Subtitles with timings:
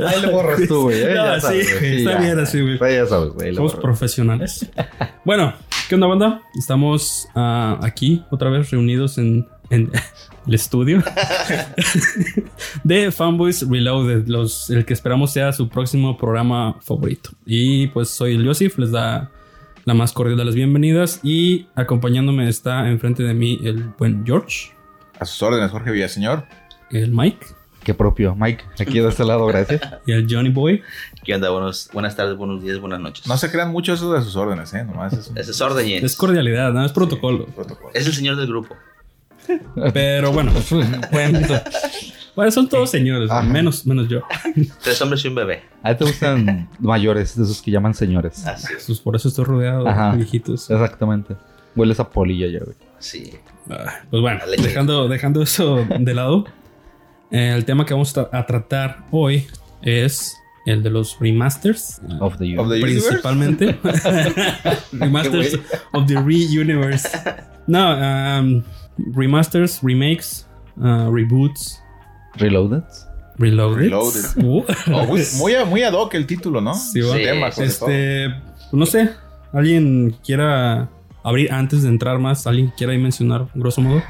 [0.06, 1.02] Ahí lo borras tú, güey.
[1.02, 1.14] ¿eh?
[1.14, 2.18] No, sí, está ya.
[2.18, 2.78] bien así, güey.
[2.78, 3.54] Pues ya sabes, güey.
[3.54, 4.68] Somos profesionales.
[5.24, 5.54] bueno,
[5.88, 6.42] ¿qué onda, banda?
[6.58, 9.90] Estamos ah, aquí otra vez reunidos en, en
[10.46, 11.02] el estudio
[12.84, 17.30] de Fanboys Reloaded, los, el que esperamos sea su próximo programa favorito.
[17.46, 19.30] Y pues soy el Joseph, les da
[19.84, 21.20] la más cordial de las bienvenidas.
[21.22, 24.72] Y acompañándome está enfrente de mí el buen George,
[25.18, 26.46] A sus órdenes, Jorge Villaseñor.
[26.90, 27.46] el Mike
[27.82, 28.34] Qué propio.
[28.36, 29.80] Mike, aquí de este lado, gracias.
[30.06, 30.82] y el Johnny Boy.
[31.24, 31.50] ¿Qué onda?
[31.50, 33.26] Buenos, buenas tardes, buenos días, buenas noches.
[33.26, 34.84] No se crean mucho eso de sus órdenes, ¿eh?
[34.84, 36.04] Nomás es un es orden, Jens.
[36.04, 37.46] Es cordialidad, no es protocolo.
[37.46, 37.90] protocolo.
[37.94, 38.76] Es el señor del grupo.
[39.94, 40.52] Pero bueno,
[41.12, 41.40] bueno,
[42.36, 43.42] bueno, son todos señores, Ajá.
[43.42, 44.20] menos, menos yo.
[44.82, 45.62] Tres hombres y un bebé.
[45.82, 48.46] A ti te gustan mayores, de esos que llaman señores.
[48.46, 48.84] Así es.
[48.86, 50.12] Pues por eso estoy rodeado Ajá.
[50.12, 50.70] de viejitos.
[50.70, 51.34] Exactamente.
[51.74, 52.76] Hueles a polilla ya, güey.
[52.98, 53.32] Sí.
[53.70, 56.50] Ah, Pues bueno, dejando, dejando eso de lado, eh,
[57.30, 59.46] el tema que vamos a, tratar hoy
[59.82, 60.36] es
[60.66, 62.00] el de los remasters.
[62.08, 62.82] eh, Of the Of the universe.
[63.08, 63.78] principalmente.
[64.92, 65.60] remasters
[65.92, 67.08] of the Re-Universe.
[67.66, 68.62] No, um,
[69.14, 70.46] remasters, remakes,
[70.78, 71.80] uh, reboots,
[72.36, 72.84] Reloaded.
[73.38, 73.90] reloaded.
[73.90, 74.24] Reloaded.
[74.44, 74.64] Uh.
[74.92, 76.74] Oh, muy, muy, a- muy ad hoc el título, ¿no?
[76.74, 77.64] Sí, tema, todo.
[77.64, 78.28] Este,
[78.72, 79.10] no sé,
[79.52, 80.88] alguien quiera
[81.22, 84.02] abrir antes de entrar más, alguien quiera ahí mencionar, grosso modo.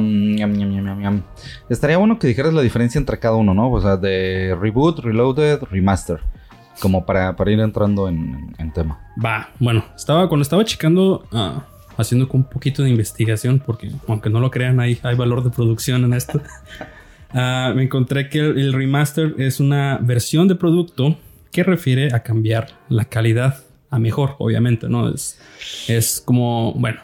[0.00, 1.22] Ñam.
[1.68, 3.70] Estaría bueno que dijeras la diferencia entre cada uno, ¿no?
[3.70, 6.20] O sea, de reboot, reloaded, remaster.
[6.80, 8.98] Como para, para ir entrando en, en tema.
[9.22, 11.66] Va, bueno, estaba cuando estaba checando, ah,
[11.98, 16.04] haciendo un poquito de investigación, porque aunque no lo crean, hay, hay valor de producción
[16.04, 16.40] en esto.
[17.32, 21.16] Ah, me encontré que el, el remaster es una versión de producto
[21.52, 25.08] que refiere a cambiar la calidad a mejor, obviamente, ¿no?
[25.12, 25.38] Es,
[25.88, 27.00] es como, bueno,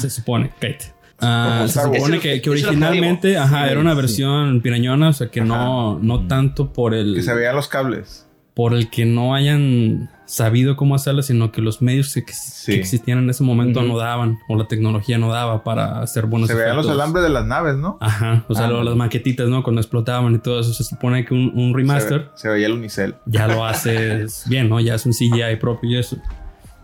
[0.00, 0.92] se supone, Kate.
[1.20, 3.96] Ah, se supone que, originalmente, ajá, Sí, era una sí.
[3.96, 8.26] versión pirañona, o sea que no, no tanto por el Que se veían los cables.
[8.54, 12.72] Por el que no hayan sabido cómo hacerlo, sino que los medios que, que Sí.
[12.72, 16.54] existían en ese momento no daban o la tecnología no daba para hacer buenos Se
[16.54, 17.98] veían los alambres de las naves, ¿no?
[18.00, 19.62] Ajá, o sea, Ah, lo- las maquetitas, ¿no?
[19.62, 22.66] Cuando explotaban y todo eso, se supone que un, un Se, remaster ve- se veía
[22.66, 23.14] el unicel.
[23.26, 24.80] ya lo haces bien, ¿no?
[24.80, 26.16] Ya es un CGI propio y eso.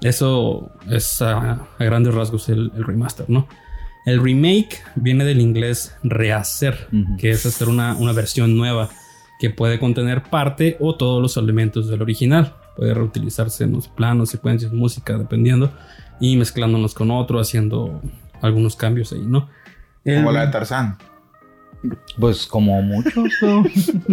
[0.00, 3.48] Eso es a, a grandes rasgos el, el remaster, ¿no?
[4.06, 8.88] El remake viene del inglés rehacer, que es hacer una, una versión nueva
[9.38, 12.54] que puede contener parte o todos los elementos del original.
[12.76, 15.70] Puede reutilizarse en los planos, secuencias, música, dependiendo,
[16.20, 18.00] y mezclándonos con otro, haciendo
[18.42, 19.48] algunos cambios ahí, ¿no?
[20.04, 20.96] El- Como la de Tarzán.
[22.18, 23.64] Pues como muchos, ¿no?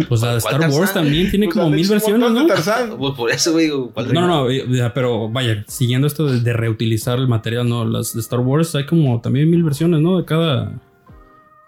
[0.08, 2.42] Pues la de ¿Cuál Star Wars también tiene Pues como mil versiones, ¿no?
[2.42, 2.96] de Tarzán.
[2.96, 6.52] Pues por eso, güey, digo, ¿cuál No, no, no, pero vaya, siguiendo esto de, de
[6.52, 7.84] reutilizar el material, ¿no?
[7.84, 10.16] Las de Star Wars hay como también mil versiones, ¿no?
[10.18, 10.74] De cada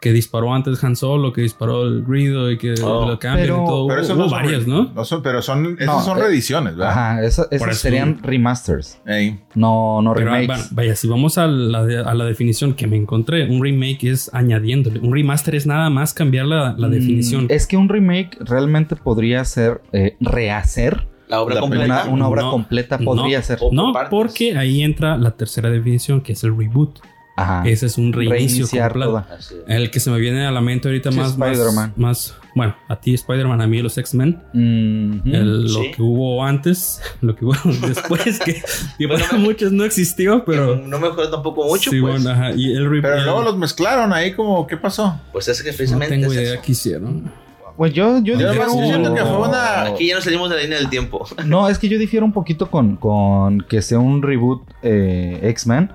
[0.00, 3.62] que disparó antes Han Solo, que disparó el Grido y que Oh, lo cambian pero-
[3.64, 3.88] y todo.
[3.88, 4.91] Pero Hubo- eso hubo no son varias, re- ¿no?
[4.94, 6.92] no son, pero son, esas No, son eh, reediciones, ¿verdad?
[6.92, 9.00] Ajá, esa- esas eso- serían remasters.
[9.06, 9.41] Ey.
[9.56, 10.47] No, no Pero, remakes.
[10.47, 14.31] bueno, vaya, si vamos a la, a la definición que me encontré, un remake es
[14.32, 15.00] añadiéndole.
[15.00, 17.47] Un remaster es nada más cambiar la, la Mm, definición.
[17.48, 21.84] Es que un remake realmente podría ser eh, rehacer La obra La completa.
[21.84, 22.98] una, una obra No, completa.
[22.98, 23.04] no.
[23.04, 23.59] Podría ser.
[23.72, 27.00] No, porque ahí entra la tercera definición, que es el reboot.
[27.43, 27.62] Ajá.
[27.69, 29.25] Ese es un reinicio completo.
[29.66, 31.93] El que se me viene a la mente ahorita Sí, más, más, Spider-Man.
[31.97, 35.22] más, bueno, a ti Spider-Man, a mí los X-Men, Mhm.
[35.25, 35.31] Sí.
[35.32, 37.54] lo que hubo antes, lo que hubo
[37.87, 38.62] después, que,
[38.98, 42.22] que para muchos no existió, pero no me acuerdo tampoco mucho, sí, pues.
[42.25, 45.21] bueno, ajá, y el Pero luego los mezclaron ahí como, ¿qué pasó?
[45.32, 46.62] Pues es que no precisamente tengo es idea eso.
[46.65, 47.31] qué hicieron.
[47.77, 50.62] Pues yo, yo Yo difiero- siento que fue una- Aquí ya nos salimos de la
[50.62, 51.25] línea del tiempo.
[51.47, 55.89] No, es que yo difiero un poquito con, con que sea un reboot eh, X-Men.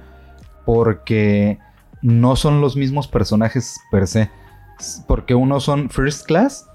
[0.66, 1.60] Porque
[2.02, 4.30] no son los mismos personajes per se.
[5.08, 6.68] Porque uno son First Class.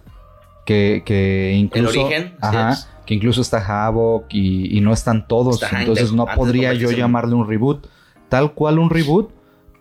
[0.67, 2.05] Que, que incluso.
[2.05, 2.73] origen, Ajá.
[2.73, 2.88] es.
[3.06, 5.62] Que incluso está Havoc y, y no están todos.
[5.62, 7.87] Está entonces no podría yo llamarle un reboot.
[8.29, 9.31] Tal cual un reboot.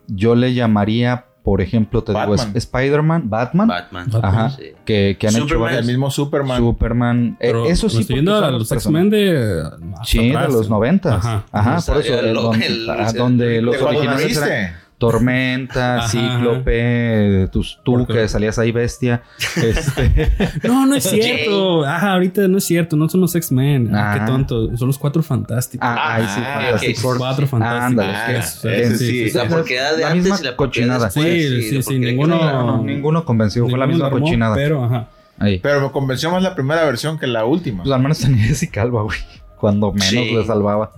[0.06, 2.52] Yo le llamaría, por ejemplo, te digo, Batman.
[2.54, 3.68] Spider-Man, Batman.
[3.68, 4.10] Batman.
[4.22, 4.50] Ajá.
[4.50, 4.64] Sí.
[4.84, 5.64] Que, que han hecho Superman.
[5.64, 6.58] varias- El mismo Superman.
[6.58, 7.36] Superman.
[7.40, 9.62] Eh, Pero eso sí, estoy son a los X-Men de.
[10.04, 10.70] Sí, atrás, de los ¿eh?
[10.70, 11.14] noventas.
[11.24, 11.44] Ajá.
[11.52, 12.18] Ajá, O sea, por eso.
[12.20, 14.87] el- donde, el- ah, el- donde los originales eran.
[14.98, 19.22] Tormenta, Ajá, Cíclope, tus, tú que salías ahí bestia.
[19.56, 20.28] Este,
[20.66, 21.84] No, no es cierto.
[21.84, 22.96] Ajá, ahorita no es cierto.
[22.96, 23.94] No son los X-Men.
[23.94, 24.16] Ah.
[24.18, 24.76] Qué tonto.
[24.76, 25.86] Son los cuatro fantásticos.
[25.88, 27.02] ah, ahí sí, Ah, Fantastic ok.
[27.02, 27.18] Four.
[27.18, 27.84] Cuatro fantásticos.
[27.84, 29.30] Ándale, Ah, ese es- sí.
[29.32, 31.04] La porquedad de La antes misma y la cochinada.
[31.06, 31.24] después.
[31.26, 34.54] Sí, sí, sí, ninguno- No, ninguno convenció, fue la misma armó, cochinada.
[34.56, 35.08] Pero, ajá.
[35.38, 35.60] Ahí.
[35.60, 37.84] Pero me convenció más la primera versión que la última.
[37.84, 39.18] Pues al menos tenía Jessica Alba, güey.
[39.56, 40.34] Cuando menos Sí.
[40.34, 40.90] le salvaba.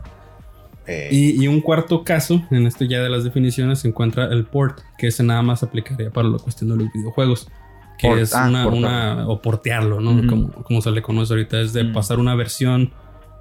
[0.90, 4.44] Eh, Y, y un cuarto caso, en esto ya de las definiciones, se encuentra el
[4.44, 7.48] port, que ese nada más aplicaría para la cuestión de los videojuegos.
[7.98, 10.26] que Port- es ah, una, o portearlo, ¿no?
[10.26, 11.92] Como, como se le conoce ahorita, es de Mm.
[11.92, 12.92] pasar una versión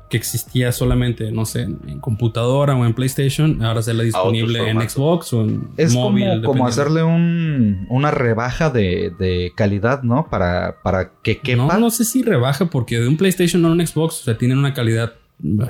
[0.10, 4.81] que existía solamente, no sé, en, computadora o en PlayStation, ahora serla disponible en.
[4.90, 6.24] Xbox o en Es móvil.
[6.25, 6.66] como, como dependiendo.
[6.66, 10.28] hacerle un, una rebaja de, de calidad, ¿no?
[10.30, 11.68] Para, para que quepa.
[11.68, 14.57] No, no sé si rebaja porque de un PlayStation a un Xbox, o sea, tienen
[14.57, 15.13] una calidad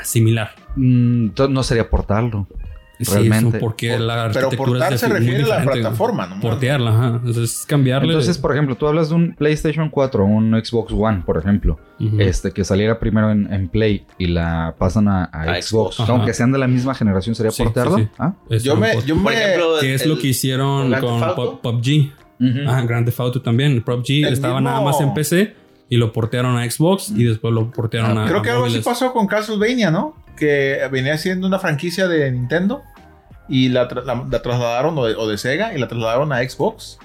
[0.03, 0.51] similar.
[0.75, 2.47] Mm, entonces no sería portarlo.
[3.01, 3.57] Sí, Realmente.
[3.57, 6.41] eso porque Por- la pero arquitectura portar es se refiere a la plataforma, ¿no?
[6.41, 7.21] Portearla, ajá.
[7.23, 8.09] Entonces, cambiarle.
[8.09, 11.79] Entonces, por ejemplo, tú hablas de un PlayStation 4 o un Xbox One, por ejemplo,
[12.17, 16.09] este que saliera primero en, en Play y la pasan a, a A Xbox, Xbox.
[16.09, 17.95] aunque sean de la misma generación, ¿sería Sí, portearlo?
[17.99, 18.09] sí, sí.
[18.19, 18.33] ¿Ah?
[18.61, 22.11] Yo me, yo Por me, ejemplo, que es el- lo que hicieron con PUBG.
[22.41, 22.59] Ujú.
[22.67, 23.81] Ah, Grand Theft Auto también.
[23.81, 25.55] PUBG El estaba mismo- nada más en PC
[25.89, 28.27] y lo portearon a Xbox y después lo portearon a.
[28.27, 30.15] creo que a algo así pasó con Castlevania, ¿no?
[30.37, 32.83] Que venía siendo una franquicia de Nintendo
[33.49, 36.37] y la, tra- la- la trasladaron o de, o de Sega y la trasladaron a
[36.47, 36.99] Xbox.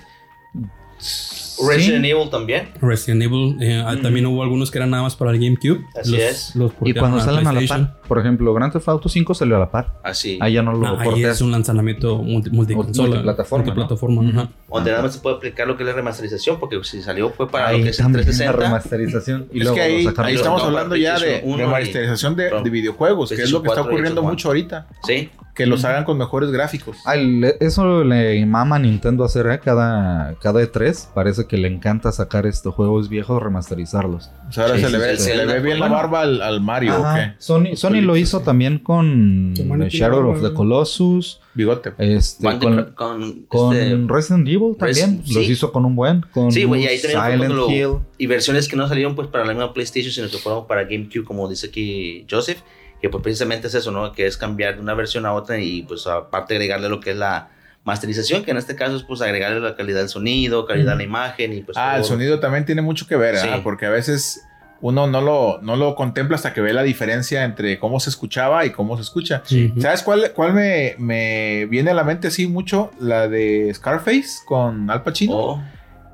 [1.69, 2.69] Resident Evil también.
[2.81, 3.57] Resident Evil.
[3.61, 5.85] eh, ah, También hubo algunos que eran nada más para el GameCube.
[5.99, 6.57] Así los, es.
[6.57, 9.61] los Y cuando salen a la par, por ejemplo, Grand Theft Auto 5 salió a
[9.61, 9.95] la par.
[10.03, 10.39] Así.
[10.41, 13.09] Ahí ya no lo No, ahí es un lanzamiento multi, multiconsola.
[13.09, 13.75] Multiplataforma, ¿no?
[13.75, 14.49] Multiplataforma, ajá.
[14.71, 17.49] Donde nada más se puede aplicar lo que es la remasterización, porque si salió fue
[17.49, 18.65] para Ahí lo que es el también la 360.
[18.67, 19.49] remasterización.
[19.53, 23.31] Y es luego que ahí, ahí estamos no, hablando ya de remasterización de, de videojuegos,
[23.31, 24.87] que es lo que está PlayStation 4 y ocurriendo mucho ahorita.
[25.07, 25.31] Sí.
[25.55, 26.97] Que los hagan con mejores gráficos.
[27.07, 29.61] Ah, el- eso le mama a Nintendo hacer, ¿eh?
[29.63, 34.31] Cada, cada E3 parece que le encanta sacar estos juegos viejos, remasterizarlos.
[34.49, 35.37] O sea, ahora Sí, se, le ve, sí, se sí.
[35.37, 37.17] le ve bien la barba al, al Mario, ¿o Ajá.
[37.17, 37.35] qué?
[37.39, 38.45] Sony, Sony lo hizo Sí.
[38.45, 40.53] también con Shadow of the.
[40.55, 41.93] Colossus, Bigote.
[41.99, 45.19] este, Con, con, con, con este, Resident Evil también.
[45.23, 45.53] Res- Los sí.
[45.53, 46.23] hizo con un buen.
[46.33, 47.99] Con Sí, güey, ahí también Silent lo- Hill.
[48.19, 51.25] y versiones que no salieron pues para la misma PlayStation, sino que fueron para GameCube,
[51.25, 52.59] como dice aquí Joseph,
[53.05, 54.13] que pues precisamente es eso, ¿no?
[54.13, 57.17] Que es cambiar de una versión a otra y pues aparte agregarle lo que es
[57.19, 57.49] la
[57.85, 61.03] masterización, que en este caso es pues agregarle la calidad del sonido, calidad de la
[61.03, 61.77] imagen y pues...
[61.77, 63.41] Ah, el sonido también tiene mucho que ver, ¿ah?
[63.43, 63.49] Sí.
[63.63, 64.41] porque a veces
[64.81, 68.65] uno no lo, no lo contempla hasta que ve la diferencia entre cómo se escuchaba
[68.65, 69.43] y cómo se escucha.
[69.45, 69.83] Ujú.
[69.83, 72.91] ¿Sabes cuál, cuál me, me viene a la mente así mucho?
[72.99, 75.37] La de Scarface con Al Pacino.
[75.37, 75.63] Oh,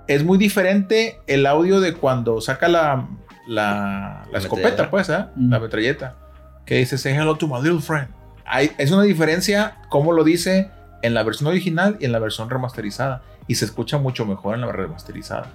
[0.09, 3.07] Es muy diferente el audio de cuando saca la,
[3.47, 5.31] la, la La escopeta, pues, ¿ah?
[5.37, 5.51] Mm.
[5.53, 6.17] la metralleta.
[6.71, 8.07] Que dice, say hello to my little friend.
[8.47, 10.71] Hay, es una diferencia, como lo dice
[11.03, 13.23] en la versión original y en la versión remasterizada.
[13.49, 15.51] Y se escucha mucho mejor en la remasterizada.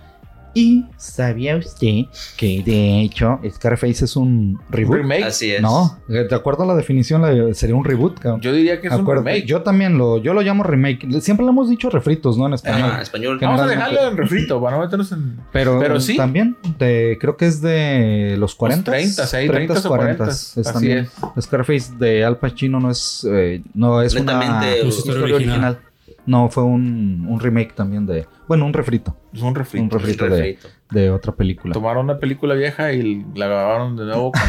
[0.58, 2.06] Y sabía usted
[2.38, 4.96] que de hecho Scarface es un reboot.
[5.00, 5.24] remake.
[5.26, 5.62] así es.
[5.62, 7.22] No, de acuerdo a la definición
[7.54, 8.20] sería un reboot.
[8.20, 8.40] cabrón.
[8.40, 9.46] Yo diría que es un Acuérdate, remake.
[9.48, 11.06] Yo también lo, yo lo llamo remake.
[11.20, 12.48] Siempre le hemos dicho refritos, ¿no?
[12.48, 12.90] En español.
[12.94, 13.38] Ah, español.
[13.42, 15.38] Vamos a dejarlo en refrito para no meternos en.
[15.52, 16.16] Pero, Pero sí.
[16.16, 18.90] también de, creo que es de los 40.
[18.92, 20.24] 30, sí, 30 o 40.
[20.30, 21.10] Es Así también.
[21.40, 25.60] Scarface de Al Pacino no es, eh, no es una Netamente historia historia original.
[25.60, 25.80] original.
[26.26, 28.28] No, fue un, un remake también de.
[28.48, 29.84] Bueno, un refrito Es un refrito.
[29.84, 30.24] Un refrito.
[30.26, 30.68] de- refrito.
[30.92, 31.74] de otra película.
[31.74, 34.42] Tomaron una película vieja y la grabaron de nuevo con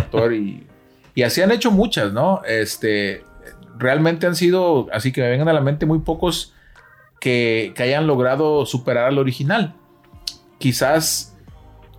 [0.00, 0.66] actor y.
[1.14, 2.42] Y así han hecho muchas, ¿no?
[2.46, 3.24] Este.
[3.78, 6.54] Realmente han sido, así que me vengan a la mente muy pocos
[7.20, 9.74] que, que hayan logrado superar al original.
[10.58, 11.36] Quizás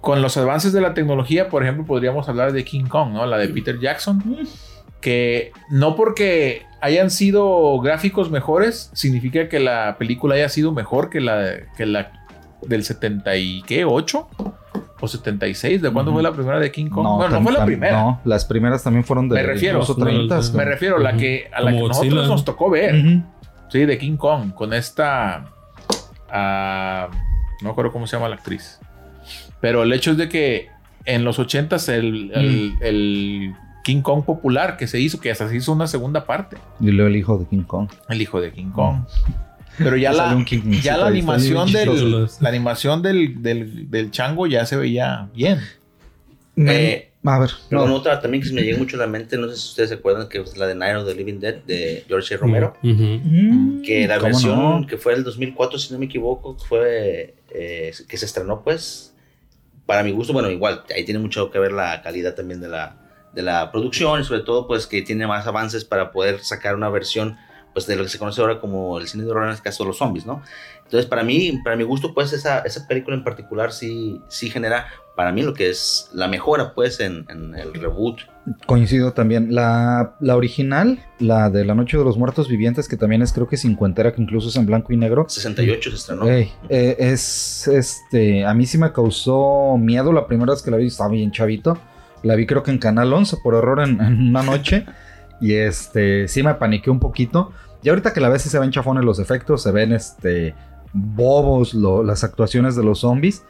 [0.01, 3.25] con los avances de la tecnología, por ejemplo, podríamos hablar de King Kong, ¿no?
[3.25, 4.22] La de Peter Jackson.
[5.01, 11.21] Que no porque hayan sido gráficos mejores, significa que la película haya sido mejor que
[11.21, 12.11] la, que la
[12.61, 14.27] del 70 y qué, 8
[14.99, 15.81] o 76.
[15.81, 17.05] ¿De cuándo fue la primera de King Kong?
[17.17, 17.93] bueno, no tan- fue la primera.
[18.01, 20.35] No, las primeras también fueron de Me refiero, incluso no, 30.
[20.41, 22.27] no, Me refiero a la que, a la Como que nosotros Godzilla.
[22.33, 22.95] nos tocó ver.
[23.69, 25.45] Sí, de King Kong, con esta.
[26.29, 27.09] ah,
[27.61, 28.79] no me acuerdo cómo se llama la actriz.
[29.61, 30.67] Pero el hecho es de que
[31.05, 35.55] en los 80s el, el- el King Kong popular que se hizo, que hasta se
[35.57, 37.89] hizo una segunda parte, Y luego el hijo de King Kong.
[38.09, 39.03] el hijo de King Kong.
[39.77, 40.35] Pero ya la,
[40.81, 45.59] ya la animación del, la animación del, del, del chango ya se veía bien.
[46.55, 47.83] Eh, A ver, no.
[47.95, 49.95] otra también que se me llega mucho a la mente, no sé si ustedes se
[49.95, 52.37] acuerdan, que es la de Night of the Living Dead de George A.
[52.37, 52.73] Romero.
[52.81, 54.87] Que la ¿Cómo versión no?
[54.87, 59.15] que fue el 2004, si no me equivoco, fue eh, que se estrenó, pues,
[59.87, 62.97] para mi gusto, bueno, igual, ahí tiene mucho que ver la calidad también de la,
[63.33, 66.89] de la producción y sobre todo, pues, que tiene más avances para poder sacar una
[66.89, 67.37] versión,
[67.73, 69.83] pues, de lo que se conoce ahora como el cine de horror, en este caso,
[69.85, 70.41] los zombies, ¿no?
[70.83, 74.85] Entonces, para mí, para mi gusto, pues, esa, esa película en particular sí, sí genera,
[75.15, 78.21] para mí, lo que es la mejora, pues, en, en el reboot.
[78.67, 79.55] Coincido también.
[79.55, 83.47] La, la original, la de La Noche de los Muertos Vivientes, que también es creo
[83.47, 85.25] que cincuentera, que incluso es en blanco y negro.
[85.27, 86.27] 68 se estrenó.
[86.27, 88.45] Ey, eh, es este.
[88.45, 90.87] A mí sí me causó miedo la primera vez que la vi.
[90.87, 91.77] Estaba bien chavito.
[92.24, 94.86] La vi creo que en Canal 11 por error en, en una noche.
[95.42, 96.27] y este.
[96.27, 97.51] Sí me paniqué un poquito.
[97.84, 99.62] Y ahorita que la ves sí se ven chafones los efectos.
[99.62, 100.56] Se ven este.
[100.94, 103.44] bobos lo- las actuaciones de los zombies,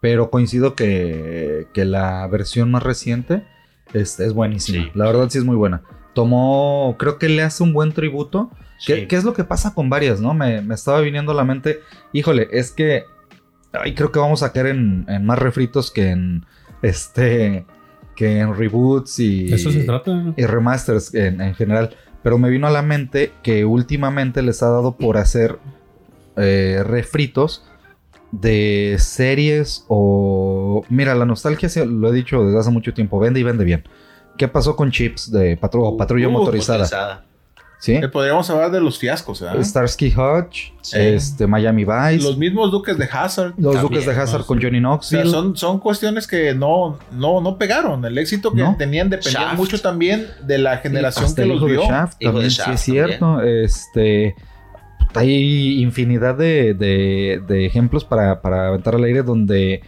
[0.00, 3.44] pero coincido que, que la versión más reciente
[3.92, 4.84] este, es buenísima.
[4.84, 4.90] Sí.
[4.94, 5.82] La verdad sí es muy buena.
[6.14, 8.50] Tomó, creo que le hace un buen tributo.
[8.86, 9.06] ¿Qué, Sí.
[9.06, 10.32] qué es lo que pasa con varias, no?
[10.34, 11.80] Me, me estaba viniendo a la mente,
[12.12, 13.04] híjole, es que
[13.72, 16.44] ay, creo que vamos a caer en, en más refritos que en
[16.82, 17.66] este
[18.16, 20.32] que en reboots y, Eso se trata.
[20.36, 21.90] y remasters en, en general.
[22.22, 25.58] Pero me vino a la mente que últimamente les ha dado por hacer
[26.36, 27.62] eh, refritos
[28.32, 30.84] de series o...
[30.88, 33.84] Mira, la nostalgia, se- lo he dicho desde hace mucho tiempo, vende y vende bien.
[34.36, 37.24] ¿Qué pasó con Chips de patru- o patrulla Uh, motorizada?
[37.78, 37.92] ¿Sí?
[37.94, 39.62] Eh, podríamos hablar de los fiascos, ¿verdad?
[39.62, 40.98] Starsky Hutch, Sí.
[40.98, 43.52] este, Miami Vice, Los los, mismos duques de Hazard.
[43.58, 44.46] también, Duques de Hazard ¿no?
[44.46, 45.22] con Johnny O Knoxville.
[45.24, 48.02] sea, son, son cuestiones que no, no, no pegaron.
[48.04, 48.76] El éxito que No.
[48.78, 49.56] tenían dependía Shaft.
[49.58, 51.82] mucho también de la generación que los hijo de vio.
[51.82, 53.42] Shaft Hijo de también, Shaft sí es cierto.
[53.42, 54.34] Este,
[55.14, 59.82] hay infinidad de, de- de ejemplos para, para aventar al aire donde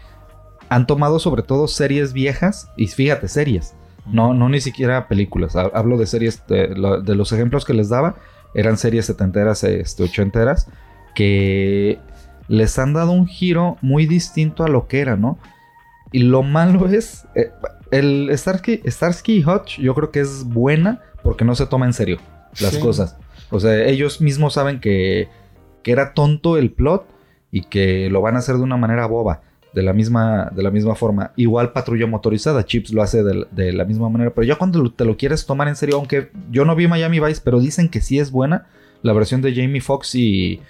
[0.69, 3.75] han tomado sobre todo series viejas y fíjate, series.
[4.13, 5.55] No, no ni siquiera películas.
[5.57, 8.17] Ha- Hablo de series, de, lo- de los ejemplos que les daba,
[8.55, 10.69] eran series setenteras, este, ochenteras,
[11.15, 11.99] que
[12.49, 15.39] les han dado un giro muy distinto a lo que era, ¿no?
[16.13, 17.51] Y lo malo es, eh,
[17.91, 21.93] el Starsky, Starsky y Hutch yo creo que es buena porque no se toma en
[21.93, 22.19] serio
[22.61, 22.81] las Sí.
[22.81, 23.17] cosas.
[23.51, 25.29] O sea, ellos mismos saben que,
[25.83, 27.07] que era tonto el plot
[27.51, 29.43] y que lo van a hacer de una manera boba.
[29.75, 31.33] De la misma, de la misma forma.
[31.37, 32.65] Igual patrulla motorizada.
[32.65, 34.33] Chips lo hace de, de la misma manera.
[34.35, 37.43] Pero ya cuando te lo quieres tomar en serio, aunque yo no vi Miami Vice,
[37.45, 38.67] pero dicen que sí es buena.
[39.03, 40.61] La versión de Jamie Foxx y.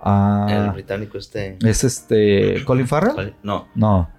[0.00, 1.58] ah, El británico este.
[1.62, 2.64] es este.
[2.64, 3.34] Colin Farrell.
[3.42, 3.68] No.
[3.74, 4.10] No.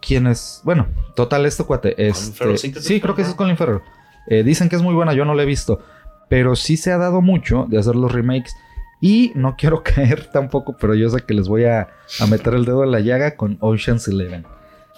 [0.00, 0.60] ¿Quién es?
[0.64, 1.94] Bueno, total, este cuate.
[2.08, 3.92] Este, Farrell, sí, creo que sí, es creo que ese es Colin Colin Farrell.
[4.28, 5.80] Eh, dicen que es muy buena, yo no la he visto.
[6.28, 8.54] Pero sí se ha dado mucho de hacer los remakes.
[9.00, 11.88] Y no quiero caer tampoco, pero yo sé que les voy a,
[12.20, 14.44] a meter el dedo en la llaga con Ocean's Eleven.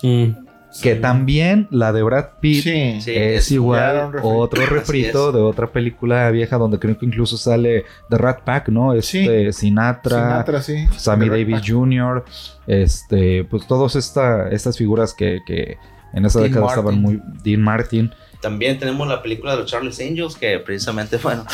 [0.02, 0.46] Mm,
[0.82, 1.00] Que sí.
[1.00, 3.00] también la de Brad Pitt Sí.
[3.00, 8.18] Sí, es igual otro refrito de otra película vieja donde creo que incluso sale The
[8.18, 8.92] Rat Pack, ¿no?
[8.92, 10.86] Este Sinatra, Sinatra, sí.
[10.96, 11.62] Sammy Davis.
[11.66, 12.24] Jr.,
[12.66, 15.78] este, pues todas esta, estas figuras que, que
[16.12, 17.20] en esa Dean década estaban muy.
[17.42, 18.12] Dean Martin.
[18.40, 21.44] También tenemos la película de los Charles Angels, que precisamente, bueno,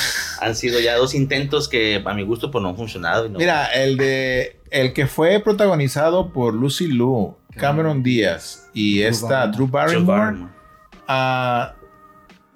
[0.41, 3.26] han sido ya dos intentos que a mi gusto pues no han funcionado.
[3.26, 9.03] y no- Mira, el de el que fue protagonizado por Lucy Liu, Cameron Díaz y
[9.03, 10.53] esta Drew Barrymore, Barrymore.
[11.09, 11.75] ah,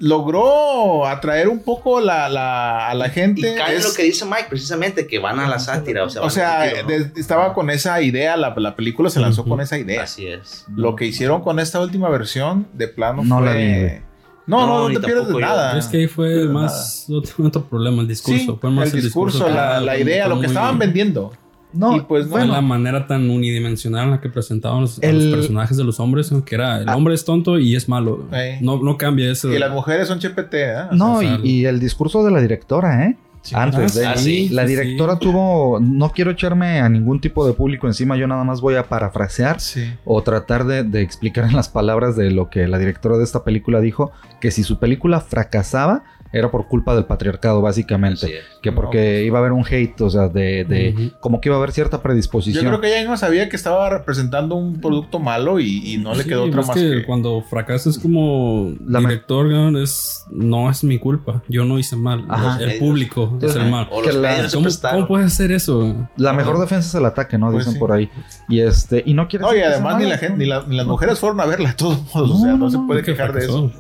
[0.00, 3.54] logró atraer un poco la, la- a la Y gente.
[3.56, 6.04] cae en Es- lo que dice Mike, precisamente, que van a la sátira.
[6.04, 6.88] O sea, o sea, al tiro, ¿no?
[6.88, 10.02] de- estaba con esa idea, la, la película se lanzó con esa idea.
[10.02, 10.66] Así es.
[10.75, 14.02] Lo que hicieron con esta última versión, de plano, No fue...
[14.48, 15.40] No, no, No, no, te pierdes de yo.
[15.40, 15.78] nada.
[15.78, 18.40] Es que ahí fue Pero más otro, otro problema, el discurso.
[18.52, 21.30] Sí, fue más el discurso, la, idea, lo que estaban vendiendo.
[21.70, 25.06] No, Y pues no, bueno, la manera tan unidimensional en la que presentaban los, a
[25.12, 26.42] los El- personajes de los hombres, ¿no?
[26.42, 28.26] que era el hombre es tonto y es malo.
[28.32, 28.56] Eh.
[28.62, 29.52] No, no cambia eso.
[29.52, 30.74] Y las mujeres son ChatGPT, ¿eh?
[30.92, 33.18] no, o sea, y, y el discurso de la directora, ¿eh?
[33.52, 35.21] Antes de Ah, sí, la directora sí.
[35.21, 35.78] tuvo.
[35.80, 39.61] No quiero echarme a ningún tipo de público encima, yo nada más voy a parafrasear
[39.61, 39.92] Sí.
[40.04, 43.45] o tratar de, de explicar en las palabras de lo que la directora de esta
[43.45, 48.26] película dijo: que si su película fracasaba, era por culpa del patriarcado, básicamente.
[48.38, 48.44] Es.
[48.62, 49.26] Que No, porque pues.
[49.26, 51.99] iba a haber un hate, o sea, de, de como que iba a haber cierta
[51.99, 52.66] Yo predisposición.
[52.66, 56.25] creo que ella misma sabía que estaba representando un producto malo y, y no le
[56.25, 57.04] Sí, quedó otra es más que, que...
[57.06, 59.80] cuando fracasas como La director, ¿no?
[59.80, 61.42] es, no es mi culpa.
[61.49, 62.25] Yo no hice mal.
[62.28, 62.58] Ajá.
[62.62, 63.64] El público es Ajá.
[63.64, 63.88] el mal.
[63.90, 66.08] O los Que la- ¿Cómo, cómo puedes hacer eso?
[66.16, 67.47] La mejor defensa es el ataque, ¿no?
[67.50, 67.78] Pues Dicen sí.
[67.78, 68.11] por ahí.
[68.49, 70.47] Y este, y no quiere No, y decir que sea además ni la gente, ni,
[70.47, 72.30] la- ni las mujeres fueron a verla de todos modos.
[72.32, 73.70] o sea, No, no, se puede Que quejar de eso.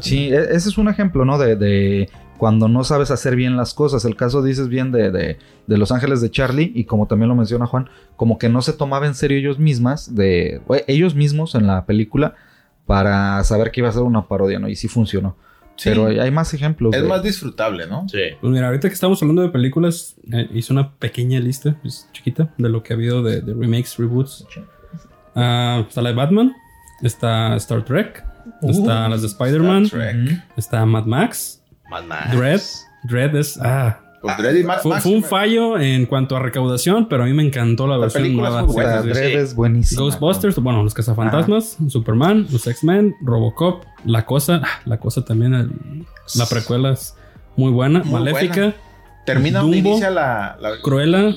[0.00, 1.38] Sí, e- ese es un ejemplo, ¿no?
[1.38, 4.04] De, de cuando no sabes hacer bien las cosas.
[4.04, 7.34] El caso dices bien de, de, de Los Ángeles de Charlie, y como también lo
[7.36, 11.54] menciona Juan, como que no se tomaba en serio ellos mismas, de o ellos mismos
[11.54, 12.34] en la película,
[12.86, 14.68] para saber que iba a ser una parodia, ¿no?
[14.68, 15.36] Y sí funcionó.
[15.76, 15.88] Sí.
[15.88, 16.94] Pero hay, más ejemplos.
[16.94, 18.06] Es de- más disfrutable, ¿no?
[18.08, 18.18] Sí.
[18.40, 22.52] Pues mira, ahorita que estamos hablando de películas, eh, hice una pequeña lista, es chiquita,
[22.58, 24.44] de lo que ha habido de, de remakes, reboots.
[25.34, 26.52] Ah, está la de Batman,
[27.02, 28.22] está Star Trek,
[28.62, 29.86] está las de Spider-Man,
[30.56, 31.61] está Mad Max,
[31.92, 32.36] Mad Max.
[32.36, 32.60] Dread.
[33.04, 33.58] Dread es...
[33.62, 37.24] Ah, Pues Dredd y Mad fue, Max, fue un fallo en cuanto a recaudación, pero
[37.24, 38.66] a mí me encantó la, La versión película es nueva.
[38.66, 39.02] muy buena.
[39.02, 39.08] Sí.
[39.08, 40.02] Dredd es buenísimo.
[40.04, 46.06] Ghostbusters, bueno, los cazafantasmas, Superman, los X-Men, Robocop, La Cosa, ah, La Cosa también, el-
[46.36, 47.16] la precuela es
[47.56, 48.74] muy buena, Muy Maléfica, buena.
[49.26, 49.90] Termina donde Dumbo.
[49.90, 50.56] inicia la...
[50.60, 51.34] la- Cruella,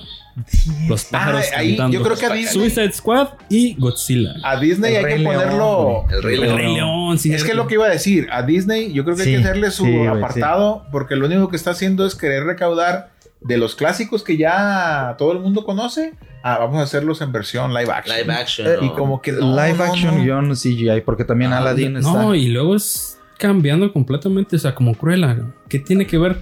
[0.90, 4.34] Los pájaros Ah, ahí, cantando, yo creo que a Disney, Suicide Squad y Godzilla.
[4.44, 6.06] a Disney El hay Rey que León, ponerlo...
[6.12, 6.58] El Rey El León.
[6.58, 7.34] Rey León, sí.
[7.34, 9.72] Es que lo que iba a decir, a Disney yo creo que hay que hacerle
[9.72, 13.12] su sí, apartado porque lo único que está haciendo es querer recaudar
[13.42, 16.14] de los clásicos que ya todo el mundo conoce,
[16.44, 18.18] a vamos a hacerlos en versión live action.
[18.18, 18.68] Live action.
[18.68, 18.86] Eh, ¿no?
[18.88, 20.24] Y como que no, Live no, action no.
[20.24, 22.12] guion CGI, porque también Ah, Aladdin está.
[22.12, 25.38] No, y luego es cambiando completamente, o sea, como Cruella.
[25.70, 26.38] ¿Qué tiene que ver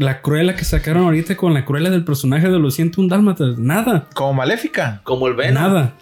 [0.00, 3.58] la Cruella que sacaron ahorita con la Cruella del personaje de los 101 Dálmatas?
[3.58, 5.00] Nada, Como Maléfica.
[5.04, 5.54] Como el Venom.
[5.62, 5.92] nada.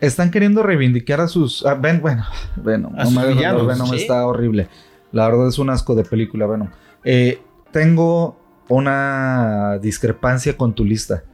[0.00, 1.66] Están queriendo reivindicar a sus.
[1.66, 2.24] ah, Ven, bueno,
[2.56, 2.94] Venom.
[2.94, 3.96] A no sus me villanos, Venom sí.
[3.96, 4.68] está horrible.
[5.10, 6.68] La verdad es un asco de película, Venom.
[7.04, 7.40] Eh,
[7.72, 11.24] tengo una discrepancia con tu lista.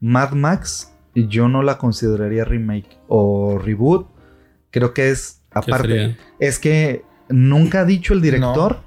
[0.00, 4.06] Mad Max, yo no la consideraría remake o reboot.
[4.70, 6.16] Creo que es ¿Qué aparte.
[6.38, 8.82] Es que nunca ha dicho el director.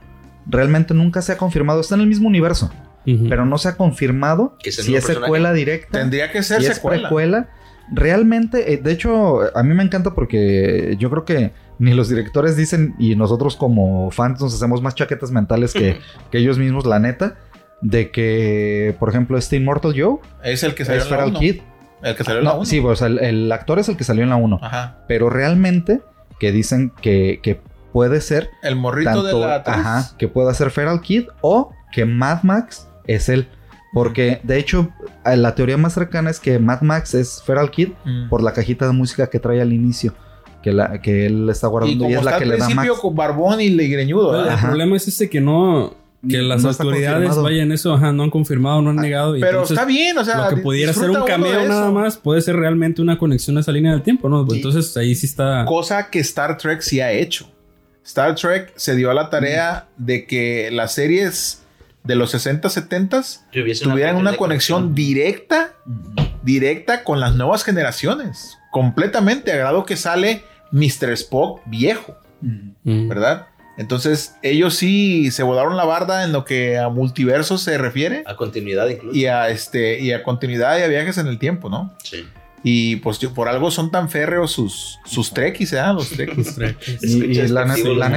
[0.45, 1.81] Realmente nunca se ha confirmado.
[1.81, 2.71] Está en el mismo universo.
[3.05, 5.25] Pero no se ha confirmado Que es si es personaje.
[5.25, 5.99] secuela directa.
[5.99, 7.01] Tendría que ser si es secuela.
[7.09, 7.49] precuela.
[7.91, 12.55] Realmente, eh, de hecho, a mí me encanta porque yo creo que ni los directores
[12.55, 15.97] dicen y nosotros como fans nos hacemos más chaquetas mentales que,
[16.31, 17.35] que ellos mismos, la neta,
[17.81, 21.29] de que, por ejemplo, este Immortal Joe Es el que salió es en la Feral
[21.31, 21.39] uno.
[21.39, 21.61] Kid.
[22.01, 22.65] El que salió en la No, uno.
[22.65, 24.99] sí, o sea, el, el actor es el que salió en la 1, Ajá.
[25.09, 25.99] pero realmente
[26.39, 27.59] que dicen que, que
[27.93, 32.03] puede ser El morrito tanto, de la ajá, que pueda ser Feral Kid o que
[32.05, 33.47] Mad Max es él.
[33.93, 34.89] Porque de hecho,
[35.25, 38.27] eh, la teoría más cercana es que Mad Max es Feral Kid Mm.
[38.29, 40.13] por la cajita de música que trae al inicio,
[40.63, 42.65] que, la, que él está Y guardando y, como es la que al le da
[42.65, 43.01] principio Max.
[43.01, 44.47] con barbón y Pero ¿verdad?
[44.47, 44.67] el Ajá.
[44.69, 45.93] problema es ese que no.
[46.27, 49.35] Que las No autoridades vayan eso, ajá, no han confirmado, no han negado.
[49.35, 52.15] y Pero entonces, está bien, o sea, lo que pudiera ser un cameo nada más
[52.17, 54.47] puede ser realmente una conexión a esa línea del tiempo, ¿no?
[54.49, 55.65] Entonces ahí sí está.
[55.65, 57.45] Cosa que Star Trek sí ha hecho.
[58.05, 61.63] Star Trek se dio a la tarea de que las series
[62.03, 65.73] de los 60, 70 Que hubiese tuvieran una de conexión directa,
[66.43, 68.57] directa con las nuevas generaciones.
[68.71, 71.11] Completamente, a grado que sale Mr.
[71.11, 73.07] Spock viejo, Mm.
[73.07, 73.47] ¿verdad?
[73.77, 78.35] Entonces, ellos sí se volaron la barda en lo que a multiverso se refiere A
[78.35, 79.15] continuidad incluso.
[79.17, 81.95] y a este y a continuidad y a viajes en el tiempo, ¿no?
[82.03, 82.27] Sí.
[82.65, 85.81] Y pues yo- por algo son tan férreos sus sus trekkies, ¿eh?
[85.93, 86.57] Los trekkies.
[87.03, 88.09] Y, y la, neta, la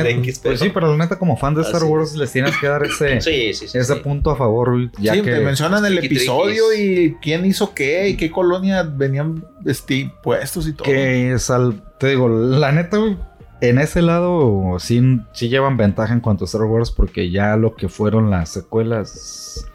[0.43, 1.83] pues sí, pero la neta, como fan de Star.
[1.83, 3.77] Wars, les tienes que dar ese, Sí, sí, sí.
[3.79, 4.01] ese sí.
[4.05, 8.17] punto a favor, ya sí, que te mencionan el episodio y quién hizo qué y
[8.17, 10.85] qué colonia venían este, puestos y todo.
[10.85, 13.17] que sal- te digo, la neta, güey,
[13.63, 15.01] en ese lado sí,
[15.33, 19.67] sí llevan ventaja en cuanto a Star Wars porque ya lo que fueron las secuelas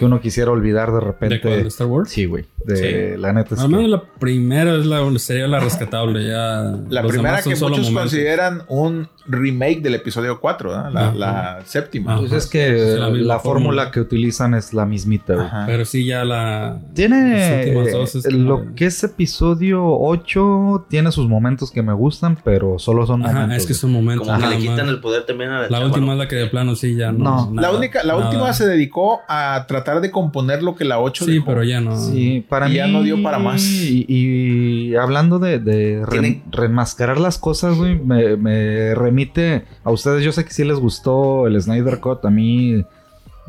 [0.00, 1.34] que uno quisiera olvidar de repente.
[1.36, 1.62] ¿De cuál?
[1.62, 2.10] ¿De Star Wars?
[2.10, 2.46] Sí, güey.
[2.64, 6.26] De la neta es Al que- menos la primera es la, sería la rescatable.
[6.26, 7.90] Ya La primera que muchos momentos.
[7.92, 10.90] consideran un remake del episodio 4, ¿verdad?
[10.92, 11.14] la, Ajá.
[11.14, 12.12] la séptima.
[12.14, 12.20] Ajá.
[12.20, 15.46] Pues es que Es la la, fórmula que utilizan es la mismita, güey.
[15.46, 15.64] Ajá.
[15.66, 16.80] Pero sí, ya la.
[16.94, 22.38] Tiene dos es eh, lo que es episodio 8 tiene sus momentos que me gustan,
[22.44, 23.58] pero solo son Ajá, momentos.
[23.58, 24.26] es que son momentos.
[24.26, 26.12] Como que le quitan el poder también a la, La chava, última ¿no?
[26.12, 27.18] es la que de plano sí ya no.
[27.20, 27.52] No.
[27.54, 28.26] la nada, única, la nada.
[28.28, 31.46] última se dedicó a tratar de componer lo que la 8 Sí, dejó.
[31.46, 31.98] pero ya no.
[31.98, 33.60] Sí, para Y mí ya no dio para más.
[33.62, 40.22] Y, y hablando de, de re- remascarar las cosas, güey, me, me remite a ustedes.
[40.22, 42.24] Yo sé que sí les gustó el Snyder Cut.
[42.24, 42.84] A mí,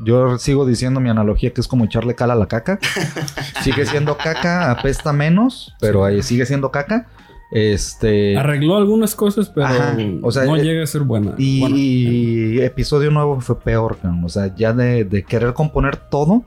[0.03, 2.79] yo sigo diciendo mi analogía que es como echarle cal a la caca.
[3.61, 7.07] sigue siendo caca, apesta menos, pero ahí sigue siendo caca.
[7.51, 8.37] Este.
[8.37, 11.33] Arregló algunas cosas, pero Ajá, o sea, no eh, llega a ser buena.
[11.37, 14.23] Y, Bueno, y episodio nuevo fue peor, cabrón.
[14.23, 16.43] O sea, ya de, de querer componer todo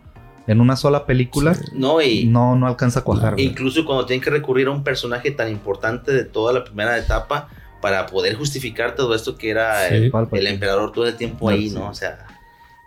[0.47, 1.65] en una sola película, Sí.
[1.75, 3.39] No, y no, no alcanza a cuajar.
[3.39, 7.49] incluso cuando tienen que recurrir a un personaje tan importante de toda la primera etapa
[7.81, 10.11] para poder justificar todo esto que era Sí.
[10.33, 11.75] el, emperador todo el tiempo ahí, Sí.
[11.75, 11.89] ¿no?
[11.89, 12.27] O sea,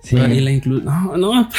[0.04, 0.16] Sí.
[0.16, 1.50] Y la inclu- No, no.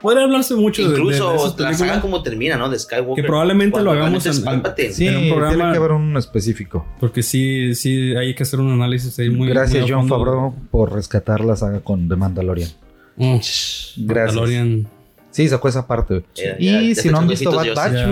[0.00, 2.68] Podría hablarse mucho de- de, de incluso la saga como termina, ¿no?
[2.68, 3.24] De Skywalker.
[3.24, 4.92] Que probablemente lo hagamos en-.
[4.92, 6.86] Sí, en un programa- tiene que haber un específico.
[7.00, 10.08] Porque sí, sí, hay que hacer un análisis ahí muy Gracias, muy John.
[10.08, 12.68] Favreau, por rescatar la saga con The Mandalorian.
[13.18, 13.94] Oh, Gracias.
[13.96, 14.86] Mandalorian.
[15.30, 16.24] Sí, sacó esa parte.
[16.34, 18.06] Ya, y ya, ya si no han visto Bad Batch.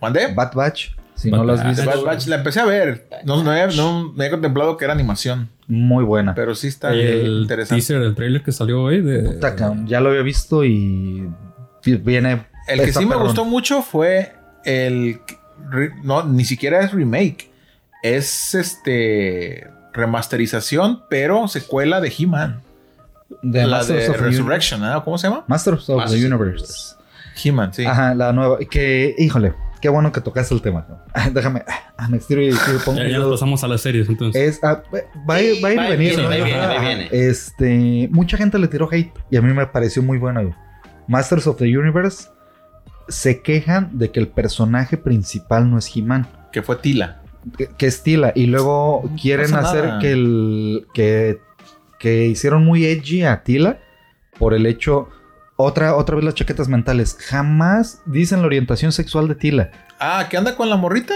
[0.00, 0.34] ¿Mandé?
[0.34, 0.88] Bad Batch.
[1.14, 3.08] Si Bad no lo has visto, Bad Batch, la empecé a ver.
[3.24, 5.48] No, no, no me había contemplado que era animación.
[5.68, 6.34] Muy buena.
[6.34, 7.80] Pero sí está El interesante.
[7.80, 9.22] teaser, el trailer que salió hoy de...
[9.34, 9.54] Puta,
[9.84, 11.28] ya lo había visto y
[11.84, 12.46] viene.
[12.66, 15.20] El que sí me gustó mucho fue el.
[16.02, 17.50] No, ni siquiera es remake.
[18.02, 19.68] Es este.
[19.92, 22.60] Remasterización, pero secuela de He-Man.
[23.42, 25.02] De La Masters de of Resurrection, ¿no?
[25.04, 25.44] ¿Cómo se llama?
[25.48, 26.94] Masters of Masters the of the Universe.
[27.42, 27.84] He-Man, sí.
[27.84, 28.58] Ajá, la nueva.
[28.58, 30.86] Que, híjole, qué bueno que tocaste el tema.
[30.86, 31.04] cabrón.
[31.34, 31.62] Déjame,
[31.96, 32.50] ah, me estiro y,
[32.84, 34.56] pongo Ya, ya nos pasamos a las series, entonces.
[34.56, 34.82] Es, ah,
[35.28, 36.16] va, a ir- va a ir y Va y venir.
[36.16, 36.28] viene, ¿no?
[36.28, 37.08] viene, viene.
[37.12, 40.54] Este, mucha gente le tiró hate y a mí me pareció muy bueno.
[41.06, 42.28] Masters of the Universe
[43.08, 47.22] se quejan de que el personaje principal no es He-Man, Que fue Tila.
[47.56, 49.98] que, que es Tila, y luego quieren hacer nada.
[50.00, 51.38] que el que,
[51.98, 53.78] que hicieron muy edgy a Tila
[54.38, 55.08] por el hecho
[55.60, 57.16] Otra, otra vez las chaquetas mentales.
[57.18, 59.70] Jamás dicen la orientación sexual de Tila.
[59.98, 61.14] Ah, ¿qué anda con la morrita?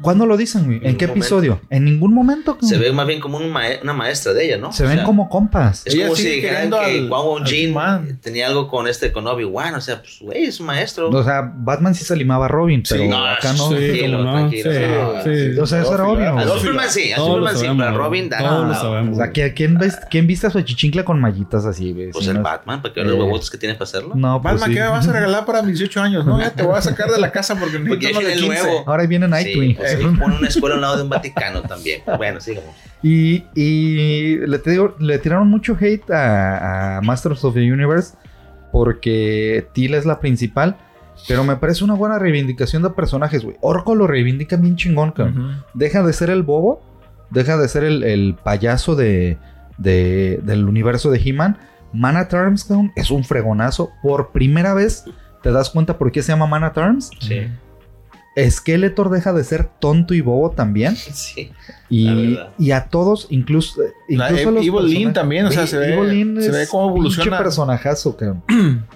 [0.00, 0.78] ¿Cuándo lo dicen, güey?
[0.78, 1.60] ¿En, En qué episodio?
[1.70, 2.56] En ningún momento.
[2.60, 3.52] Se ve más bien como un
[3.82, 4.72] una maestra de ella, ¿no?
[4.72, 5.82] Se O ven sea, como compas.
[5.84, 9.26] Es Ella como si dijeran que Wang Won al Jin tenía algo con este, con
[9.26, 9.74] Obi-Wan.
[9.74, 11.10] O sea, pues, güey, es un maestro.
[11.10, 13.68] O sea, Batman sí se limaba a Robin, pero no, acá no.
[13.68, 14.32] Sí, Tranquilo, no.
[14.32, 14.72] tranquilo.
[15.24, 15.58] Sí, sí.
[15.58, 16.38] O sea, eso era obvio.
[16.38, 16.48] a.
[16.58, 18.38] Superman sí, a Superman sí, pero a Robin, da.
[18.38, 18.74] Todos lo no.
[18.80, 19.14] sabemos.
[19.18, 22.10] O sea, ¿quién, quién, ves- quién viste a su chichincla con mallitas así, güey?
[22.10, 24.14] Pues el no- Batman, para que vean los Eh, huevotes que tiene para hacerlo.
[24.14, 24.74] No, pues Batman.
[24.74, 26.24] ¿qué me vas a regalar para mis 18 años?
[26.26, 28.46] No, ya te voy a sacar de la casa porque Porque es 15.
[28.46, 28.84] nuevo.
[28.86, 29.76] Ahora ahí viene Sí, Nightwing.
[29.82, 32.02] Pues pone una escuela al lado de un Vaticano también.
[32.16, 32.70] Bueno, sigamos.
[33.02, 38.14] Y, y le, te digo, le tiraron mucho hate a, a Masters of the Universe
[38.70, 40.76] porque Tila es la principal.
[41.28, 43.56] Pero me parece una buena reivindicación de personajes, güey.
[43.60, 45.62] Orco lo reivindica bien chingón, cabrón.
[45.74, 46.82] Deja de ser el bobo.
[47.30, 49.38] Deja de ser el, el payaso de,
[49.78, 51.58] de- del universo de He-Man.
[51.92, 53.90] Man at Arms, cabrón, es un fregonazo.
[54.02, 55.04] Por primera vez
[55.42, 57.10] te das cuenta por qué se llama Man at Arms.
[57.20, 57.46] Sí.
[58.48, 60.96] Skeletor deja de ser tonto y bobo también.
[61.12, 61.50] Sí.
[61.90, 65.50] La Y, y a todos, incluso, La incluso a los Evil Lyn personajes- también, o
[65.50, 67.38] sea, se ve- Evil se ve cómo un evoluciona.
[67.38, 68.42] personajazo, cabrón.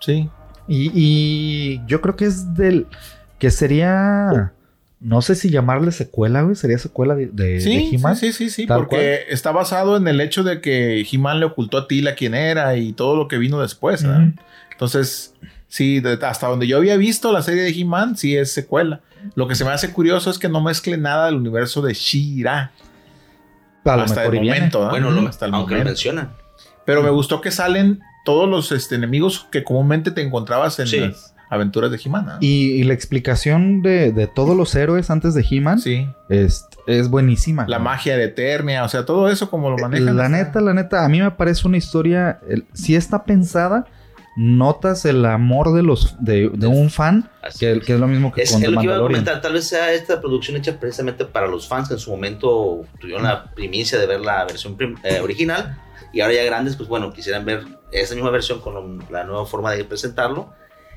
[0.00, 0.28] Sí.
[0.68, 2.86] Y, y yo creo que es del.
[3.38, 4.52] Que sería.
[5.00, 6.54] No sé si llamarle secuela, güey.
[6.56, 8.16] Sería secuela de, de, Sí, de He-Man.
[8.16, 11.88] sí, sí, sí, porque está basado en el hecho de que He-Man le ocultó a
[11.88, 14.02] Tila quién era y todo lo que vino después.
[14.02, 14.32] ¿verdad?
[14.72, 15.34] Entonces,
[15.74, 19.00] sí, de- hasta donde yo había visto la serie de He-Man, sí es secuela.
[19.34, 22.70] Lo que se me hace curioso es que no mezcle nada del universo de She-Ra.
[23.84, 24.88] Hasta el momento.
[24.88, 26.30] Bueno, lo- hasta el aunque lo mencionan.
[26.86, 31.00] Pero me gustó que salen todos los este, enemigos que comúnmente te encontrabas en Sí.
[31.00, 32.36] las aventuras de He-Man.
[32.40, 36.06] Y, y la explicación de, de todos los héroes antes de He-Man Sí.
[36.28, 37.66] es, es buenísima.
[37.68, 40.16] La magia de Eternia, o sea, todo eso como lo manejan.
[40.16, 42.38] La neta, la neta, a mí me parece una historia.
[42.48, 43.86] el- si está pensada,
[44.36, 47.84] notas el amor de los de, de un fan, que, es.
[47.84, 49.40] que es lo mismo que Es, con es The lo que iba a comentar.
[49.40, 53.22] Tal vez sea esta producción hecha precisamente para los fans que en su momento tuvieron
[53.24, 55.78] la primicia de ver la versión prim- eh, original
[56.12, 59.46] y ahora ya grandes, pues bueno, quisieran ver esa misma versión con lo- la nueva
[59.46, 60.52] forma de presentarlo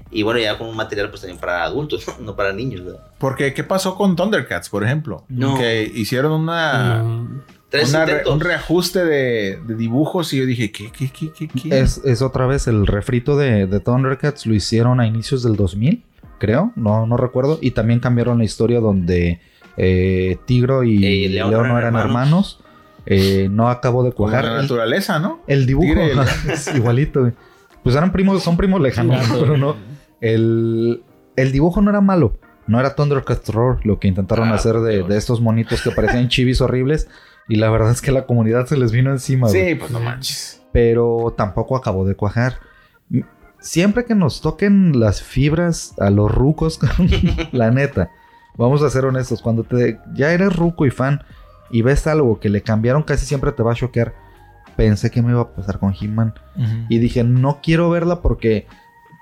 [0.10, 2.86] y bueno, ya con un material pues también para adultos, no para niños.
[2.86, 3.02] ¿verdad?
[3.18, 5.26] Porque, ¿qué pasó con Thundercats, por ejemplo?
[5.28, 5.58] No.
[5.58, 7.44] Que hicieron una, No.
[7.70, 8.34] Tres una re- intentos.
[8.34, 11.80] un reajuste de, de dibujos y yo dije, ¿qué, qué, qué, qué, qué?
[11.80, 16.04] Es, es otra vez el refrito de, de Thundercats, lo hicieron a inicios del 2000,
[16.40, 17.60] creo, no, no recuerdo.
[17.62, 19.42] Y también cambiaron la historia donde
[19.76, 22.06] eh, Tigro y Eh, León no eran hermanos.
[22.06, 22.60] hermanos.
[23.10, 24.46] Eh, no acabó de Como cuajar.
[24.46, 25.42] la El- naturaleza, ¿no?
[25.48, 25.94] El dibujo
[26.52, 27.34] es igualito, güey.
[27.84, 29.76] Pues eran primos, son primos lejanos, pero no.
[30.22, 31.04] El,
[31.36, 32.38] el dibujo no era malo.
[32.66, 36.28] No era Thundercats Roar, lo que intentaron Ah, hacer de, de estos monitos que parecían
[36.28, 37.08] chivis horribles.
[37.48, 39.70] Y la verdad es que la comunidad se les vino encima, güey.
[39.70, 40.62] Sí, pues no manches.
[40.74, 42.60] Pero tampoco acabó de cuajar.
[43.60, 46.80] Siempre que nos toquen las fibras a los rucos,
[47.52, 48.12] la neta,
[48.56, 51.22] vamos a ser honestos, cuando te ya eres ruco y fan
[51.72, 54.14] y ves algo que le cambiaron, casi siempre te va a choquear.
[54.76, 56.36] Pensé que me iba a pasar con He-Man.
[56.88, 58.68] Y dije, no quiero verla porque.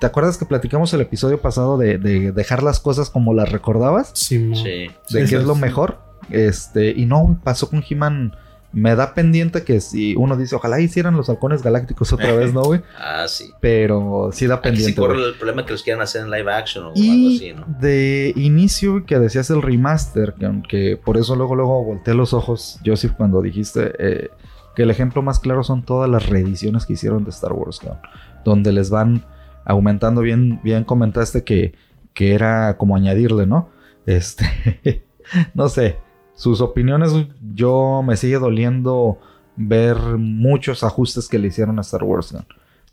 [0.01, 4.11] ¿Te acuerdas que platicamos el episodio pasado de, de dejar las cosas como las recordabas?
[4.13, 4.53] Sí.
[4.53, 4.91] Sí.
[5.09, 5.61] De Sí, qué es lo sí.
[5.61, 5.99] mejor.
[6.29, 8.35] Este, y no, pasó con He-Man.
[8.71, 12.61] Me da pendiente que si uno dice, ojalá hicieran los halcones galácticos otra vez, ¿no,
[12.63, 12.81] güey?
[12.99, 13.49] Ah, sí.
[13.61, 14.95] Pero sí da Aquí sí pendiente.
[15.01, 15.25] corre güey.
[15.29, 17.65] el problema que los quieran hacer en live action o algo Y así, ¿no?
[17.79, 22.79] de inicio que decías el remaster, que aunque por eso luego luego volteé los ojos,
[22.85, 24.29] Joseph, cuando dijiste eh,
[24.75, 28.01] que el ejemplo más claro son todas las reediciones que hicieron de Star Wars, cabrón,
[28.43, 29.23] donde les van
[29.63, 31.75] aumentando bien, bien comentaste que,
[32.13, 33.69] que era como añadirle, ¿no?
[34.05, 35.05] Este,
[35.53, 35.97] no sé,
[36.35, 37.11] sus opiniones,
[37.53, 39.19] yo me sigue doliendo
[39.55, 42.35] ver muchos ajustes que le hicieron a Star Wars.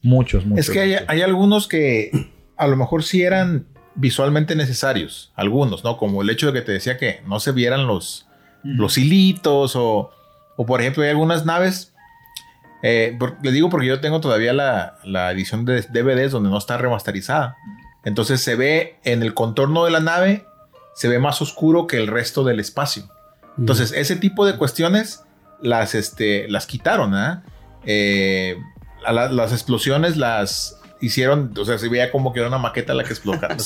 [0.03, 0.67] Muchos, muchos.
[0.69, 1.05] Es que hay, muchos.
[1.09, 2.11] hay algunos que
[2.57, 5.33] a lo mejor sí eran visualmente necesarios.
[5.35, 5.97] Algunos, ¿no?
[5.97, 8.27] Como el hecho de que te decía que no se vieran los,
[8.63, 10.11] los hilitos o,
[10.57, 11.93] o, por ejemplo, hay algunas naves.
[12.83, 16.59] eh, por- le digo porque yo tengo todavía la, la edición de DVDs donde no
[16.59, 17.57] está remasterizada.
[18.05, 20.45] Entonces se ve en el contorno de la nave,
[20.95, 23.05] se ve más oscuro que el resto del espacio.
[23.59, 25.23] Entonces, ese tipo de cuestiones
[25.61, 27.43] las, este, las quitaron, ¿ah?
[27.85, 28.57] Eh,
[29.11, 33.05] la- las explosiones las hicieron, o sea, se veía como que era una maqueta la
[33.05, 33.23] que Sí,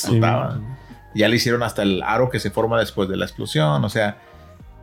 [0.07, 0.59] explotaba.
[1.15, 4.19] Ya le hicieron hasta el aro que se forma después de la explosión, o sea,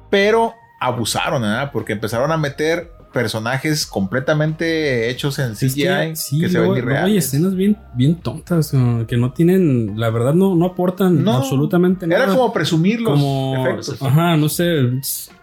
[0.09, 1.69] pero abusaron, ¿ah?
[1.71, 6.67] Porque empezaron a meter personajes completamente hechos en CGI Es que, sí, que se ven
[6.67, 7.25] luego hay irreales.
[7.25, 12.07] escenas bien, bien tontas uh, que no tienen, la verdad, no, no aportan No, absolutamente
[12.07, 12.25] nada.
[12.25, 14.01] Era como presumir los como, efectos.
[14.01, 14.91] ajá, no sé,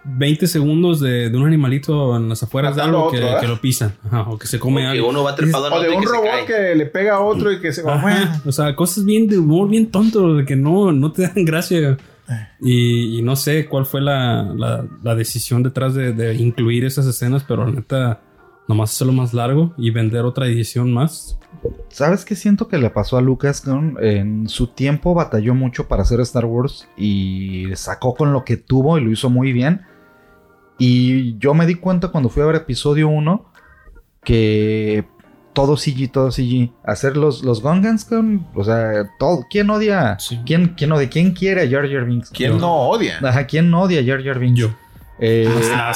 [0.04, 3.60] 20 segundos de, de un animalito en las afueras de algo otro, que, que lo
[3.60, 5.08] pisa, ajá, o que se come que algo.
[5.08, 7.52] uno va trepado al O otro de un que robot que le pega a otro
[7.52, 7.88] y que se...
[7.88, 11.22] Ajá, Bueno, o sea, cosas bien de humor, bien tonto, de que no, no te
[11.22, 11.96] dan gracia.
[12.60, 17.44] Y, no sé cuál fue la, la- la decisión detrás de, de incluir esas escenas,
[17.44, 18.20] pero la neta,
[18.68, 21.38] nomás hacerlo más largo y vender otra edición más.
[21.88, 23.64] ¿Sabes qué siento que le pasó a Lucas?
[24.00, 28.96] En su tiempo batalló mucho para hacer Star Wars y sacó con lo que tuvo
[28.98, 29.82] y lo hizo muy bien.
[30.78, 33.44] Y yo me di cuenta cuando fui a ver episodio 1
[34.24, 35.04] que
[35.52, 36.70] todo CG, todo CG.
[36.84, 39.46] Hacer los, los Gungans, con, o sea, todo.
[39.50, 40.18] ¿Quién odia?
[40.18, 40.40] Sí.
[40.46, 41.08] ¿Quién, quién odia?
[41.10, 42.30] ¿Quién quiere a Jar Jar Binks?
[42.30, 42.58] ¿quién Yo.
[42.58, 43.18] no odia?
[43.22, 44.58] Ajá, ¿quién no odia a Jar Jar Binks?
[44.60, 44.68] Yo.
[45.22, 45.92] Eh, Ah,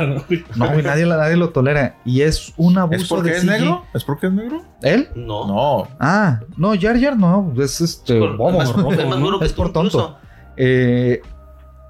[0.00, 0.24] no.
[0.54, 1.96] no, güey, nadie, nadie lo tolera.
[2.04, 3.50] Y es un abuso ¿Es porque de es CG.
[3.50, 3.84] negro?
[3.92, 4.62] ¿Es porque es negro?
[4.82, 5.08] ¿Él?
[5.16, 5.46] No.
[5.48, 5.88] No.
[5.98, 8.76] Ah, no, Jar Jar no, es este Por- bobo, más- es
[9.42, 10.16] Es tú por tonto.
[10.56, 11.22] Eh,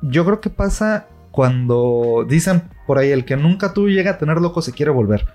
[0.02, 4.18] yo creo que pasa cuando dicen por ahí el que nunca tuvo y llega a
[4.18, 5.26] tener loco se quiere volver.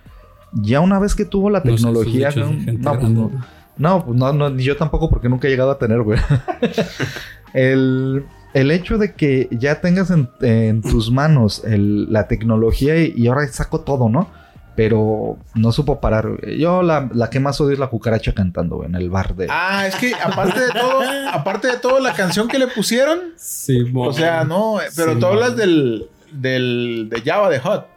[0.54, 3.32] Ya una vez que tuvo la No sé, esos tecnología, no, no, pues no,
[3.78, 6.20] no, pues no, no, ni yo tampoco porque nunca he llegado a tener, güey.
[7.54, 13.14] el, el hecho de que ya tengas en, en tus manos el- la tecnología y,
[13.16, 14.30] y ahora saco todo, ¿no?
[14.76, 16.28] Pero no supo parar.
[16.30, 16.60] güey.
[16.60, 19.48] Yo la, la que más odio es la cucaracha cantando, güey, en el bar de...
[19.50, 21.02] Ah, es que aparte de todo,
[21.34, 25.26] aparte de todo, la canción que le pusieron, Sí, o sea, no, pero Sí, tú
[25.26, 27.88] hablas del, del, de Java de Hot.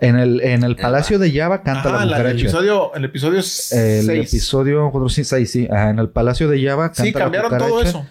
[0.00, 2.40] En el, en el Palacio de Java canta Ajá, la la cucaracha.
[2.42, 4.08] episodio, el episodio el 6.
[4.10, 5.66] episodio 4, sí, seis, sí.
[5.70, 8.06] Ajá, en el Palacio de Java canta Sí, la cambiaron todo eso.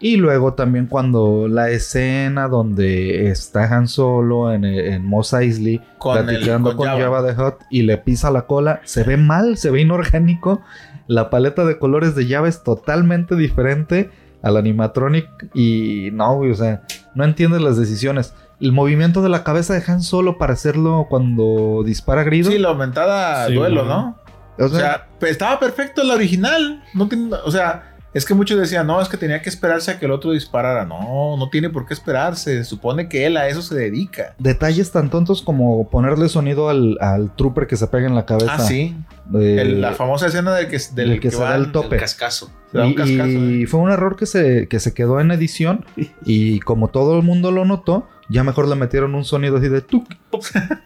[0.00, 6.18] Y luego también cuando la escena donde está Han Solo en, en Mos Eisley Con
[6.18, 7.00] el- platicando con con, Jabba.
[7.00, 10.62] Java de Hot y le pisa la cola, se ve mal, se ve inorgánico.
[11.06, 14.10] La paleta de colores de Java es totalmente diferente
[14.42, 16.82] al animatronic y no, güey, o sea,
[17.14, 18.34] no entiendes las decisiones.
[18.60, 22.50] El movimiento de la cabeza de Han Solo para hacerlo cuando dispara Grido.
[22.50, 23.84] Sí, la aumentada Sí, duelo.
[23.84, 24.16] ¿no?
[24.58, 26.82] o O sea, pues, estaba perfecto la original.
[26.94, 29.98] No tiene, o sea, es que muchos decían, no, es que tenía que esperarse a
[29.98, 30.84] que el otro disparara.
[30.84, 32.58] No, no tiene por qué esperarse.
[32.58, 34.34] Se supone que él a eso se dedica.
[34.38, 38.54] detalles tan tontos como ponerle sonido al, al trooper que se pega en la cabeza.
[38.54, 38.96] Ah, sí.
[39.34, 41.96] Eh, El- la famosa escena del que, del del que se da el tope.
[41.96, 42.50] El cascazo.
[42.70, 43.66] se da un y, cascazo, y ¿eh?
[43.66, 45.84] fue un error que se, que se quedó en edición.
[46.24, 49.80] Y como todo el mundo lo notó, ya mejor le metieron un sonido así de
[49.80, 50.06] tuk.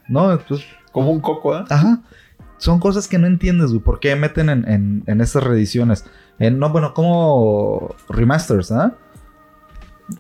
[0.08, 0.32] ¿No?
[0.32, 1.64] Entonces, Como un coco, ¿eh?
[1.68, 2.00] ajá.
[2.58, 3.80] Son cosas que no entiendes, güey.
[3.80, 6.04] ¿Por qué meten en, en, en estas reediciones?
[6.40, 8.94] En, no, bueno, como remasters, ¿ah?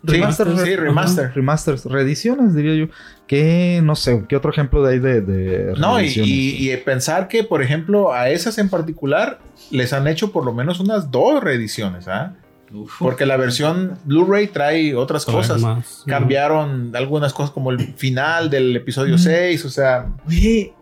[0.06, 0.20] Sí,
[0.64, 1.32] sí, remaster.
[1.34, 2.92] Remasters, reediciones, diría yo.
[3.26, 6.30] Que no sé, ¿qué otro ejemplo de ahí de, de No, y, reediciones?
[6.30, 9.38] y- y pensar que, por ejemplo, a esas en particular
[9.70, 12.34] les han hecho por lo menos unas dos reediciones, ¿ah?
[12.98, 15.60] Porque la versión Blu-ray trae otras Trae cosas.
[15.62, 16.02] más.
[16.06, 19.18] Cambiaron algunas cosas como el final del episodio Mm.
[19.18, 20.06] 6, o sea,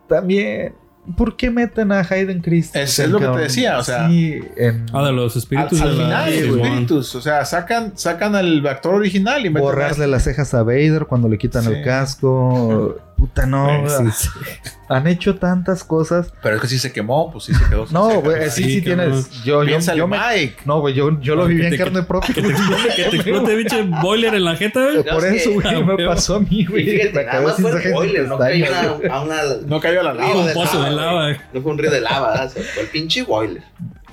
[0.09, 0.75] también.
[1.16, 2.83] ¿Por qué meten a Hayden Christensen?
[2.83, 5.81] Es- es lo que te decía, o sea- Sí, en Ah, de los al, espíritus
[5.81, 10.09] al final, los espíritus, o sea, sacan, sacan al actor original y meten a borrarle
[10.09, 11.72] las cejas a Vader cuando le quitan Sí.
[11.75, 12.96] el casco.
[13.16, 13.88] Puta, no.
[13.88, 14.29] Sí, sí.
[14.88, 16.33] Han hecho tantas cosas.
[16.42, 17.87] Pero es que sí se quemó, pues sí se quedó.
[17.90, 19.31] No, güey, sí, Sí, tienes.
[19.42, 20.57] Yo, yo, yo me- Mike.
[20.66, 22.35] No, güey, yo, yo lo Ah, viví en te- carne propia.
[22.35, 25.02] Que te que te explote, pinche boiler en la jeta, güey.
[25.02, 26.85] Por No, es eso, güey, Ah, me pasó a mí, güey.
[26.85, 28.66] fíjate, Me acabé sin boiler, no cayó
[29.11, 29.37] a una...
[29.66, 30.37] No cayó a la lava.
[30.37, 31.29] Un pozo de lava.
[31.52, 33.62] No fue un río de lava, fue el pinche boiler.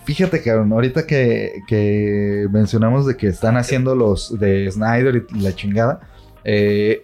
[0.05, 5.53] Fíjate, cabrón, ahorita que, que mencionamos de que están haciendo los de Snyder y la
[5.55, 5.99] chingada.
[6.43, 7.03] Eh,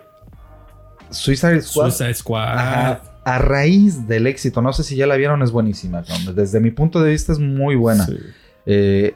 [1.11, 1.89] Suicide Squad.
[1.91, 2.57] Suicide Squad.
[2.57, 6.03] Ajá, a raíz del éxito, no sé si ya la vieron, es buenísima.
[6.35, 8.05] Desde mi punto de vista es muy buena.
[8.05, 8.17] Sí.
[8.65, 9.15] Eh,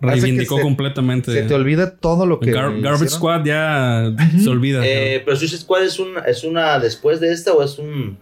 [0.00, 1.32] Reivindicó se- completamente.
[1.32, 2.52] se te olvida todo lo que...
[2.52, 3.08] Gar- Garbage hicieron.
[3.08, 4.80] Squad ya se olvida.
[4.84, 8.16] Eh, pero Suicide Squad es una, es una después de esta o es un...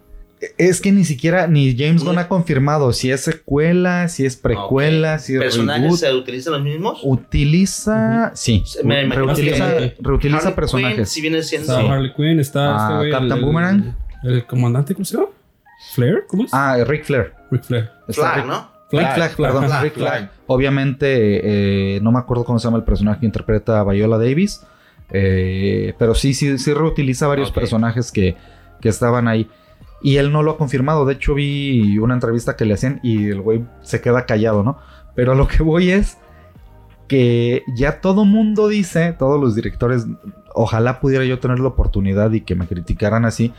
[0.59, 2.05] Es que ni siquiera, ni James.
[2.05, 5.99] Gunn ha confirmado si es secuela, si es precuela, si es ¿Personajes reboot.
[5.99, 7.01] se utilizan los mismos?
[7.03, 11.09] Utiliza, sí, Me reutiliza, que- reutiliza Harley Quinn, personajes.
[11.09, 11.79] si viene siendo...
[11.79, 13.97] Está Harley Quinn, está Ah, este güey, Captain el- Boomerang.
[14.25, 15.29] El, comandante, ¿cómo se llama?
[15.95, 16.25] ¿Flair?
[16.29, 16.51] ¿Cómo es?
[16.53, 17.33] Ah, Ric Flair.
[17.51, 17.91] Ric Flair.
[18.11, 18.71] Flag, ¿no?
[18.93, 20.19] Rick Flag, perdón, Flag, Rick Flag.
[20.19, 20.31] Flag.
[20.47, 24.61] Obviamente, eh, no me acuerdo cómo se llama el personaje que interpreta a Viola Davis.
[25.11, 28.37] eh, pero sí, sí, sí reutiliza varios personajes que,
[28.81, 29.49] que estaban ahí.
[30.03, 31.05] Y él no lo ha confirmado.
[31.07, 34.79] De hecho, vi una entrevista que le hacían y el güey se queda callado, ¿no?
[35.15, 36.19] Pero a lo que voy es
[37.09, 40.07] que ya todo mundo dice, todos los directores,
[40.55, 43.53] ojalá pudiera yo tener la oportunidad y que me criticaran así.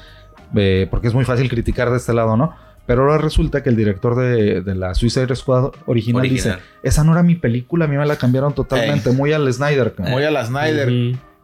[0.56, 2.54] eh, porque es muy fácil criticar de este lado, ¿no?
[2.86, 6.56] Pero ahora resulta que el director de, de la Suicide Squad original, Original.
[6.58, 9.94] dice, esa no era mi película, a mí me la cambiaron totalmente, muy al Snyder.
[9.94, 10.14] cabrón".
[10.14, 10.90] Muy a la Snyder.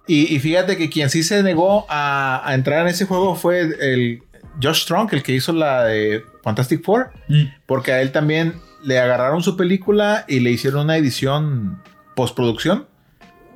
[0.07, 4.23] Y fíjate que quien sí se negó a, a entrar en ese juego fue el
[4.61, 7.43] Josh Strong, el que hizo la de Fantastic Four, Mm.
[7.65, 11.81] porque a él también le agarraron su película y le hicieron una edición
[12.15, 12.87] postproducción.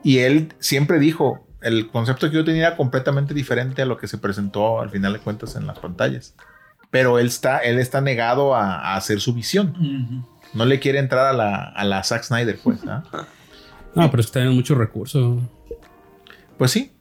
[0.03, 4.07] Y él siempre dijo, el concepto que yo tenía era completamente diferente a lo que
[4.07, 6.33] se presentó al final de cuentas en las pantallas.
[6.91, 10.25] Pero él está, él está negado a, a hacer su visión.
[10.53, 12.79] No le quiere entrar a la, a la Zack Snyder, pues.
[12.87, 13.03] ¿ah?
[13.95, 15.41] No, pero es que tienen muchos recursos.
[16.57, 16.91] Pues sí.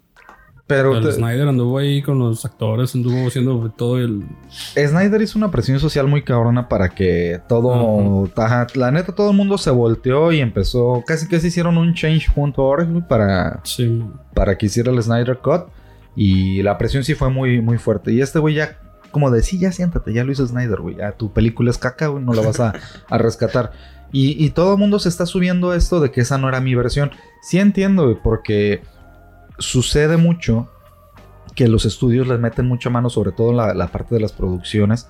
[0.66, 4.24] Pero El te- Snyder anduvo ahí con los actores, anduvo haciendo todo el.
[4.74, 9.36] Snyder hizo una presión social muy cabrona para que todo, ajá, la neta todo el
[9.36, 14.66] mundo se volteó y empezó, casi que se hicieron un change.org para, Sí, para que
[14.66, 15.66] hiciera el Snyder Cut
[16.16, 18.12] y la presión sí fue muy, muy fuerte.
[18.12, 18.78] Y este güey ya,
[19.12, 22.08] como de, sí, ya siéntate, ya lo hizo Snyder, güey, ya tu película es caca,
[22.08, 22.72] güey, no la vas a,
[23.08, 23.70] a rescatar.
[24.12, 26.74] Y, y todo el mundo se está subiendo esto de que esa no era mi
[26.74, 27.10] versión.
[27.42, 28.82] Sí entiendo, güey, porque
[29.58, 30.68] sucede mucho
[31.54, 34.32] que los estudios les meten mucha mano, sobre todo en la, la parte de las
[34.32, 35.08] producciones,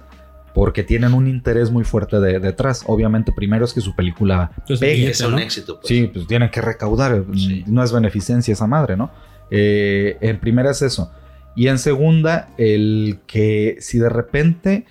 [0.55, 2.85] porque tienen un interés muy fuerte de- detrás.
[2.87, 5.11] Obviamente, primero es que su película Entonces, pegue.
[5.11, 5.77] Es un éxito.
[5.81, 5.89] Pues.
[5.89, 7.25] Sí, pues tienen que recaudar.
[7.35, 7.65] Sí.
[7.67, 9.11] No es beneficencia esa madre, ¿no?
[9.51, 11.11] Eh, en primera es eso.
[11.57, 14.85] Y en segunda, el que si de repente.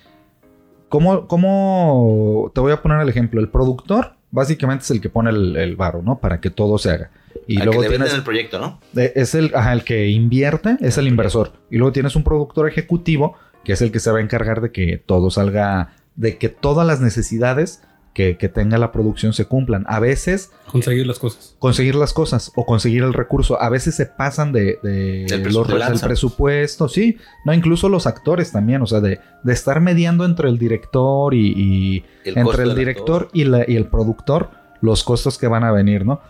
[0.88, 3.40] ¿Cómo, cómo te voy a poner el ejemplo?
[3.40, 6.18] El productor básicamente es el que pone el, el varo, ¿no?
[6.18, 7.10] Para que todo se haga.
[7.48, 8.80] Y Al luego que le tienes, el proyecto, ¿no?
[8.94, 11.52] es el, ajá, el que invierte, es el inversor.
[11.70, 14.72] Y luego tienes un productor ejecutivo, que es el que se va a encargar de
[14.72, 17.82] que todo salga, de que todas las necesidades
[18.14, 19.84] que, que tenga la producción se cumplan.
[19.88, 21.54] A veces Conseguir las cosas.
[21.58, 23.60] conseguir las cosas o conseguir el recurso.
[23.60, 27.18] A veces se pasan de, de Del presu- los- de del presupuesto, sí.
[27.44, 32.04] No, incluso los actores también, o sea, de, de estar mediando entre el director y,
[32.24, 36.04] El entre el director y, la- y el productor, los costos que van a venir,
[36.06, 36.20] ¿no?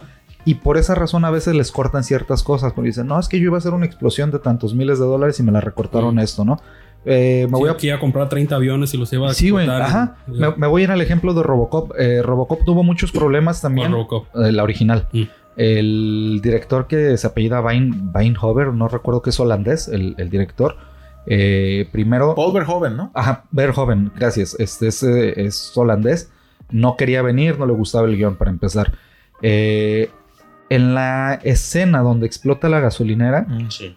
[0.46, 3.38] Y por esa razón a veces les cortan ciertas cosas, porque dicen, no, es que
[3.38, 6.14] yo iba a hacer una explosión de tantos miles de dólares y me la recortaron
[6.14, 6.18] Mm.
[6.20, 6.58] esto, ¿no?
[7.04, 9.50] Eh, me Sí, voy a aquí a comprar 30 aviones y los iba a Sí,
[9.50, 10.16] güey, ajá.
[10.26, 11.92] y- Me, me voy a ir al ejemplo de Robocop.
[11.98, 13.92] Eh, Robocop tuvo muchos problemas también.
[13.92, 14.26] Robocop.
[14.36, 15.06] Eh, la original.
[15.12, 15.22] Mm.
[15.56, 20.76] El director que se apellida Wein, Weinhover, no recuerdo que es holandés, el, el director.
[21.28, 22.36] eh, primero.
[22.36, 23.10] Paul Verhoeven, ¿no?
[23.12, 24.54] Ajá, Verhoeven, gracias.
[24.60, 26.30] Este es, es holandés.
[26.70, 28.92] No quería venir, no le gustaba el guion para empezar.
[29.42, 30.08] Eh,
[30.70, 33.96] en la escena donde explota la gasolinera, Sí.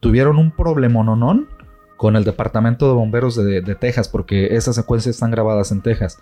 [0.00, 1.48] tuvieron un problemononón
[1.96, 6.18] con el departamento de bomberos de, de Texas, porque esas secuencias están grabadas en Texas.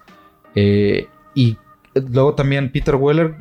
[0.55, 1.57] Eh, y
[1.95, 3.35] luego también Peter Weller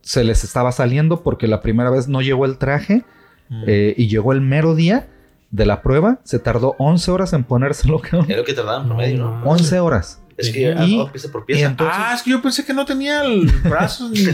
[0.00, 3.04] se les estaba saliendo porque la primera vez no llegó el traje
[3.50, 3.64] Mm.
[3.66, 5.06] eh, y llegó el mero día
[5.50, 6.18] de la prueba.
[6.24, 9.38] Se tardó 11 horas en ponérselo, lo que tardaban en promedio, ¿no?
[9.40, 10.23] No, 11 horas.
[10.36, 11.66] Es que ah, Y- no, pieza por pieza.
[11.66, 14.08] entonces, ah, es que yo pensé que no tenía el brazo.
[14.12, 14.24] ni-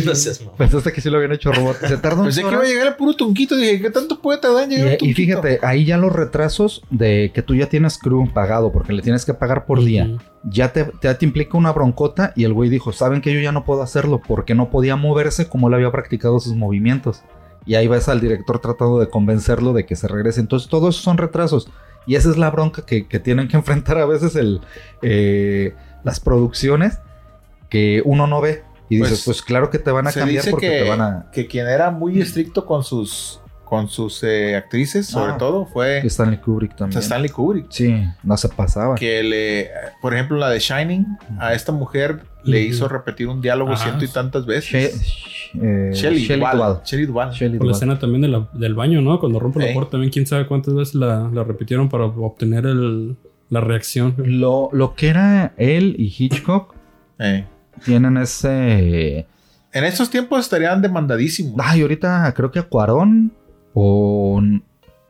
[0.57, 1.77] pensaste que sí lo habían hecho robot.
[1.87, 3.57] Se tardó 11 Pensé que iba a llegar el puro tunquito.
[3.57, 6.83] Dije, ¿qué tanto puede tardar en llegar el Y, y fíjate, ahí ya los retrasos
[6.91, 10.05] de que tú ya tienes crew pagado porque le tienes que pagar por día.
[10.07, 10.19] Ujú.
[10.45, 13.53] ya te, ya te implica una broncota y el güey dijo, saben que yo ya
[13.53, 17.23] no puedo hacerlo porque no podía moverse como él había practicado sus movimientos.
[17.67, 20.41] Y ahí ves al director tratando de convencerlo de que se regrese.
[20.41, 21.69] Entonces todo eso son retrasos.
[22.07, 24.63] Y esa es la bronca que, que tienen que enfrentar a veces el,
[25.03, 26.99] eh, las producciones
[27.69, 28.63] que uno no ve.
[28.89, 31.27] Y dices, Pues, pues, claro que te van a cambiar porque que, te van a...
[31.33, 35.39] que quien era muy estricto con sus, con sus eh, actrices, sobre Ah.
[35.39, 37.01] todo, fue Stanley Kubrick también.
[37.01, 37.67] Stanley Kubrick.
[37.71, 38.97] Sí, no se pasaba.
[38.97, 39.71] Que le,
[40.03, 41.07] por ejemplo, la de Shining,
[41.39, 43.85] a esta mujer le hizo repetir un diálogo Ajá.
[43.85, 45.03] ciento y tantas She- veces.
[45.63, 46.57] eh, Shelley Shelley Duvall.
[46.57, 46.81] Duvall.
[46.85, 47.31] Shelley Duvall.
[47.31, 49.21] Shelley Por la escena también de la- del baño, ¿no?
[49.21, 49.69] Cuando rompe Sí.
[49.69, 53.17] la puerta, también quién sabe cuántas veces la, la repitieron para obtener el,
[53.51, 54.15] la reacción.
[54.17, 56.75] Lo, lo que era él y Hitchcock
[57.19, 57.45] Eh.
[57.85, 59.27] tienen ese.
[59.73, 61.55] En estos tiempos estarían demandadísimos.
[61.63, 63.33] Ay, ahorita creo que a Cuarón
[63.75, 64.41] o,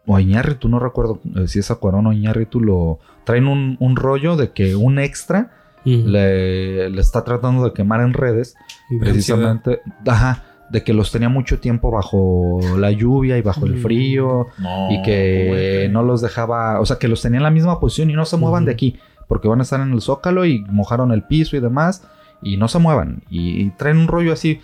[0.06, 3.76] o a Iñárritu, no recuerdo eh, si es a Cuarón o Iñárritu, lo traen un,
[3.80, 5.52] un rollo de que un extra
[5.84, 8.54] le, le está tratando de quemar en redes,
[8.90, 13.74] De precisamente, ajá, de que los tenía mucho tiempo bajo la lluvia y bajo el
[13.76, 13.82] Mm.
[13.82, 17.80] frío No, y que no los dejaba, o sea, que los tenía en la misma
[17.80, 20.60] posición y no se muevan de aquí, porque van a estar en el zócalo y
[20.68, 22.04] mojaron el piso y demás,
[22.42, 23.22] y no se muevan.
[23.28, 24.60] Y, y traen un rollo así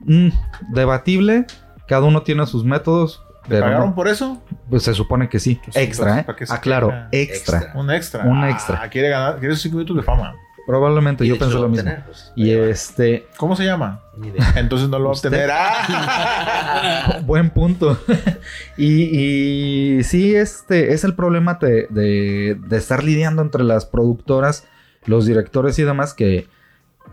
[0.00, 0.28] mm,
[0.70, 1.46] debatible,
[1.86, 4.42] cada uno tiene sus métodos, ¿Le pero pagaron no, por eso?
[4.68, 6.24] pues se supone que sí, Pues extra, pues, ¿eh?
[6.24, 7.58] para que se Aclaro, quede extra.
[7.58, 7.80] extra.
[7.80, 8.24] Un extra.
[8.24, 8.88] Un Ah, extra.
[8.90, 10.34] quiere ganar, quiere minutos de fama.
[10.68, 11.90] Probablemente, Y yo pensé lo mismo.
[12.04, 14.02] pues, Y este, ¿Cómo se llama?
[14.18, 14.52] Ni idea.
[14.56, 15.50] Entonces no lo va a obtener.
[15.50, 17.20] ¡Ah!
[17.24, 17.98] buen punto.
[18.76, 24.66] y, y sí, este es el problema de, de- de estar lidiando entre las productoras,
[25.06, 26.48] los directores y demás, que,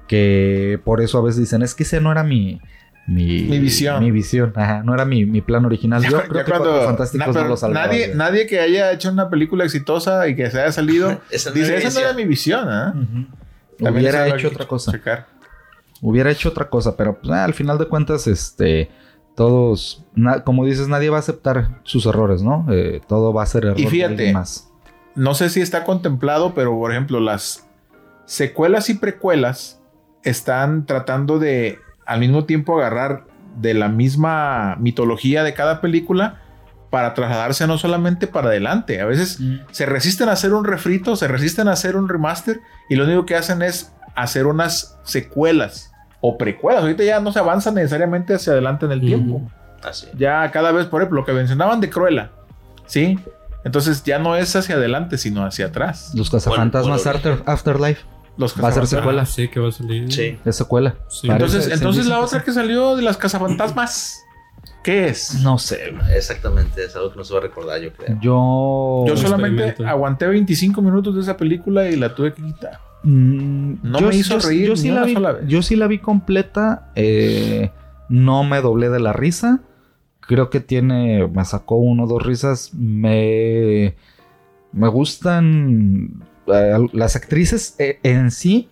[0.07, 2.59] que por eso a veces dicen, es que ese no era mi...
[3.07, 4.03] Mi, Mi visión.
[4.03, 6.01] Mi visión, ajá, no era mi, mi plan original.
[6.03, 7.85] Yo ya creo que cuando- Fantásticos na- no lo salvaba.
[7.85, 11.55] nadie, nadie que haya hecho una película exitosa y que se haya salido Esa no
[11.55, 12.03] dice, era esa no visión".
[12.05, 12.93] era mi visión, ¿ah?
[12.95, 13.27] Ujú.
[13.77, 14.91] También Hubiera hecho otra cosa.
[14.91, 15.27] checar.
[16.01, 18.89] hubiera hecho otra cosa, pero pues, ah, al final de cuentas, este,
[19.35, 22.65] todos, na- como dices, nadie va a aceptar sus errores, ¿no?
[22.71, 24.69] Eh, todo va a ser error Y de fíjate, alguien más.
[25.15, 27.67] No sé si está contemplado, pero por ejemplo, las
[28.25, 29.81] secuelas y precuelas
[30.23, 33.25] están tratando de al mismo tiempo agarrar
[33.57, 36.41] de la misma mitología de cada película
[36.95, 39.01] para trasladarse no solamente para adelante.
[39.01, 39.37] A veces
[39.71, 43.25] se resisten a hacer un refrito, se resisten a hacer un remaster y lo único
[43.25, 45.91] que hacen es hacer unas secuelas
[46.21, 46.83] o precuelas.
[46.83, 49.07] Ahorita ya no se avanza necesariamente hacia adelante en el Ujú.
[49.07, 49.41] tiempo.
[49.83, 50.07] Así.
[50.17, 52.31] Ya cada vez, por ejemplo, lo que mencionaban de Cruella,
[52.85, 53.19] ¿sí?
[53.65, 56.11] Entonces ya no es hacia adelante, sino hacia atrás.
[56.15, 58.03] Los cazafantasmas Bueno, After- Afterlife
[58.37, 59.23] Los Va a ser secuela.
[59.23, 60.09] Ah, sí, que va a salir.
[60.13, 60.39] Sí.
[60.45, 60.95] es secuela.
[61.09, 61.29] Sí.
[61.29, 64.21] Entonces, entonces la otra que salió de las cazafantasmas,
[64.85, 65.41] ¿qué es?
[65.41, 65.93] No sé.
[66.15, 68.17] Exactamente, es algo que no se va a recordar, yo creo.
[68.21, 69.03] Yo.
[69.07, 72.79] Yo solamente aguanté 25 minutos de esa película y la tuve que quitar.
[73.03, 75.43] Mm, No yo- me hizo yo- reír Yo ni sí, una la vi, sola vez.
[75.47, 76.91] yo sí la vi completa.
[76.95, 77.71] eh,
[78.09, 79.61] no me doblé de la risa.
[80.21, 81.27] Creo que tiene.
[81.27, 82.71] Me sacó uno o dos risas.
[82.73, 83.95] Me.
[84.71, 86.23] Me gustan.
[86.47, 88.69] eh, las actrices eh, en sí.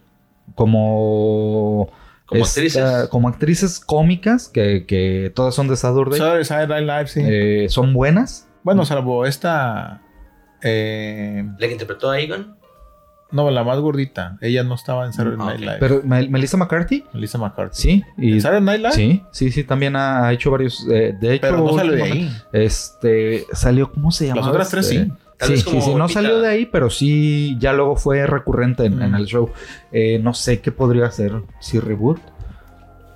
[0.56, 1.90] Como.
[2.26, 3.10] Como esta- actrices.
[3.10, 4.48] Como actrices cómicas.
[4.50, 6.20] Que, que todas son de Saturday.
[6.44, 7.22] Saturday Night Live, sí.
[7.24, 8.48] eh, son buenas.
[8.64, 10.02] bueno, salvo esta.
[10.62, 12.56] eh, ¿La que interpretó a Egon?
[13.32, 14.38] no, la más gordita.
[14.42, 15.60] Ella no estaba en Saturday Ah, Night.
[15.62, 15.78] Live.
[15.80, 17.04] Pero Mel- Melissa McCarthy.
[17.14, 17.76] Melissa McCarthy.
[17.82, 18.04] Sí.
[18.16, 18.92] Y, ¿En Saturday Night Live?
[18.94, 20.86] Sí, sí, sí, también ha, ha hecho varios.
[20.92, 22.32] eh, de hecho, Pero no salió de ahí.
[22.52, 24.42] Este salió, ¿cómo se llama?
[24.42, 25.12] Las otras tres sí.
[25.38, 28.26] Tal Sí, vez sí, como sí, no salió de ahí, pero sí, ya luego fue
[28.28, 29.02] recurrente en, Mm.
[29.02, 29.50] en el show.
[29.92, 31.42] Eh, no sé qué podría ser.
[31.60, 32.20] Si reboot,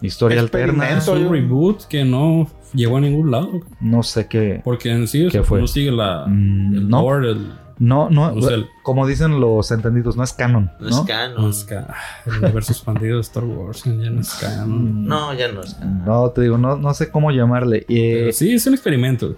[0.01, 1.27] historia alterna, Es Experimento.
[1.29, 3.61] un reboot que no llegó a ningún lado.
[3.79, 4.61] no sé qué.
[4.63, 5.61] Porque en sí o ¿Qué sea, fue?
[5.61, 7.01] no sigue la, Mm, el no.
[7.01, 10.99] lore, el, No, no, el- como dicen los entendidos, no es canon, No, ¿no?
[11.01, 11.41] es canon.
[11.43, 11.93] no es ca-
[12.25, 13.83] el universo expandido de Star Wars.
[13.83, 15.05] Ya no es canon.
[15.05, 16.03] No, ya no es canon.
[16.03, 17.85] No, te digo, no, no sé cómo llamarle.
[17.87, 19.35] Eh, sí, es un experimento.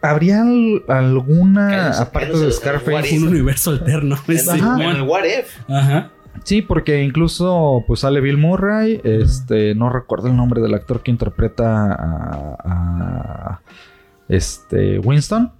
[0.00, 3.18] ¿Habría al- alguna, aparte de Scarface?
[3.18, 4.16] Un universo alterno.
[4.50, 4.90] Ajá.
[4.90, 5.70] el What If.
[5.70, 6.10] Ajá.
[6.44, 11.10] Sí, porque incluso pues sale Bill Murray, este, no recuerdo el nombre del actor que
[11.10, 13.60] interpreta a, a,
[14.28, 15.52] este Winston,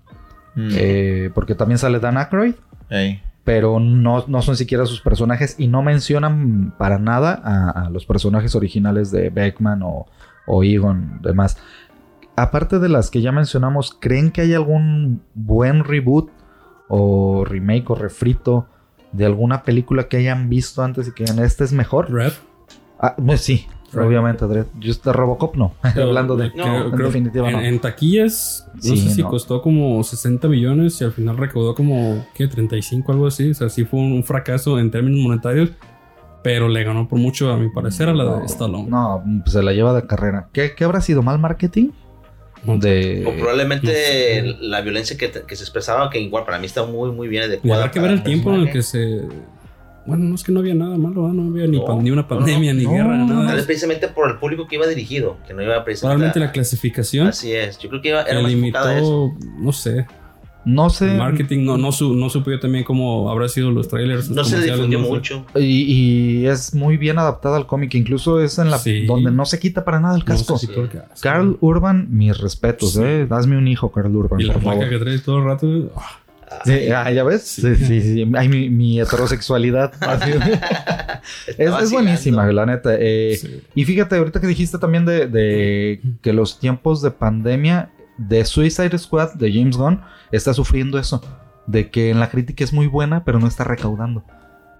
[0.55, 0.69] Mm.
[0.75, 2.55] eh, porque también sale Dan Aykroyd,
[2.91, 3.23] Ey.
[3.45, 8.07] pero no, no son siquiera sus personajes y no mencionan para nada a, a los
[8.07, 10.07] personajes originales de Beckman o,
[10.47, 11.59] o Egon, demás.
[12.39, 16.31] Aparte de las que ya mencionamos, ¿creen que hay algún buen reboot
[16.89, 18.67] o remake o refrito
[19.13, 22.11] de alguna película que hayan visto antes y que digan, este es mejor?
[22.13, 22.33] Red.
[23.01, 24.45] Ah, pues sí, obviamente,
[24.83, 25.73] este Robocop no.
[25.83, 26.51] Hablando de.
[26.55, 27.61] No, en creo- definitiva en, no.
[27.63, 29.31] en taquillas, no Sí, sé si no.
[29.31, 32.47] costó como 60 millones y al final recaudó como, ¿qué?
[32.49, 33.51] 35, algo así.
[33.51, 35.71] O sea, sí fue un, un fracaso en términos monetarios,
[36.43, 38.89] pero le ganó por mucho, a mi parecer, a la de Stallone.
[38.89, 40.49] No, pues se la lleva de carrera.
[40.53, 41.23] ¿Qué, qué habrá sido?
[41.23, 41.91] ¿Mal marketing?
[42.65, 43.25] De.
[43.27, 43.87] O probablemente
[44.43, 44.57] no sé.
[44.61, 47.45] la violencia que, te- que se expresaba, que igual para mí está muy, muy bien
[47.45, 47.83] adecuada.
[47.85, 49.23] habrá que ver el tiempo en el que se...
[50.07, 51.35] Bueno, no es que no había nada malo, ¿verdad?
[51.37, 53.47] no había ni, No, pan- ni una pandemia, no, ni no, guerra, no, nada.
[53.49, 56.15] Tal vez precisamente por el público que iba dirigido, que no iba precisamente.
[56.17, 59.35] Probablemente a- la clasificación Así es, yo creo que iba, era que más a limitó,
[59.59, 60.07] no sé,
[60.69, 61.07] No sé.
[61.17, 64.29] marketing, no, no, su, no supe yo también cómo habrá sido los trailers.
[64.29, 65.11] No se difundió no sé.
[65.11, 65.47] mucho.
[65.57, 67.95] Y, y es muy bien adaptada al cómic.
[67.95, 68.79] Incluso es en la.
[68.79, 69.07] Sí.
[69.07, 70.59] Donde no se quita para nada el No casco.
[70.59, 70.73] sé si
[71.23, 73.01] Carl Urban, mis respetos, Sí.
[73.03, 73.27] eh.
[73.31, 75.91] Hazme un hijo, Carl Urban, Y la placa que trae todo el rato.
[75.97, 77.43] ah, Sí, ah, ya ves.
[77.43, 78.27] Sí, sí, sí.
[78.35, 79.93] Ay, mi, mi heterosexualidad.
[81.59, 82.91] Es, es buenísima, la neta.
[82.99, 83.61] Eh, sí.
[83.75, 88.97] Y fíjate, ahorita que dijiste también de, de que los tiempos de pandemia de Suicide
[88.99, 90.01] Squad de James Gunn
[90.33, 91.23] está sufriendo eso.
[91.67, 94.25] De que en la crítica es muy buena, pero no está recaudando.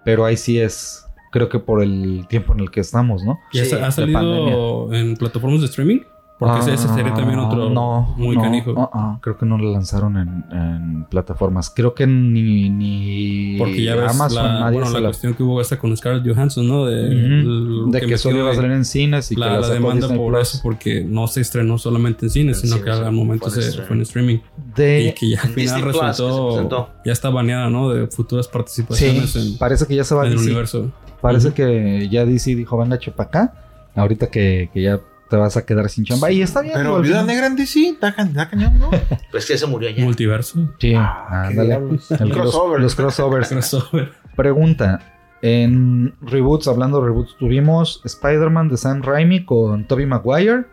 [0.05, 3.39] Pero ahí sí es, creo que por el tiempo en el que estamos, ¿no?
[3.53, 6.01] ¿Y ha- Sí, ha salido en plataformas de streaming?
[6.39, 8.73] Porque ese, ese sería también otro Ah, no, muy no, canijo.
[8.77, 11.69] ah, ah, creo que no lo lanzaron en, en plataformas.
[11.75, 15.35] Creo que ni, ni Porque ya ves Amazon, la, nadie bueno, se la la- cuestión
[15.35, 16.87] que hubo esta con Scarlett Johansson, ¿no?
[16.87, 19.69] De, el- de que, solo iba a salir en cines y la, que la, la
[19.71, 20.41] demanda por Plus.
[20.55, 23.87] eso, porque no se estrenó solamente en cines, sino que al momento se streaming.
[23.89, 24.39] fue en streaming.
[24.77, 27.91] Y que ya al final Disney resultó, ya está baneada, ¿no?
[27.91, 30.93] De futuras sí, participaciones en, parece que ya se va en el universo.
[31.21, 33.55] Parece que ya DC dijo, venga, chepa acá.
[33.97, 36.31] Ahorita que, que ya te vas a quedar sin chamba.
[36.31, 36.75] Y está bien.
[36.77, 38.91] Pero Viuda Negra en DC, está cañón, ¿no?
[39.31, 40.05] Pues que ya se murió ya.
[40.05, 40.69] Multiverso.
[40.79, 41.75] Sí, Ah, qué ándale.
[41.75, 42.81] El- los- Crossover.
[42.81, 43.49] Los crossovers.
[43.49, 44.13] Crossover.
[44.37, 45.01] Pregunta.
[45.43, 50.65] En reboots, hablando de reboots, tuvimos Spider-Man de Sam Raimi con Tobey Maguire.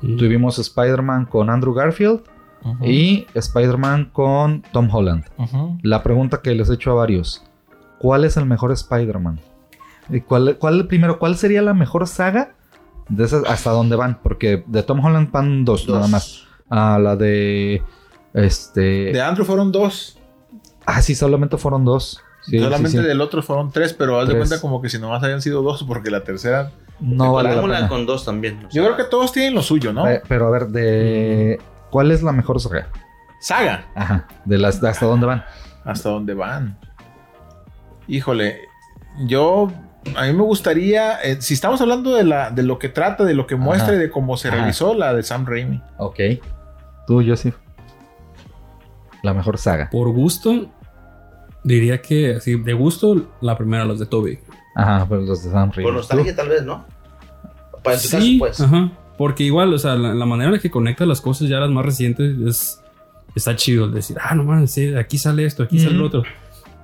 [0.00, 2.20] Tuvimos Spider-Man con Andrew Garfield.
[2.82, 5.24] Y Spider-Man con Tom Holland.
[5.82, 7.42] La pregunta que les he hecho a varios.
[7.98, 9.40] ¿Cuál es el mejor Spider-Man?
[10.08, 12.54] ¿Y ¿Cuál, cuál, primero, cuál sería la mejor saga?
[13.08, 14.20] De esas, ¿Hasta dónde van?
[14.22, 15.96] Porque de Tom Holland van dos, Dos.
[15.96, 16.44] nada más.
[16.70, 17.82] A la de...
[18.32, 19.12] Este...
[19.12, 20.18] De Andrew fueron dos.
[20.86, 22.20] Ah, sí, solamente fueron dos.
[22.42, 23.02] Sí, Solamente sí, sí.
[23.04, 25.82] del otro fueron tres, pero haz de cuenta como que si nomás habían sido dos,
[25.84, 26.72] porque la tercera.
[27.00, 27.88] No vale la pena.
[27.88, 28.66] con dos también.
[28.66, 30.06] o Yo creo que todos tienen lo suyo, ¿no?
[30.08, 31.58] Eh, pero a ver, de...
[31.90, 32.88] ¿Cuál es la mejor saga?
[33.40, 33.86] Saga.
[33.94, 34.26] Ajá.
[34.44, 35.44] De las, de ¿Hasta dónde van?
[35.84, 36.78] ¿Hasta dónde van?
[38.08, 38.58] Híjole,
[39.26, 39.72] yo.
[40.16, 41.20] A mí me gustaría.
[41.22, 43.96] eh, si estamos hablando de, la, de lo que trata, de lo que muestra Ajá.
[43.96, 44.56] y de cómo se Ajá.
[44.58, 45.80] realizó, la de Sam Raimi.
[45.98, 46.18] Ok.
[47.06, 47.54] Tú, Joseph.
[49.22, 49.88] La mejor saga.
[49.90, 50.70] Por gusto,
[51.62, 54.38] diría que así, de gusto, la primera, los de Toby.
[54.76, 55.84] Ajá, pues los de Sam Raimi.
[55.84, 56.84] Por nostalgia tal vez, ¿no?
[57.82, 58.60] Para tu Sí, caso, pues.
[58.60, 58.90] ajá.
[59.16, 61.70] Porque igual, o sea, la, la manera en la que conecta las cosas, ya las
[61.70, 62.82] más recientes, es,
[63.34, 63.84] está chido.
[63.86, 66.24] el Decir, ah, no mames, sí, aquí sale esto, aquí sale lo otro.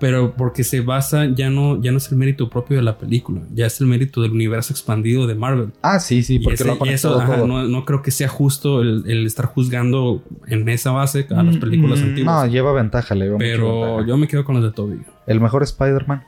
[0.01, 3.43] Pero porque se basa, ya no, ya no es el mérito propio de la película,
[3.55, 5.73] ya es el mérito del universo expandido de Marvel.
[5.83, 9.05] Ah, sí, sí, porque ese- lo eso, ajá, no, no creo que sea justo el,
[9.07, 12.35] el estar juzgando en esa base a las películas Mm, antiguas.
[12.47, 14.09] No, lleva ventaja, le pero ventaja.
[14.09, 15.01] yo me quedo con los de Toby.
[15.27, 16.25] El mejor Spider-Man.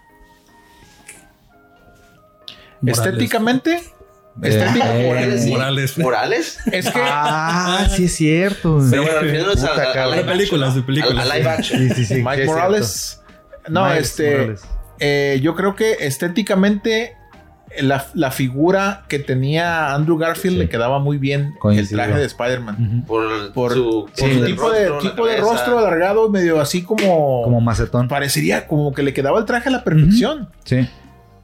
[2.85, 3.81] Estéticamente,
[4.43, 5.45] Estética, Eh, Morales.
[5.45, 5.51] sí.
[5.51, 5.99] Morales.
[5.99, 6.59] Morales.
[6.73, 7.01] es que.
[7.03, 8.81] Ah, sí es cierto.
[8.91, 11.29] Pero bueno, refiriéndonos a, a- a De películas, action, de películas.
[11.29, 11.81] A, a live action.
[11.81, 12.15] Sí, sí, sí.
[12.23, 13.22] Mike es Morales.
[13.69, 14.31] No, Miles este.
[14.33, 14.63] Morales.
[15.01, 17.17] eh, yo creo que estéticamente.
[17.81, 20.63] La, la figura que tenía Andrew Garfield Sí.
[20.65, 22.03] le quedaba muy bien Coincido.
[22.03, 23.05] el traje de Spider-Man.
[23.07, 26.61] Por, Por, su, por sí, su del tipo, de, rostro, tipo de rostro alargado, medio
[26.61, 28.09] así como, Como macetón.
[28.09, 30.51] Parecería como que le quedaba el traje a la perfección.
[30.65, 30.87] Sí.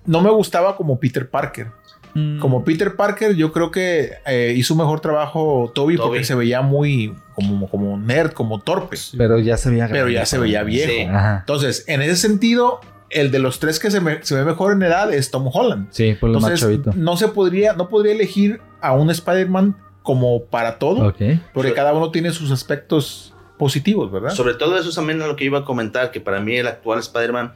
[0.05, 1.69] No me gustaba como Peter Parker.
[2.15, 2.39] Mm.
[2.41, 6.07] Como Peter Parker, yo creo que eh, hizo un mejor trabajo Toby, Toby.
[6.09, 8.97] porque se veía muy como, como nerd, como torpe.
[9.17, 10.91] Pero ya se veía Pero ya grande, se veía viejo.
[10.93, 11.07] Sí.
[11.41, 12.81] Entonces, en ese sentido,
[13.11, 15.89] el de los tres que se, me- se ve mejor en edad es Tom Holland.
[15.91, 16.93] Sí, por lo más chavito.
[16.97, 21.15] no se podría, no podría elegir a un Spider-Man como para todo,
[21.53, 24.31] porque cada uno tiene sus aspectos positivos, ¿verdad?
[24.31, 27.01] Sobre todo eso también es lo que iba a comentar, que para mí el actual
[27.01, 27.53] Spider-Man,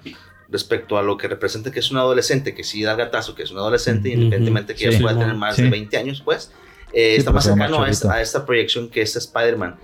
[0.52, 3.50] respecto a lo que representa que es un adolescente, que sí da gatazo, que es
[3.50, 4.18] un adolescente, Ujú.
[4.18, 4.92] independientemente que Sí.
[4.92, 5.20] ya pueda Sí.
[5.20, 5.62] tener más Sí.
[5.62, 6.52] de 20 años, pues,
[6.92, 9.76] eh, Sí, está pero más cercano a esta, a esta proyección que es Spider-Man.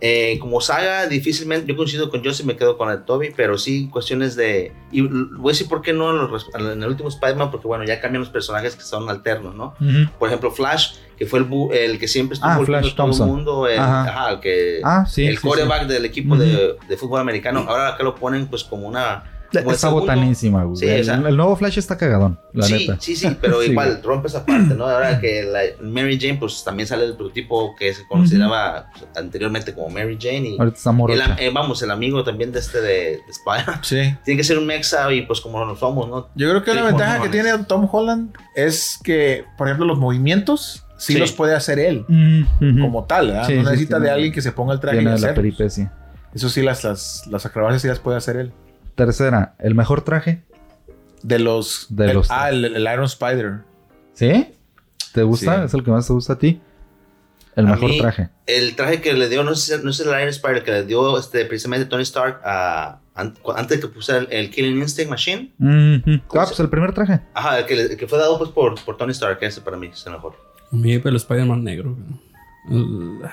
[0.00, 3.88] Eh, como saga, difícilmente, yo coincido con Joseph, me quedo con el Toby, pero sí
[3.90, 4.72] cuestiones de...
[4.90, 7.84] Y voy a decir por qué no en, los- en el último Spider-Man, porque bueno,
[7.84, 9.74] ya cambian los personajes que son alternos, ¿no?
[10.18, 13.28] Por ejemplo, Flash, que fue el, bu- el que siempre estuvo Ah, Flash todo Thompson.
[13.28, 14.02] el mundo, el, Ajá.
[14.10, 15.26] ajá, el que Ah, sí.
[15.26, 17.64] el sí, quarterback del equipo de, de fútbol americano.
[17.66, 19.30] Ahora acá lo ponen pues como una...
[19.60, 20.00] Está segundo.
[20.02, 20.76] botanísima, güey.
[20.76, 22.96] Sí, el, o sea- el nuevo Flash está cagadón, la sí, neta.
[23.00, 24.02] sí, sí, pero Sí, igual güey.
[24.02, 24.86] rompe esa parte, ¿no?
[24.86, 29.74] Ahora que la Mary Jane pues también sale del prototipo que se consideraba pues, anteriormente
[29.74, 31.36] como Mary Jane y Ahorita está el, morocha.
[31.38, 33.76] eh, vamos, el amigo también de este de, de Spider.
[33.82, 34.16] Sí.
[34.24, 36.28] Tiene que ser un mexa y pues como lo somos, ¿no?
[36.34, 39.98] Yo creo que Sí, una ventaja que tiene Tom Holland es que, por ejemplo, los
[39.98, 41.18] movimientos sí, Sí.
[41.18, 44.80] los puede hacer él Mm, como tal, no necesita de alguien que se ponga el
[44.80, 45.92] traje y la peripecia.
[46.34, 48.52] Eso sí, las, las, las acrobacias sí las puede hacer él.
[48.94, 50.42] Tercera, el mejor traje.
[51.22, 51.86] De los...
[51.90, 53.60] De el- los- ah, el, el Iron Spider.
[54.12, 54.52] ¿Sí?
[55.12, 55.58] ¿Te gusta?
[55.60, 55.64] Sí.
[55.66, 56.60] ¿Es el que más te gusta a ti?
[57.56, 58.28] El A mejor mí, traje.
[58.46, 61.16] El traje que le dio, no sé, no sé el Iron Spider, que le dio
[61.18, 65.52] este, precisamente Tony Stark a, an- antes de que pusiera el, el Killing Instinct Machine.
[66.26, 67.20] ¿Cómo Ah, pues el primer traje.
[67.32, 69.76] Ajá, el que, le- el que fue dado pues por, por Tony Stark, ese para
[69.76, 70.34] mí es el mejor.
[70.72, 71.96] A mí, pero el Spider-Man negro.
[72.68, 73.30] güey.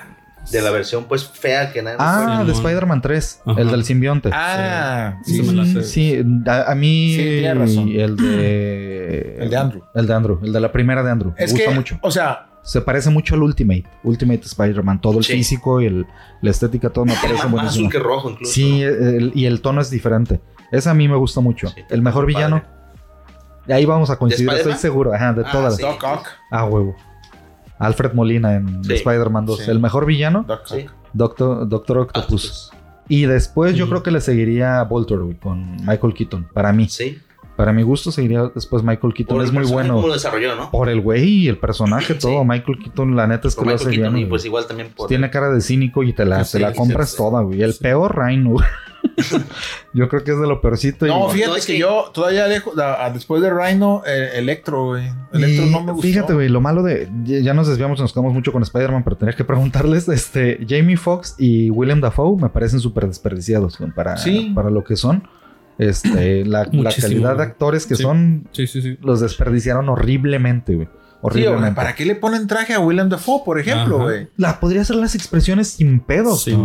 [0.50, 2.52] De la versión pues fea que nadie Ah, de.
[2.52, 3.42] Spider-Man 3.
[3.46, 3.60] Ajá.
[3.60, 4.30] El del simbionte.
[4.32, 5.42] Ah, Sí, sí.
[5.42, 5.82] me la.
[5.84, 7.14] Sí, a, a mí.
[7.16, 7.88] Sí, tienes razón.
[7.88, 9.36] El de.
[9.40, 9.82] El de Andrew.
[9.94, 10.38] El de Andrew.
[10.42, 11.32] El de la primera de Andrew.
[11.36, 11.98] Es Me gusta que, mucho.
[12.02, 13.84] o sea, Se parece mucho al Ultimate.
[14.04, 15.00] Ultimate Spider-Man.
[15.00, 16.06] Todo el físico y el,
[16.42, 17.86] la estética, todo me parece buenísimo.
[17.86, 18.52] azul que rojo incluso.
[18.52, 20.40] Sí, el- y el tono es diferente.
[20.72, 21.68] Ese a mí me gusta mucho.
[21.68, 22.34] Sí, el mejor padre.
[22.34, 22.62] villano.
[23.68, 25.14] Ahí vamos a coincidir, estoy seguro.
[25.14, 25.76] Ajá, de Ah, todas.
[25.76, 25.82] sí.
[25.82, 26.26] Doc Ock.
[26.50, 26.96] A huevo.
[27.82, 28.94] Alfred Molina en Sí.
[28.94, 29.58] Spider-Man 2.
[29.60, 29.70] Sí.
[29.70, 30.86] El mejor villano, Doc Sí.
[30.86, 30.92] Ock.
[31.12, 32.70] Doctor, Doctor Octopus.
[33.08, 36.48] Y después yo creo que le seguiría Voltor, con Michael Keaton.
[36.54, 36.88] Para mí.
[36.88, 37.18] Sí.
[37.56, 39.36] Para mi gusto seguiría después Michael Keaton.
[39.36, 39.94] Por es el muy bueno.
[39.96, 40.70] cómo lo desarrolló, ¿no?
[40.70, 42.18] Por el güey y el personaje, Sí.
[42.20, 42.44] todo.
[42.44, 44.26] Michael Keaton, la neta es que lo hace Keaton bien.
[44.26, 45.06] y pues igual también por...
[45.08, 47.16] Tiene cara de cínico y te la, Sí, te la compras sí.
[47.18, 47.62] toda, güey.
[47.62, 47.82] El Sí.
[47.82, 48.56] peor Rhino.
[49.92, 51.06] Yo creo que es de lo peorcito.
[51.06, 54.02] y- No, fíjate No, es que, que- yo todavía lejos, a- a- después de Rhino,
[54.06, 55.08] eh, Electro, güey.
[55.32, 56.06] Electro Y no me gustó.
[56.08, 57.10] Fíjate, güey, lo malo de.
[57.24, 60.96] Ya ya nos desviamos, nos quedamos mucho con Spider-Man, pero tenía que preguntarles: este, Jamie
[60.96, 64.52] Foxx y William Dafoe me parecen súper desperdiciados güey, para, Sí.
[64.54, 65.24] para lo que son.
[65.88, 68.02] Este, la, la calidad de actores que Sí.
[68.02, 68.98] son, Sí, sí, sí.
[69.02, 70.86] los desperdiciaron horriblemente, güey.
[70.86, 71.72] Sí, Horriblemente.
[71.76, 74.28] ¿para qué le ponen traje a William Dafoe, por ejemplo, güey?
[74.36, 76.60] La podría hacer las expresiones sin pedos, sin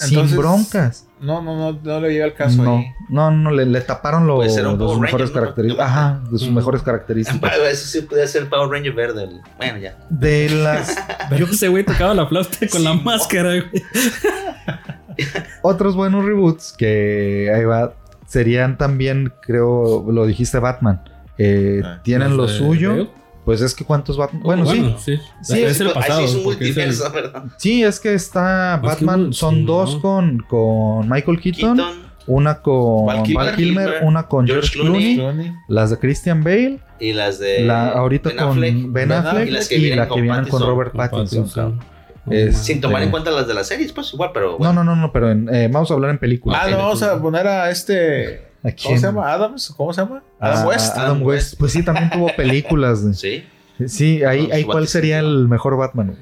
[0.00, 1.06] Entonces, broncas.
[1.20, 2.86] No, no, no, no le llega el caso No, ahí.
[3.08, 5.40] no, no, le, le taparon lo- Pues era un de sus Power mejores Ranger, ¿no?
[5.54, 5.86] características.
[5.88, 7.40] Ajá, de sus mejores características.
[7.40, 9.28] Bueno, ese sí puede ser el Power Ranger verde.
[9.56, 9.96] Bueno, ya.
[10.10, 10.96] De las
[11.30, 13.84] Pero ese güey tocaba la flauta con la máscara, güey.
[15.62, 17.94] otros buenos reboots que ahí va
[18.32, 21.02] serían también, creo, lo dijiste Batman.
[21.38, 23.10] Eh, Ah, tienen lo Los de suyo.
[23.44, 24.42] Pues es que cuántos Batman.
[24.44, 24.94] Bueno, sí.
[24.98, 25.18] sí.
[25.42, 26.20] Sí, es el pasado.
[26.20, 27.44] sí es un el- ¿verdad?
[27.58, 29.20] Sí, es que está que Batman.
[29.26, 30.00] un- son sí, dos ¿no?
[30.00, 31.94] con, con Michael Keaton, Keaton,
[32.28, 35.52] una con Val Val Kilmer, una con George George Clooney, Clooney.
[35.68, 39.48] las de Christian Bale, y las de la, ahorita Ben con Affleck, Ben Affleck y,
[39.48, 40.68] y las que la vienen que con vienen con Pattinson.
[40.68, 41.44] Robert Con Pattinson.
[41.44, 41.91] Pattinson.
[42.26, 42.58] No Es- mames.
[42.58, 44.72] Sin tomar en cuenta las de las series, pues igual, pero No, bueno.
[44.74, 46.60] no, no, no, pero en- eh, vamos a hablar en películas.
[46.62, 48.46] Ah, no, vamos a poner a este.
[48.64, 49.32] ¿A ¿Cómo se llama?
[49.32, 49.74] ¿Adams?
[49.76, 50.22] ¿Cómo se llama?
[50.38, 50.92] Ah, Adam West.
[50.92, 51.44] Adam Adam West.
[51.50, 51.58] West.
[51.58, 53.00] Pues sí, también tuvo películas.
[53.14, 53.44] Sí.
[53.86, 56.16] Sí, ahí, No, ahí cuál sería el mejor Batman.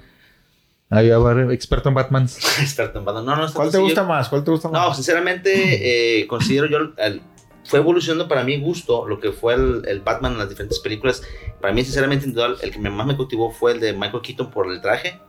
[0.88, 2.24] Ahí, a ver, experto en Batman.
[2.60, 3.26] Experto en Batman.
[3.26, 4.28] No, no, ¿Cuál te sí, gusta yo- más?
[4.28, 4.96] ¿Cuál te gusta No, más?
[4.96, 6.78] sinceramente, eh, considero yo.
[6.96, 7.20] el-
[7.64, 11.22] fue evolucionando para mi gusto lo que fue el, el Batman en las diferentes películas.
[11.60, 12.26] Para mí, sinceramente,
[12.62, 15.20] el que más me cautivó fue el de Michael Keaton por el traje.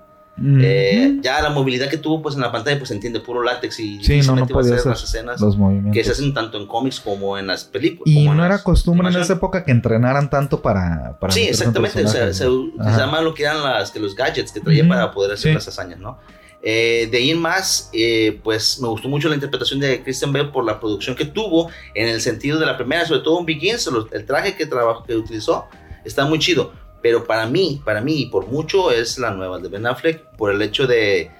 [0.44, 3.80] Eh, ya la movilidad que tuvo pues en la pantalla, pues se entiende puro látex
[3.80, 5.94] y Sí, no, no podía hacer las escenas los movimientos.
[5.94, 8.04] que se hacen tanto en cómics como en las películas.
[8.06, 11.18] y como no era costumbre en esa época que entrenaran tanto para.
[11.20, 12.04] para Sí, exactamente.
[12.04, 15.34] O sea, se usaban lo que eran las, que los gadgets que traía para poder
[15.34, 15.54] hacer sí.
[15.54, 16.18] las hazañas, ¿no?
[16.64, 20.50] Eh, de ahí en más, eh, pues me gustó mucho la interpretación de Christian Bale
[20.50, 23.90] por la producción que tuvo en el sentido de la primera, sobre todo en Begins,
[24.12, 25.66] el traje que, trabajó, que utilizó
[26.06, 26.72] está muy chido.
[27.02, 30.52] Pero para mí, para mí, y por mucho, es la nueva de Ben Affleck, por
[30.52, 31.32] el hecho de,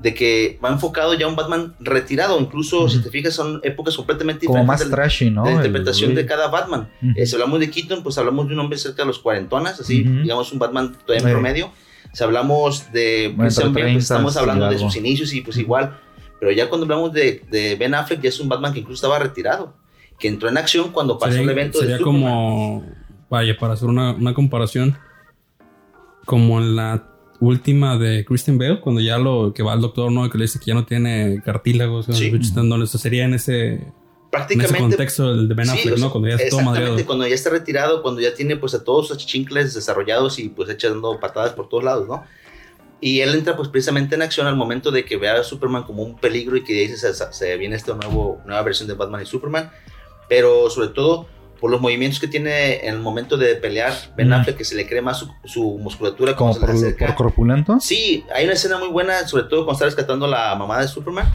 [0.00, 2.40] de que va enfocado ya a un Batman retirado.
[2.40, 5.44] Incluso, si te fijas, son épocas completamente Como diferentes más del- trashy, ¿no?
[5.44, 6.22] de El interpretación güey.
[6.22, 6.88] de cada Batman.
[7.16, 10.02] Eh, si hablamos de Keaton, pues hablamos de un hombre cerca de los cuarentonas, así,
[10.02, 11.70] digamos un Batman todavía en promedio.
[12.14, 15.56] Si hablamos de Bueno, Christian Bale, pues 30 estamos hablando de sus inicios y pues
[15.58, 15.98] igual.
[16.40, 19.18] Pero ya cuando hablamos de, de Ben Affleck, ya es un Batman que incluso estaba
[19.22, 19.74] retirado,
[20.18, 22.22] que entró en acción cuando pasó Sería, el evento sería de Superman.
[22.22, 22.84] como,
[23.28, 24.96] vaya, para hacer una, una comparación,
[26.26, 27.06] como en la
[27.40, 30.28] última de Christian Bale, cuando ya lo que va al doctor, ¿no?
[30.28, 32.30] Que le dice que ya no tiene cartílagos, Sí.
[32.34, 33.92] Eso sería en ese, en ese
[34.30, 36.12] Prácticamente contexto del de Ben Sí, Affleck, o sea, ¿no?
[36.12, 39.18] Cuando ya está exactamente, cuando ya está retirado, cuando ya tiene pues a todos sus
[39.18, 42.22] chincles desarrollados y pues echando patadas por todos lados, ¿no?
[43.00, 46.02] Y él entra pues precisamente en acción al momento de que ve a Superman como
[46.02, 49.26] un peligro y que se, se- se viene esta nuevo, nueva versión de Batman y
[49.26, 49.70] Superman,
[50.28, 51.26] pero sobre todo
[51.60, 54.32] por los movimientos que tiene en el momento de pelear Ben Mm.
[54.32, 57.78] Affleck, que se le cree más su, su musculatura Como por, por corpulento.
[57.80, 60.88] Sí, hay una escena muy buena, sobre todo cuando está rescatando a la mamá de
[60.88, 61.30] Superman,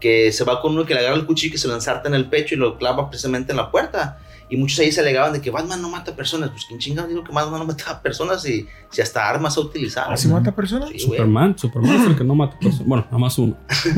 [0.00, 2.08] que se va con uno que le agarra el cuchillo y que se lo ensarta
[2.08, 4.18] en el pecho y lo clava precisamente en la puerta.
[4.48, 6.50] Y muchos ahí se alegaban de que Batman no mata personas.
[6.50, 10.12] Pues quién chingado digo que Batman no mata personas y si hasta armas ha utilizado.
[10.12, 10.90] ¿Así mata personas?
[10.90, 11.18] Sí, güey.
[11.18, 12.86] Superman, Superman es el que no mata personas.
[12.86, 13.56] Bueno, nada más uno.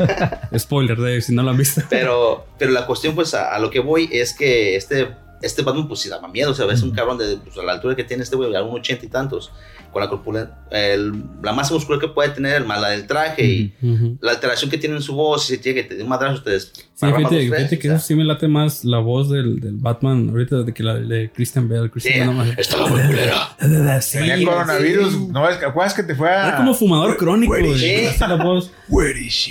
[0.57, 1.81] Spoiler de si no lo han visto.
[1.87, 5.09] Pero, pero la cuestión, pues, a, a lo que voy es que este,
[5.41, 6.51] este Batman, pues, sí daba miedo.
[6.51, 8.63] O sea, es un cabrón de pues, a la altura que tiene este güey, a
[8.63, 9.51] un ochenta y tantos,
[9.91, 13.73] con la corpulen- el- la masa muscular que puede tener, el mala del traje y
[13.81, 14.17] Ujú.
[14.21, 16.59] la alteración que tiene en su voz, si llega y te da un madrazo, te
[16.59, 16.67] Sí,
[17.15, 20.73] fíjate, fíjate que eso sí me late más la voz del, del Batman ahorita de
[20.73, 21.89] que la de Christian Bale.
[21.89, 24.01] Christian Sí, Bale estaba muy culera.
[24.01, 24.43] Sí, Tenía sí.
[24.45, 25.29] coronavirus.
[25.29, 26.49] ¿No es que acuerdas que te fue a.
[26.49, 27.79] Era como fumador crónico, Güey, güey.
[27.79, 28.05] sí.
[28.05, 28.71] Así la voz.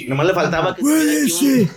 [0.09, 1.69] Nomás le faltaba que tuviera Güey, aquí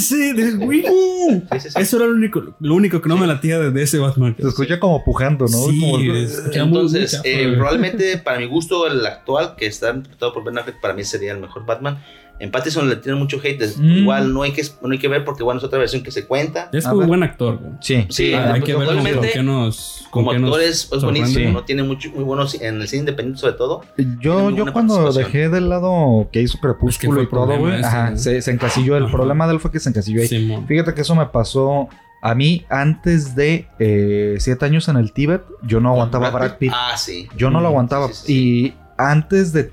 [0.00, 0.32] sí.
[0.32, 0.82] de- güey.
[0.82, 1.80] Sí, sí, sí.
[1.80, 4.36] Eso era lo único, lo único que no me latía de, de ese Batman.
[4.38, 5.58] Se escucha como pujando, ¿no?
[5.68, 10.58] Sí, Como- Entonces, eh, probablemente para mi gusto, el actual que está interpretado por Ben
[10.58, 12.02] Affleck, para mí sería el mejor Batman.
[12.40, 13.76] En Pattinson le tienen mucho hate.
[13.76, 13.84] Mm.
[13.98, 16.26] Igual no hay, que, no hay que ver porque, bueno, es otra versión que se
[16.26, 16.68] cuenta.
[16.72, 17.06] Es ver.
[17.06, 17.72] buen actor, güey.
[17.80, 18.06] Sí.
[18.10, 20.04] Sí, Ah, hay que ver con, qué nos.
[20.10, 21.48] con como qué actor es, buenísimo.
[21.48, 21.52] Sí.
[21.52, 23.82] No tiene mucho, muy buenos en el cine independiente, sobre todo.
[24.20, 27.74] Yo, yo cuando dejé de lado que hizo Crepúsculo Es que y el todo, güey,
[27.76, 28.16] ese, ajá, ¿no?
[28.18, 28.96] se, se encasilló.
[28.96, 29.12] El Ajá.
[29.12, 30.28] problema de él fue que se encasilló ahí.
[30.28, 30.66] Simón.
[30.66, 31.88] Fíjate que eso me pasó
[32.20, 35.42] a mí antes de eh, siete años en el Tíbet.
[35.62, 36.72] Yo no aguantaba Brad Pitt.
[36.74, 37.28] Ah, sí.
[37.36, 38.08] Yo no lo aguantaba.
[38.08, 38.26] sí, sí,
[38.66, 38.74] sí.
[38.98, 39.70] Antes de,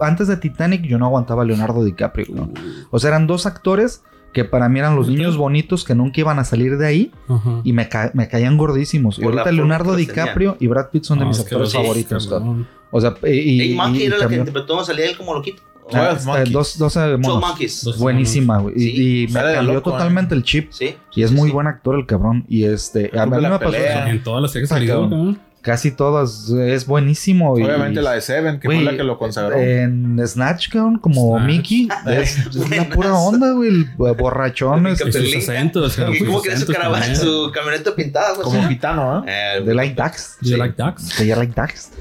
[0.00, 2.26] antes de Titanic yo no aguantaba a Leonardo DiCaprio.
[2.30, 2.48] güey.
[2.90, 4.02] O sea, eran dos actores
[4.32, 7.60] que para mí eran los niños bonitos que nunca iban a salir de ahí Ajá.
[7.62, 9.18] y me, ca- me caían gordísimos.
[9.18, 9.94] Y ahorita Leonardo.
[9.94, 12.26] DiCaprio y Brad Pitt son de No, mis actores los- favoritos.
[12.26, 12.66] cabrón.
[12.90, 15.62] O sea, y, y- Monkey y era la que interpretó, salía él como loquito.
[15.92, 16.52] Ah, este, Monkeys.
[16.52, 17.40] dos, dos, eh, monos.
[17.42, 17.84] Monkeys.
[17.84, 18.74] Dos- Buenísima, güey.
[18.74, 20.70] Y- Sí, y, me sale de cambió loco, totalmente el chip.
[20.72, 20.96] Sí.
[21.14, 21.52] Y es sí, muy sí.
[21.54, 22.44] buen actor el cabrón.
[22.48, 23.74] Y este, a mí me pasó.
[23.76, 25.38] En todas las series cabrón.
[25.64, 26.50] Casi todas.
[26.50, 27.58] Es buenísimo.
[27.58, 29.56] y- Obviamente la de Seven, que Güey, fue la que lo consagró.
[29.56, 31.46] En Snatch, cabrón, como Snatch.
[31.50, 31.88] Mickey.
[32.06, 32.90] Es, es una Buenazo.
[32.90, 33.68] pura onda, güey.
[33.70, 33.84] El
[34.16, 34.86] borrachón.
[34.86, 35.98] El es- Y sus acentos.
[35.98, 38.34] ¿Y sus ¿Cómo que su, caravana, su camioneta pintada?
[38.34, 38.44] güey?
[38.44, 39.56] como gitano, ¿eh?
[39.58, 40.36] Eh, de like ducks?
[40.42, 41.02] De Like Dax.
[41.02, 41.24] sí,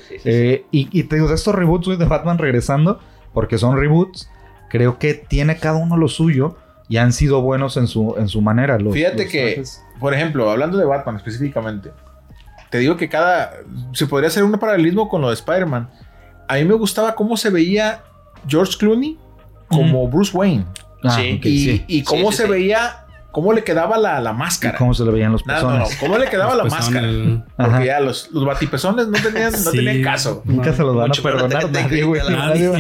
[0.10, 0.22] sí, sí.
[0.26, 3.00] Eh, y, y te digo, de estos reboots, güey, de Batman regresando,
[3.34, 4.30] porque son reboots,
[4.70, 6.58] creo que tiene cada uno lo suyo
[6.90, 8.78] y han sido buenos en su, en su manera.
[8.78, 9.82] Los, Fíjate los que, trajes.
[10.02, 11.92] por ejemplo, hablando de Batman específicamente,
[12.74, 13.54] te digo que cada.
[13.94, 15.92] Se podría hacer un paralelismo con lo de Spider-Man.
[16.48, 18.02] A mí me gustaba cómo se veía
[18.48, 19.16] George Clooney
[19.68, 20.66] como Bruce Wayne.
[21.04, 21.40] Ah, sí.
[21.44, 21.86] y, sí.
[21.88, 22.50] y cómo Sí, se sí.
[22.50, 23.00] veía.
[23.32, 24.78] Cómo le quedaba la, la Y máscara.
[24.78, 25.68] cómo se le veían los No, no, no.
[25.84, 25.98] pezones.
[26.00, 27.08] ¿Cómo le quedaba la máscara?
[27.08, 27.42] pezones.
[27.58, 27.86] Porque Ajá.
[27.86, 29.78] ya los, los batipezones no tenían, no Sí.
[29.78, 30.42] tenían caso.
[30.46, 32.22] Nunca se los van a Mucho peor perdonar no te- nadie, güey.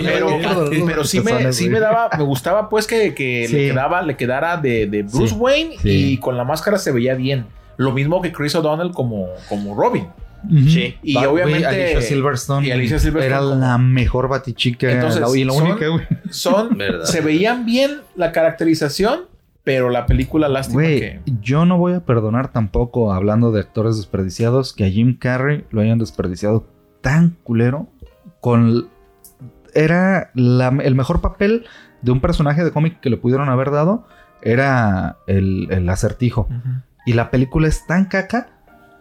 [0.03, 3.53] pero- Pero sí me, pezones, sí me daba, me gustaba pues que, que Sí.
[3.53, 5.35] le quedaba, le quedara de, de Bruce Sí.
[5.39, 5.89] Wayne Sí.
[6.13, 7.45] y con la máscara se veía bien.
[7.77, 10.07] Lo mismo que Chris O'Donnell como, como Robin.
[10.67, 10.95] Sí.
[11.01, 12.67] Y obviamente Alicia Silverstone.
[12.67, 14.91] y Alicia Silverstone Era como- la mejor batichica.
[14.91, 16.05] Entonces, la, y la son- única, güey.
[16.29, 17.05] son, Verdad.
[17.05, 19.21] se veían bien la caracterización,
[19.63, 21.21] pero la película lástima Güey, que...
[21.41, 25.79] yo no voy a perdonar tampoco, hablando de actores desperdiciados, que a Jim Carrey lo
[25.79, 26.67] hayan desperdiciado
[26.99, 27.87] tan culero
[28.41, 28.89] con...
[29.73, 31.65] Era la- el mejor papel
[32.01, 34.05] de un personaje de cómic que le pudieron haber dado,
[34.41, 36.47] era el, el acertijo.
[37.05, 38.49] Y la película es tan caca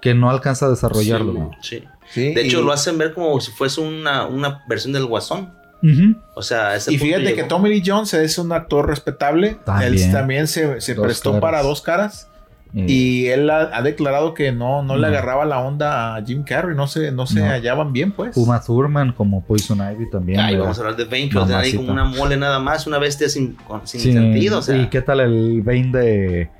[0.01, 1.51] que no alcanza a desarrollarlo.
[1.61, 1.79] Sí.
[1.81, 1.85] Sí.
[2.11, 5.53] Sí, De hecho, y- lo hacen ver como si fuese una, una versión del Guasón.
[5.83, 6.15] Ujú.
[6.37, 7.49] O sea, ese Y fíjate que llegó.
[7.49, 9.57] Tommy Lee Jones es un actor respetable.
[9.65, 9.95] También.
[9.95, 11.41] Él también se, se prestó caras.
[11.41, 12.29] para dos caras.
[12.75, 16.43] Eh, Y él ha, ha declarado que no, no le agarraba la onda a Jim
[16.45, 16.77] Carrey.
[16.77, 17.47] No se, no se No.
[17.47, 18.37] hallaban bien, pues.
[18.37, 20.41] Uma Thurman como Poison Ivy también.
[20.41, 20.65] Ay, ¿verdad?
[20.65, 23.29] vamos a hablar de Bane, que lo ahí como una mole nada más, una bestia
[23.29, 24.59] sin, con- sin Sí, sentido.
[24.59, 26.51] O sea, ¿Y qué tal el Bane de,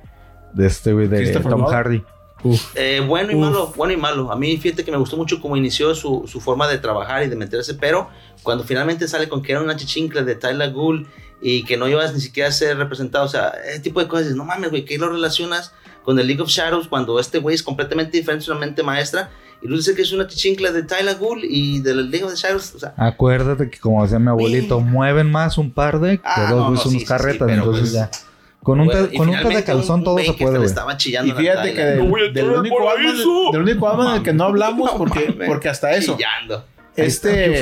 [0.53, 1.65] de este güey de Tom?
[1.65, 2.03] Hardy?
[2.43, 2.73] Uf.
[2.75, 3.41] Eh, bueno y Uf.
[3.41, 4.31] malo, bueno y malo.
[4.31, 7.27] A mí fíjate que me gustó mucho cómo inició su, su forma de trabajar y
[7.29, 8.09] de meterse, pero
[8.43, 11.07] cuando finalmente sale con que era una chichincle de Tyler Gould
[11.41, 14.25] y que no ibas ni siquiera a ser representado, o sea, ese tipo de cosas,
[14.25, 15.73] dices, no mames, güey, ¿qué lo relacionas
[16.03, 19.29] con el League of Shadows cuando este güey es completamente diferente, es una mente maestra?
[19.61, 22.75] Y luego dice que es una chichincle de Tyler Gould y del League of Shadows,
[22.75, 26.47] o sea, Acuérdate que como decía mi abuelito, mueven más un par de que Ah,
[26.51, 28.11] dos no, güeyes no, sí, unos sí, carretas, sí, entonces pues, ya.
[28.63, 30.65] Con un, bueno, con un té de calzón un todo se puede, güey.
[30.65, 33.49] estaba chillando Y fíjate que del, a del único eso.
[33.51, 35.47] del único Batman del que no hablamos, No porque, mames.
[35.49, 36.65] porque hasta eso, Chillando.
[36.95, 37.61] este.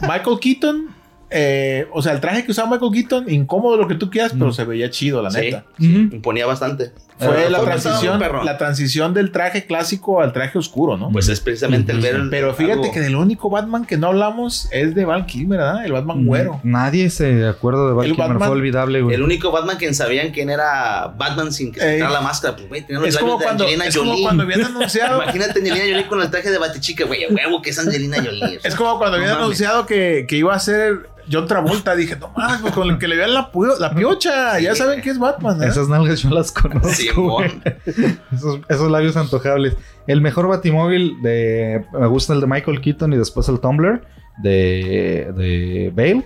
[0.00, 0.88] Michael Keaton,
[1.30, 4.48] eh, o sea, el traje que usaba Michael Keaton, incómodo lo que tú quieras, pero
[4.48, 4.52] Mm.
[4.54, 5.64] se veía chido, la Sí, neta.
[5.78, 5.86] Ujú.
[6.16, 6.92] imponía bastante.
[7.18, 11.10] Fue Eh, la transición, la transición del traje clásico al traje oscuro, ¿no?
[11.10, 14.06] Pues es precisamente el ver el- Pero fíjate algo- que del único Batman que no
[14.08, 15.84] hablamos es de Val Kilmer, ¿verdad?
[15.84, 16.60] El Batman güero.
[16.62, 19.14] Nadie se acuerda de Val El Kilmer, Batman- fue olvidable, güey.
[19.16, 22.68] El único Batman que sabían quién era Batman sin que se quitara la máscara, pues
[22.68, 24.22] güey, tenía los Es labios como, de cuando, Angelina es como Jolie.
[24.24, 25.22] cuando habían anunciado.
[25.22, 28.60] Imagínate Angelina Jolie con el traje de Batichica, güey, a huevo que es Angelina Jolie.
[28.62, 29.44] Es como cuando No habían mames.
[29.44, 31.94] anunciado que, que iba a ser John Travolta.
[31.94, 33.50] Dije, no mames, pues, con el que le vean la,
[33.80, 34.58] la piocha.
[34.60, 35.66] Ya saben que es Batman, ¿eh?
[35.66, 36.88] Esas nalgas yo las conozco.
[36.88, 37.07] Simón.
[38.32, 39.76] Esos, esos labios antojables.
[40.06, 41.84] El mejor batimóvil de.
[41.92, 44.02] Me gusta el de Michael Keaton y después el Tumblr
[44.42, 46.24] de, de Bale.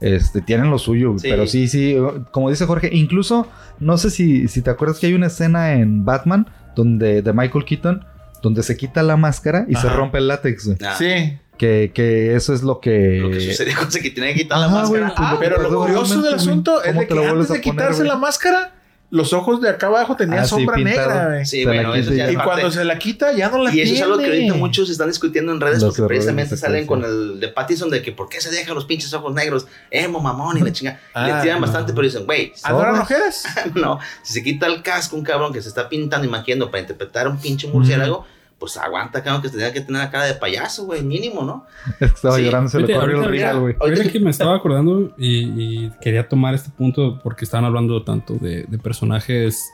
[0.00, 1.14] Este, tienen lo suyo.
[1.18, 1.28] Sí.
[1.28, 1.96] pero sí, sí,
[2.30, 3.48] como dice Jorge, incluso,
[3.80, 7.64] no sé si, si te acuerdas que hay una escena en Batman donde de Michael
[7.64, 8.04] Keaton
[8.42, 10.70] donde se quita la máscara y se rompe el látex.
[10.84, 11.38] Ah, Sí.
[11.56, 13.18] Que, que eso es lo que...
[13.20, 14.88] Lo que sucedió con se que tenía que quitar la máscara.
[14.88, 17.54] güey, pues, Ah, Pero lo curioso del asunto es ¿cómo de que antes vuelves de
[17.54, 18.74] poner, quitarse la máscara,
[19.10, 21.46] los ojos de acá abajo tenían Ah, sombra negra, güey.
[21.46, 22.30] Sí, Se bueno, eso y ya.
[22.30, 24.36] Y cuando se la quita, ya no la Y eso es algo que tiene.
[24.40, 28.02] ahorita muchos están discutiendo en redes Los porque precisamente salen con el de Pattison de
[28.02, 31.00] que por qué se dejan los pinches ojos negros, emo mamón y la chinga.
[31.16, 31.66] Y le Ah, tiran no.
[31.66, 33.44] bastante, pero dicen, güey, ¿Ah, no eran ojeras?
[33.74, 36.82] no, si se quita el casco un cabrón que se está pintando y maquillando para
[36.82, 38.26] interpretar a un pinche murciélago,
[38.58, 41.64] pues aguanta, cabrón, que tenía que tener la cara de payaso, güey, mínimo, ¿no?
[41.92, 42.42] Es que estaba Sí.
[42.44, 43.76] llorando, se le corrió el real, güey.
[43.80, 48.34] Ahorita que me estaba acordando y, y quería tomar este punto porque estaban hablando tanto
[48.34, 49.70] de, de personajes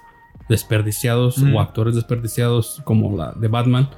[0.49, 1.55] desperdiciados Mm.
[1.55, 3.89] o actores desperdiciados como la de Batman.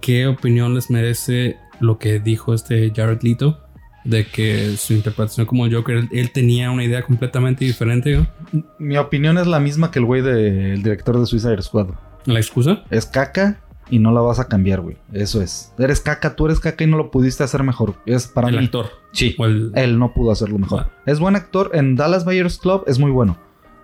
[0.00, 3.60] ¿Qué opinión les merece lo que dijo este Jared Leto?
[4.02, 8.16] De que su interpretación como Joker, él, él tenía una idea completamente diferente.
[8.16, 8.62] ¿no?
[8.78, 11.88] Mi opinión es la misma que el güey del director de Suicide Squad.
[12.24, 12.82] ¿La excusa?
[12.90, 14.96] Es caca y no la vas a cambiar, güey.
[15.12, 15.72] Eso es.
[15.78, 17.94] Eres caca, tú eres caca y no lo pudiste hacer mejor.
[18.06, 18.64] Es para el mí.
[18.64, 18.86] actor.
[19.12, 19.34] Sí.
[19.38, 20.86] El- Él no pudo hacerlo mejor.
[20.86, 20.90] Ah.
[21.06, 21.70] Es buen actor.
[21.74, 23.36] En Dallas Buyers Club es muy bueno.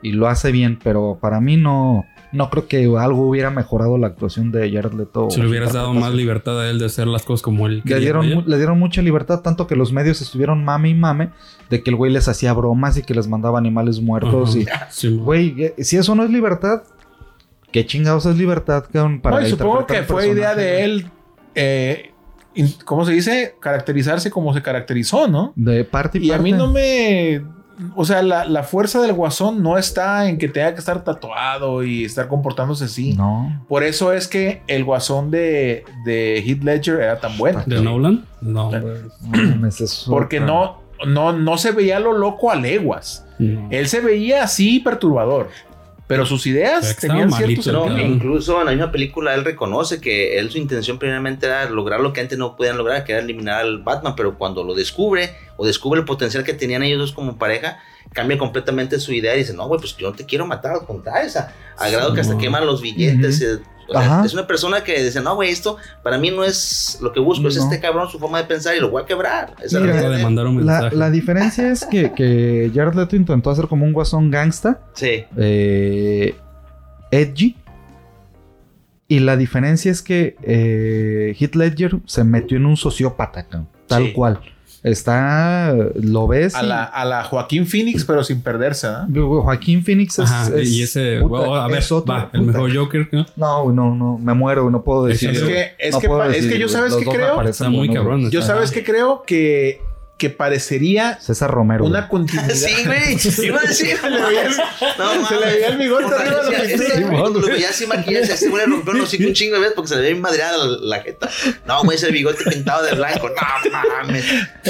[0.03, 0.79] Y lo hace bien.
[0.83, 2.05] Pero para mí no.
[2.33, 5.31] No creo que algo hubiera mejorado la actuación de Jared Leto.
[5.31, 7.83] si le hubieras dado más libertad a él de hacer las cosas como él Le
[7.83, 8.35] quería, dieron, vaya.
[8.35, 11.31] mu- le dieron mucha libertad, tanto que los medios estuvieron mame y mame
[11.71, 14.57] de que el güey les hacía bromas y que les mandaba animales muertos.
[14.69, 14.89] Ajá.
[14.91, 16.83] Y, Sí, güey, eh, si eso no es libertad,
[17.77, 18.85] ¿qué chingados es libertad?
[18.91, 21.11] cabrón, Para No, y supongo que un fue idea de él,
[21.55, 22.13] eh,
[22.87, 23.55] ¿cómo se dice?
[23.61, 25.53] Caracterizarse como se caracterizó, ¿no?
[25.57, 27.43] De parte y, Y a mí no me...
[27.95, 31.85] O sea, la, la fuerza del guasón no está en que tenga que estar tatuado
[31.85, 33.13] y estar comportándose así.
[33.13, 33.63] No.
[33.69, 37.63] Por eso es que el guasón de, de Heath Ledger era tan bueno.
[37.67, 38.25] ¿De Nolan?
[38.41, 38.71] No.
[38.71, 38.83] No
[39.21, 43.27] mames, eso- Porque no, no, no se veía lo loco a leguas.
[43.39, 43.69] No.
[43.71, 45.51] Él se veía así perturbador.
[46.07, 47.67] Pero sus ideas tenían ciertos...
[47.67, 52.01] No, incluso en la misma película él reconoce que él su intención primeramente era lograr
[52.01, 55.35] lo que antes no podían lograr, que era eliminar al Batman, pero cuando lo descubre
[55.57, 57.81] o descubre el potencial que tenían ellos dos como pareja,
[58.13, 60.87] cambia completamente su idea y dice, no, güey, pues yo no te quiero matar, al
[60.87, 62.39] contrario, o sea, a grado que hasta No.
[62.39, 63.61] queman los billetes.
[63.89, 64.25] O sea, Ajá.
[64.27, 67.49] es una persona que dice, no, güey, esto para mí no es lo que busco,
[67.49, 69.55] es este cabrón, su forma de pensar y lo voy a quebrar.
[69.59, 73.17] Esa es la Mira, de mandar un La, la diferencia es que, que Jared Leto
[73.17, 76.35] intentó hacer como un guasón gangsta, Sí, eh,
[77.11, 77.57] edgy.
[79.09, 84.07] Y la diferencia es que eh, Heath Ledger se metió en un sociópata, cabrón, tal
[84.07, 84.13] Sí.
[84.13, 84.41] cual.
[84.87, 86.55] Está, lo ves.
[86.55, 89.43] A y- la, a la Joaquín Phoenix, pero sin perderse, ¿no?
[89.43, 90.31] Joaquín Phoenix es.
[90.31, 93.27] Ajá, es- y ese, puta, bueno, a ver, es otro, va, el mejor Joker, ¿no?
[93.35, 95.31] No, no, no, me muero, no puedo decir.
[95.31, 97.43] Es que, es No que, puedo es que yo sabes que creo.
[97.43, 98.31] Está muy cabrón.
[98.31, 99.81] Yo sabes que creo que,
[100.19, 101.85] que parecería César Romero.
[101.85, 102.09] una güey.
[102.11, 102.55] continuidad.
[102.55, 104.57] sí, güey, iba a decir, Se le veía el-
[104.99, 107.01] no, se le veía el bigote arriba de la pintura.
[107.11, 107.53] güey, lo güey.
[107.53, 109.97] veía así maquillaje, ese güey le rompió un hocico un chingo de veces porque se
[109.97, 111.29] le veía madreada la, la jeta.
[111.67, 113.29] No, güey, ese bigote pintado de blanco.
[113.29, 114.25] No mames.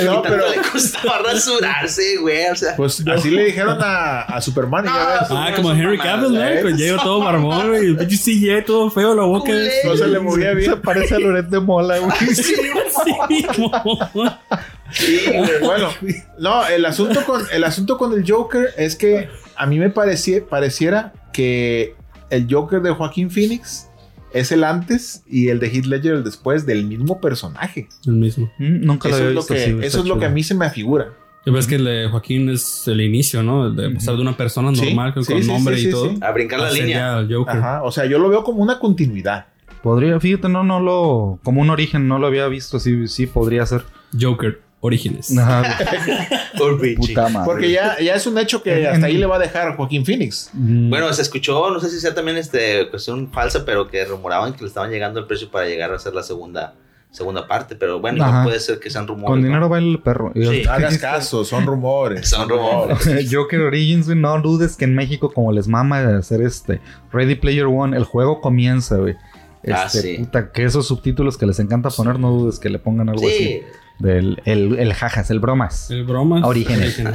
[0.04, 2.46] No, pero- le costaba rasurarse, güey.
[2.50, 5.26] O sea, Pues así le dijeron a, a Superman y ya.
[5.30, 6.44] Ah, como Henry Cavill, ¿no?
[6.44, 6.60] ¿eh?
[6.60, 7.86] Con Diego todo barbón, güey.
[7.86, 9.52] El pinche CGI todo feo, la boca.
[9.84, 10.72] No se le movía bien.
[10.72, 12.12] Se parece a Loret de Mola, güey.
[12.34, 12.54] Sí,
[14.90, 15.60] sí, güey.
[15.62, 15.88] Bueno,
[16.38, 20.44] no, el asunto con el asunto con el Joker es que a mí me parecía,
[20.44, 21.94] pareciera que
[22.30, 23.88] el Joker de Joaquín Phoenix
[24.32, 27.88] es el antes y el de Heath Ledger el después del mismo personaje.
[28.06, 28.50] El mismo.
[28.58, 30.42] Mm, Nunca lo Eso había es lo visto que, eso es lo que a mí
[30.42, 31.12] se me afigura.
[31.46, 33.70] Y ves que el de Joaquín es el inicio, ¿no?
[33.70, 36.10] De pasar de una persona normal con sí, con sí, nombre sí, y sí, todo.
[36.10, 36.18] sí.
[36.20, 37.24] A brincar la línea.
[37.30, 37.56] Joker.
[37.56, 39.46] Ajá, o sea, yo lo veo como una continuidad.
[39.80, 41.38] Podría, fíjate, no, no lo.
[41.44, 42.80] Como un origen, no lo había visto.
[42.80, 43.84] Sí, sí, podría ser.
[44.20, 45.36] Joker, Orígenes.
[45.36, 45.78] Ajá,
[46.96, 47.44] puta madre.
[47.46, 50.50] Porque ya, ya es un hecho que hasta ahí le va a dejar Joaquín Phoenix.
[50.52, 54.52] Mm, Bueno, se escuchó, no sé si sea también este cuestión falsa, pero que rumoraban
[54.54, 56.74] que le estaban llegando el precio para llegar a hacer la segunda
[57.10, 58.44] segunda parte, pero bueno, Ajá.
[58.44, 59.30] puede ser que sean rumores.
[59.30, 59.46] con ¿no?
[59.46, 60.32] dinero baila el perro.
[60.34, 60.40] Sí.
[60.66, 62.28] No hagas dijiste- caso, son rumores.
[62.28, 62.98] Son rumores.
[63.32, 66.80] Joker Origins, güey, no dudes que en México, como les mama de hacer este
[67.12, 69.14] Ready Player One, el juego comienza, güey.
[69.68, 70.16] Ah, Este, sí.
[70.18, 73.34] puta, que esos subtítulos que les encanta poner, no dudes que le pongan algo Sí,
[73.34, 73.62] así.
[73.98, 75.90] Del el, el jajas, el bromas.
[75.90, 76.44] El bromas.
[76.44, 76.98] Orígenes.
[77.00, 77.14] eso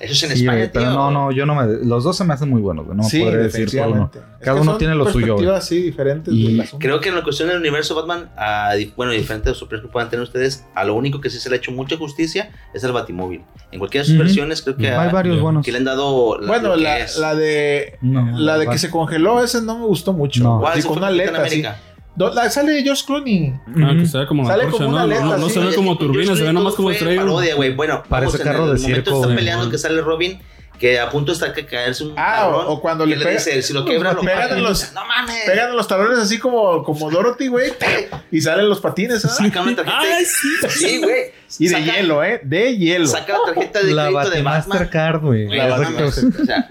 [0.00, 0.94] es en Sí, España, güey, pero tío.
[0.94, 1.84] no, no, yo no me.
[1.84, 2.84] Los dos se me hacen muy buenos.
[2.88, 4.10] No sí, podré decir por uno.
[4.12, 5.46] Es Cada que uno tiene lo suyo, güey.
[5.46, 6.60] perspectivas, sí, diferentes Y.
[6.80, 9.88] Creo que en la cuestión del universo Batman, ah, di- bueno, diferente de los superhéroes
[9.88, 12.50] que puedan tener ustedes, a lo único que sí se le ha hecho mucha justicia
[12.74, 13.42] es el Batimóvil.
[13.70, 15.64] En cualquiera de sus versiones, creo que, Hay ah, varios buenos.
[15.64, 16.40] que le han dado.
[16.40, 20.12] la- Bueno, la, la de No, la de que se congeló, ese no me gustó
[20.12, 20.42] mucho.
[20.42, 20.58] No.
[20.58, 20.72] ¿Cuál?
[20.72, 21.62] Así ¿Ese con una aleta, así.
[22.16, 23.52] Do- la- sale George Clooney.
[23.82, 25.12] Ah, que se ve como Sale antorcha, como una ¿no?
[25.12, 25.54] aleta, No, no sí.
[25.54, 27.20] se ve como turbina, se ve nomás como estrella.
[27.20, 27.74] parodia, güey.
[27.74, 30.40] Bueno, Parece carro en de el momento circo, peleando que sale Robin,
[30.80, 33.30] que a punto está que caerse un Ah, cabrón, o- o cuando y le pega-
[33.32, 35.42] dice, si lo quebra, lo pegan los- No mames.
[35.46, 37.72] Pegan los talones así como, como Dorothy, güey.
[38.32, 39.28] Y salen los patines, ¿ah?
[39.28, 39.98] Saca una tarjeta.
[40.00, 40.48] Ay, sí.
[40.70, 41.32] Sí, güey.
[41.58, 42.40] Y de Saca- hielo, ¿eh?
[42.42, 43.06] De hielo.
[43.06, 44.42] Saca la tarjeta de La crédito de.
[44.42, 45.46] Mastercard, güey.
[45.48, 46.68] O sea,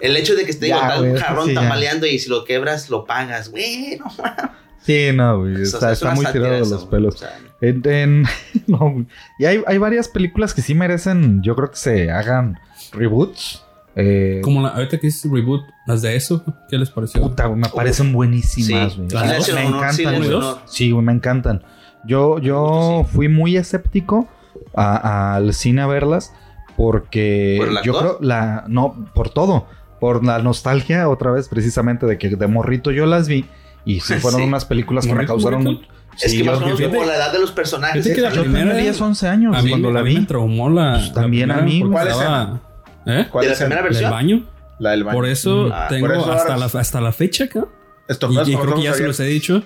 [0.00, 1.60] el hecho de que esté Ya, digo, un jarrón sí, ya.
[1.60, 3.50] tambaleando y si lo quebras, lo pagas.
[3.50, 4.50] Güey, no mames.
[4.84, 5.62] Sí, no, güey.
[5.62, 6.90] O sea, Está, muy tirado de los güey.
[6.90, 7.14] pelos.
[7.14, 8.24] O sea, En, en-
[8.66, 9.06] no, güey.
[9.38, 12.58] y hay, hay varias películas que sí merecen, yo creo que se hagan
[12.92, 13.62] reboots.
[13.94, 17.20] Eh, Como la, ahorita que es reboot, las de eso, ¿qué les pareció?
[17.20, 19.26] puta, güey, me parecen buenísimas, Sí, güey.
[19.28, 20.40] Me sí, le encantan, güey.
[20.64, 21.62] Sí, güey, me encantan.
[22.04, 24.28] Yo, yo fui muy escéptico
[24.74, 26.32] a- al cine a verlas
[26.76, 29.66] porque ¿Por el yo creo la no por todo,
[30.00, 33.44] por la nostalgia otra vez precisamente de que de morrito yo las vi
[33.84, 34.46] y sí fueron Sí.
[34.46, 35.80] unas películas que me ¿Morrito, causaron?
[36.20, 38.04] Es Sí, que más o menos como la edad de los personajes.
[38.04, 40.18] Fíjate que la yo primera- tenía 10, 11 años A mí, cuando la vi.
[40.18, 40.94] me traumó la.
[40.98, 42.60] Pues también la a mí, ¿Cuál estaba-
[43.06, 43.26] ¿Eh?
[43.30, 44.10] ¿Cuál ¿De la es el- primera ¿Del versión?
[44.10, 44.42] baño?
[44.78, 45.16] La del baño.
[45.16, 47.64] Por eso Ah, tengo por eso hasta, la, hasta la fecha acá.
[48.08, 49.62] Y, Estornudas y creo que ya se los he dicho.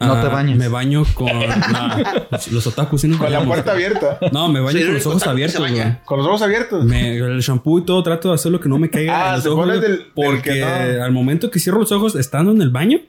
[0.00, 0.56] No te Ah, bañas.
[0.58, 1.26] Me baño con
[2.52, 3.00] los, otakus.
[3.00, 4.18] ¿sí nos Con la puerta abierta.
[4.32, 5.96] No, me baño Sí, con los el ojos abiertos, güey.
[6.04, 6.84] Con los ojos abiertos.
[6.84, 9.36] Me- el shampoo y todo trato de hacer lo que no me caiga Ah, en
[9.36, 9.80] los ojos.
[9.80, 11.04] del- porque no.
[11.04, 13.00] al momento que cierro los ojos estando en el baño,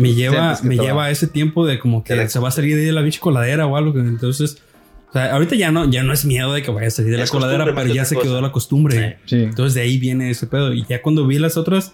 [0.00, 1.04] me lleva, que me lleva va.
[1.06, 2.32] a ese tiempo de como que Correcto.
[2.32, 3.98] se va a salir de la bicha coladera o algo.
[3.98, 4.58] Entonces,
[5.10, 7.18] o sea, ahorita ya no, ya no es miedo de que vaya a salir de
[7.18, 9.18] la Es coladera, pero ya se quedó la costumbre.
[9.26, 9.36] Sí.
[9.42, 10.72] Entonces de ahí viene ese pedo.
[10.72, 11.92] Y ya cuando vi las otras,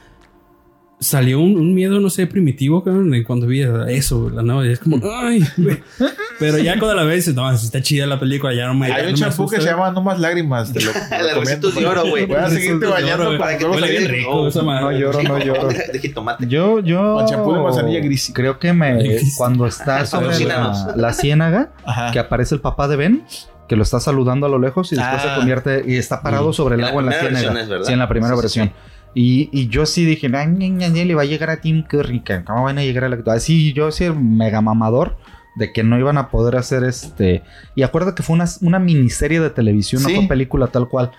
[0.99, 4.67] salió un, un miedo, no sé, primitivo, cabrón, cuando vi eso, la nueva.
[4.67, 5.83] Y es como, ay, güey.
[6.39, 8.87] Pero ya cuando la ves, no, si está chida la película, ya no me.
[8.87, 10.73] Hay no un me champú que se llama No Más Lágrimas.
[10.73, 10.93] Te lo,
[11.29, 11.71] recomiendo.
[11.71, 12.27] de oro, güey.
[12.27, 14.83] Voy a seguirte bañando oro, para que no Huele bien rico esa madre.
[14.85, 15.69] No lloro, no lloro.
[15.93, 16.47] De, jitomate.
[16.47, 17.15] Yo, yo.
[17.17, 18.31] Con champú de manzanilla gris.
[18.35, 19.19] Creo que me.
[19.37, 22.11] Cuando está sobre la, la ciénaga, Ajá.
[22.11, 23.25] que aparece el papá de Ben,
[23.69, 25.29] que lo está saludando a lo lejos y después Ah.
[25.31, 27.55] se convierte y está parado sobre el En la agua en la primera ciénaga.
[27.55, 27.87] versión es, ¿verdad?
[27.87, 28.73] Sí, en la primera Sí, sí, versión.
[29.19, 31.83] Y, y yo sí dije, "Ay, ña, ña, ña, le va a llegar a Tim
[31.83, 35.17] Curry, que ¿cómo van a llegar a la Así yo sí, mega mamador
[35.57, 37.43] de que no iban a poder hacer este.
[37.75, 40.17] Y acuerdo que fue una, una miniserie de televisión, no Sí.
[40.17, 41.13] fue película tal cual.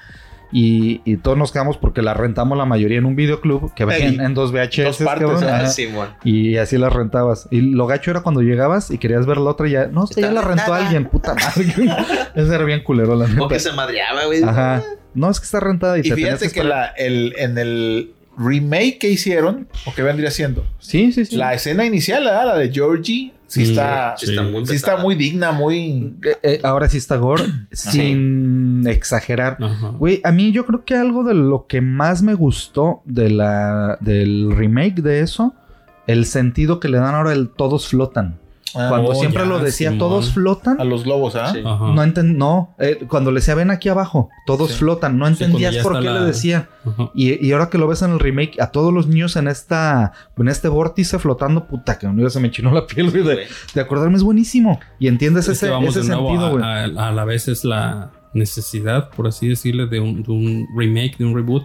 [0.52, 4.16] Y, y todos nos quedamos porque la rentamos la mayoría en un videoclub que Ey,
[4.16, 4.84] ven en dos VHS.
[4.86, 5.43] dos partes, cabrón.
[5.50, 5.66] Ah.
[5.68, 6.10] Simón.
[6.24, 7.48] Y así la rentabas.
[7.52, 9.88] Y lo gacho era cuando llegabas y querías ver la otra y ya.
[9.88, 10.78] No, ya la rentó rentada.
[10.86, 11.74] alguien, puta madre.
[12.36, 13.48] Ese era bien culero, la O neta.
[13.50, 14.41] que se madreaba, güey.
[14.43, 14.84] Ajá.
[15.18, 18.99] No, es que está rentada y, Y te fíjate que la, el, en el remake
[18.99, 20.63] que hicieron, ¿o qué vendría siendo?
[20.80, 21.36] Sí, sí, sí.
[21.36, 22.45] La escena inicial, ¿verdad?
[22.45, 25.03] la de Georgie, sí Sí, está, Sí, está muy sí está pesada.
[25.03, 26.13] muy digna, muy...
[26.24, 29.57] Eh, eh, ahora sí está gore, sin exagerar.
[29.59, 29.89] Ajá.
[29.97, 33.97] Güey, a mí yo creo que algo de lo que más me gustó de la,
[34.01, 35.55] del remake de eso,
[36.05, 38.38] el sentido que le dan ahora el todos flotan.
[38.74, 39.99] Cuando Oh, siempre ya, lo decía, Simón.
[39.99, 40.80] todos flotan.
[40.80, 41.51] A los globos, ¿ah?
[41.53, 41.59] Sí.
[41.65, 41.86] Ajá.
[41.93, 44.78] No enten- no, eh, cuando le decía ven aquí abajo, todos Sí.
[44.80, 46.70] flotan, no entendías por qué la- le decía.
[47.13, 50.11] Y, y ahora que lo ves en el remake, a todos los niños en esta,
[50.38, 53.45] en este vórtice flotando, puta, que un se me chinó la piel, güey, de,
[53.82, 54.80] acordarme es buenísimo.
[54.99, 56.63] Y entiendes Es ese, vamos ese de nuevo sentido, a- güey.
[56.97, 61.18] a, a la vez es la necesidad, por así decirle, de un, de un remake,
[61.18, 61.63] de un reboot,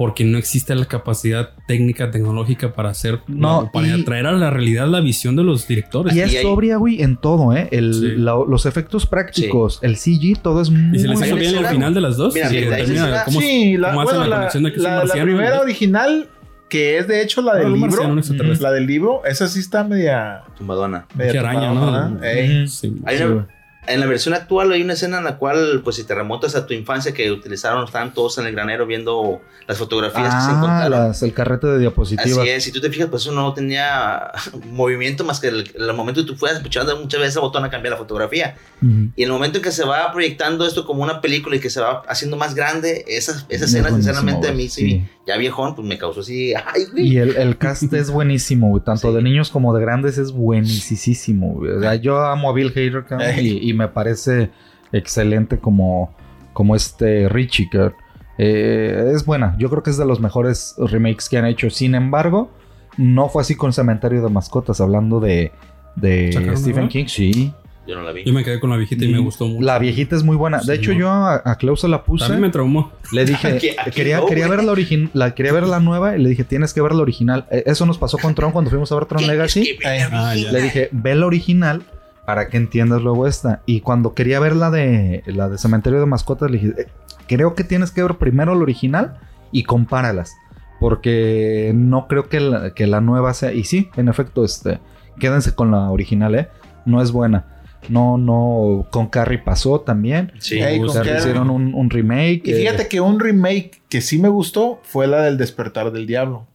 [0.00, 4.48] porque no existe la capacidad técnica, tecnológica para hacer, No, para y- traer a la
[4.48, 6.16] realidad la visión de los directores.
[6.16, 7.68] Y es Y sobria, güey, en todo, ¿eh?
[7.70, 8.06] El, Sí.
[8.16, 11.66] la- los efectos prácticos, el CG, todo es muy Y se les hizo bien el
[11.66, 12.32] final de las dos.
[12.32, 14.36] Mira, Sí, mira, ahí termina les era- cómo- sí, la, cómo hacen bueno, la la,
[14.38, 15.60] conexión de que es un la- primera ¿no?
[15.60, 16.28] original,
[16.70, 18.14] que es de hecho la No, del libro,
[18.60, 20.44] la del libro, esa sí está media...
[20.56, 21.06] Tumbadona.
[21.14, 22.18] media araña, ¿no?
[22.24, 22.64] ¿eh?
[22.68, 22.96] Sí.
[23.04, 23.48] Hay una-.
[23.86, 26.66] En la versión actual hay una escena en la cual, pues si te remontas a
[26.66, 30.54] tu infancia que utilizaron, estaban todos en el granero viendo las fotografías que se Ah,
[30.56, 30.90] encontraron.
[31.08, 32.38] las- el carrete de diapositivas.
[32.38, 34.30] Así es, si tú te fijas, pues eso no tenía
[34.70, 37.70] movimiento más que el, el momento que tú fueras escuchando muchas veces el botón a
[37.70, 38.56] cambiar la fotografía.
[38.82, 39.10] Ujú.
[39.16, 41.80] Y el momento en que se va proyectando esto como una película y que se
[41.80, 45.08] va haciendo más grande, esa, esa Es escena, sinceramente, a mí sí, sí.
[45.26, 47.08] ya viejón, pues me causó así, ay, güey.
[47.08, 48.82] Y el, el cast es buenísimo, güey.
[48.84, 49.14] Tanto Sí.
[49.16, 51.60] de niños como de grandes es buenísimo.
[51.60, 53.58] O sea, yo amo a Bill Hader, Ey.
[53.62, 54.50] y, y me parece
[54.92, 56.14] excelente como,
[56.52, 57.94] como este Richie, cabrón.
[58.38, 59.54] Eh, es buena.
[59.58, 61.68] Yo creo que es de los mejores remakes que han hecho.
[61.70, 62.50] Sin embargo,
[62.96, 65.52] no fue así con Cementerio de Mascotas, hablando de,
[65.96, 66.88] de ¿Sacaron Stephen?
[66.88, 67.04] King.
[67.06, 67.52] Sí.
[67.86, 68.24] Yo no la vi.
[68.24, 69.64] Yo me quedé con la viejita y me gustó mucho.
[69.66, 70.58] La viejita es muy buena.
[70.58, 70.98] De Sí, hecho, ¿no?
[70.98, 72.24] yo a, a Klaus se la puse.
[72.24, 72.92] También me traumó.
[73.12, 74.74] Le dije, Aquí- aquí quería, no, quería ver la
[75.14, 77.46] la quería ver la nueva y le dije, tienes que ver la original.
[77.50, 79.76] Eh, Eso nos pasó con Tron cuando fuimos a ver Tron Legacy.
[80.12, 80.34] Ah.
[80.34, 81.82] Le dije, ve la original
[82.30, 83.60] para que entiendas luego esta.
[83.66, 86.86] Y cuando quería ver la de la de Cementerio de Mascotas, le dije, "Eh,
[87.26, 89.18] creo que tienes que ver primero la original
[89.50, 90.32] y compáralas.
[90.78, 93.52] Porque no creo que la, que la nueva sea.
[93.52, 94.78] Y sí, en efecto, este.
[95.18, 96.48] Quédense con la original, eh.
[96.86, 97.46] No es buena.
[97.88, 98.86] No, no.
[98.92, 100.32] Con Carrie pasó también.
[100.38, 100.60] Sí.
[100.60, 101.18] Ey, me con Carrie.
[101.18, 102.42] hicieron un, un remake.
[102.44, 106.06] Y eh, fíjate que un remake que sí me gustó fue la del Despertar del
[106.06, 106.46] Diablo,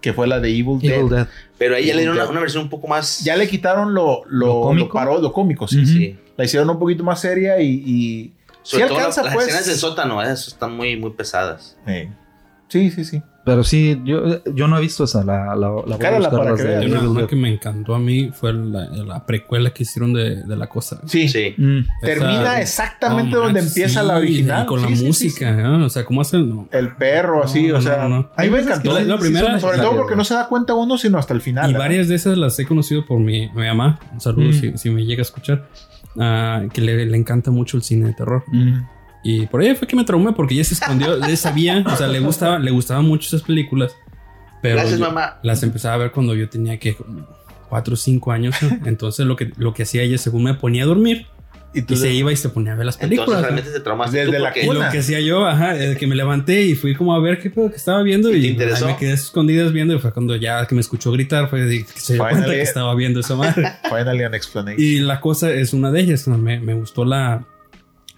[0.00, 0.94] que fue la de Evil, Dead.
[0.98, 1.26] Evil Dead.
[1.58, 3.20] Pero ahí ya le dieron una, una versión un poco más.
[3.24, 4.86] Ya le quitaron lo, lo, ¿Lo cómico?
[4.86, 6.16] lo paró- lo cómico, sí.
[6.36, 7.68] La hicieron un poquito más seria y...
[7.84, 8.32] y
[8.62, 9.46] Sobre sí todo alcanza, las pues.
[9.48, 10.32] escenas del sótano, ¿eh?
[10.32, 11.76] Eso están muy, muy pesadas.
[12.68, 13.22] Sí, sí, sí.
[13.50, 15.24] Pero sí, yo, yo no he visto esa.
[15.24, 16.82] La, la, la voy a Búscala buscar, para las que de veas.
[16.84, 20.42] Y una, una que me encantó a mí fue la, la precuela que hicieron de,
[20.44, 21.00] de la cosa.
[21.06, 21.28] Sí.
[21.28, 21.54] Sí.
[21.56, 21.78] Mm.
[22.02, 24.62] Termina Esa- exactamente No, donde man, empieza sí, la original.
[24.64, 25.86] y con la Sí, sí, sí, música, ¿no?
[25.86, 26.48] O sea, ¿cómo hacen?
[26.48, 26.68] No.
[26.72, 28.02] El perro, así, No, o sea.
[28.02, 28.16] no, no.
[28.16, 28.92] A mí Hay me encantó.
[28.92, 31.70] La- la primera- Sobre todo porque no se da cuenta uno sino hasta el final.
[31.70, 31.86] Y ¿verdad?
[31.86, 33.98] varias de esas las he conocido por mi, mi mamá.
[34.12, 34.52] Un saludo Mm.
[34.52, 35.68] si, si me llega a escuchar.
[36.20, 38.42] ah, que le, le encanta mucho el cine de terror.
[38.52, 38.80] Mm.
[39.24, 42.06] Y por ahí fue que me traumé porque ella se escondió, ella sabía, o sea,
[42.06, 43.92] le gustaba, le gustaban mucho esas películas.
[44.62, 45.38] Pero Gracias, mamá.
[45.42, 47.26] las empezaba a ver cuando yo tenía que como
[47.68, 48.54] cuatro o cinco años.
[48.62, 48.86] ¿no?
[48.86, 51.26] Entonces lo que, lo que hacía ella, según me ponía a dormir,
[51.74, 53.42] Y tú Y se iba y se ponía a ver las Entonces películas.
[53.42, 54.90] realmente te traumaste Desde tú la Y lo cuna.
[54.90, 57.68] que hacía yo, ajá, es que me levanté y fui como a ver qué pedo
[57.70, 58.32] que estaba viendo.
[58.34, 59.94] ¿Y Y, ahí me quedé escondidas viendo.
[59.94, 62.62] Y fue cuando ya que me escuchó gritar, fue de que se dio cuenta que
[62.62, 63.70] estaba viendo esa madre.
[63.88, 64.80] Finally an explanation.
[64.82, 66.26] y la cosa es una de ellas.
[66.26, 66.38] ¿no?
[66.38, 67.44] Me, me gustó la.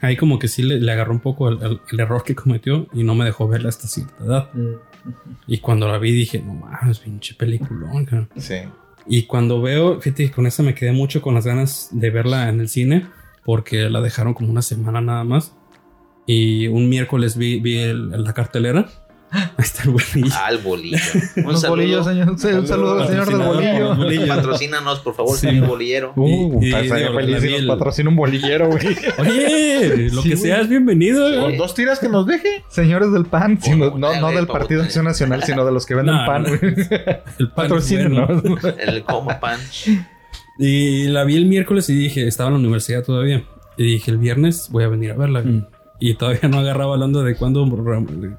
[0.01, 2.87] Ahí como que sí le, le agarró un poco el, el- el error que cometió
[2.93, 4.49] y no me dejó verla hasta cierta edad.
[5.47, 8.05] Y cuando la vi dije, no mames, pinche peliculón.
[8.05, 8.29] cabrón".
[8.37, 8.57] Sí.
[9.07, 12.61] Y cuando veo, fíjate, con esa me quedé mucho con las ganas de verla en
[12.61, 13.07] el cine,
[13.45, 15.55] porque la dejaron como una semana nada más.
[16.27, 18.89] Y un miércoles vi, vi el- la cartelera.
[19.33, 20.35] Ahí está el bolillo.
[20.35, 20.99] Ah, el bolillo.
[21.37, 22.31] Un bolillos, señor.
[22.31, 23.79] Un saludo al señor del bolillo.
[23.91, 24.29] los bolillos.
[24.29, 25.47] Patrocínanos, por favor, Sí.
[25.47, 26.13] señor bolillero.
[26.17, 26.77] Uh, Y- digo,
[27.15, 28.87] feliz si nos patrocina un bolillero, güey.
[29.19, 31.41] Oye, lo Sí, que sea es bienvenido.
[31.43, 32.65] Con dos tiras que nos deje.
[32.69, 34.83] Señores del PAN, no, no, del pa' Partido.
[34.83, 36.59] Acción Nacional, sino de los que venden No, pan, güey.
[37.39, 38.27] El pan bueno.
[38.79, 39.91] El coma punch.
[40.59, 43.45] Y la vi el miércoles y dije, estaba en la universidad todavía.
[43.77, 45.41] Y dije, el viernes voy a venir a verla.
[45.43, 45.67] Mm.
[46.01, 47.65] Y todavía no agarraba hablando de cuándo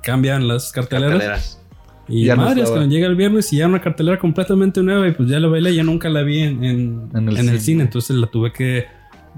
[0.03, 1.11] cambian las carteleras.
[1.19, 1.57] Carteleras.
[2.07, 2.83] Y Ya no madre, es estaba.
[2.83, 5.73] que llega el viernes y ya una cartelera completamente nueva y pues ya la bailé,
[5.75, 7.83] ya nunca la vi en, en, En el en el cine.
[7.83, 8.85] entonces la tuve que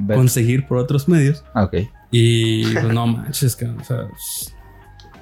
[0.08, 1.44] conseguir por otros medios.
[1.54, 1.76] Ah, ok.
[2.10, 4.08] Y pues no manches, que, o sea,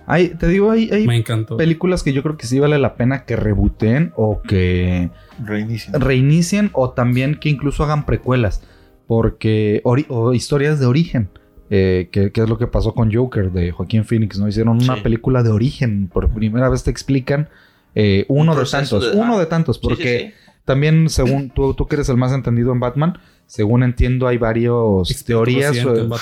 [0.05, 1.57] Hay, te digo, hay, hay me encantó.
[1.57, 5.09] películas que yo creo que sí vale la pena que rebooten o que
[5.43, 5.97] Reinicio.
[5.97, 8.61] reinicien o también que incluso hagan precuelas.
[9.07, 11.29] Porque, ori- o historias de origen.
[11.73, 14.47] Eh, que, que es lo que pasó con Joker de Joaquín Phoenix, ¿no?
[14.47, 15.01] Hicieron una Sí.
[15.01, 16.09] película de origen.
[16.11, 17.47] Por primera vez te explican
[17.95, 19.11] eh, uno de tantos.
[19.11, 19.77] de- uno de tantos.
[19.77, 20.51] Sí, Porque sí.
[20.65, 23.17] también, según tú, tú que eres el más entendido en Batman,
[23.53, 25.75] según entiendo, hay varios teorías.
[25.83, 26.17] o- no,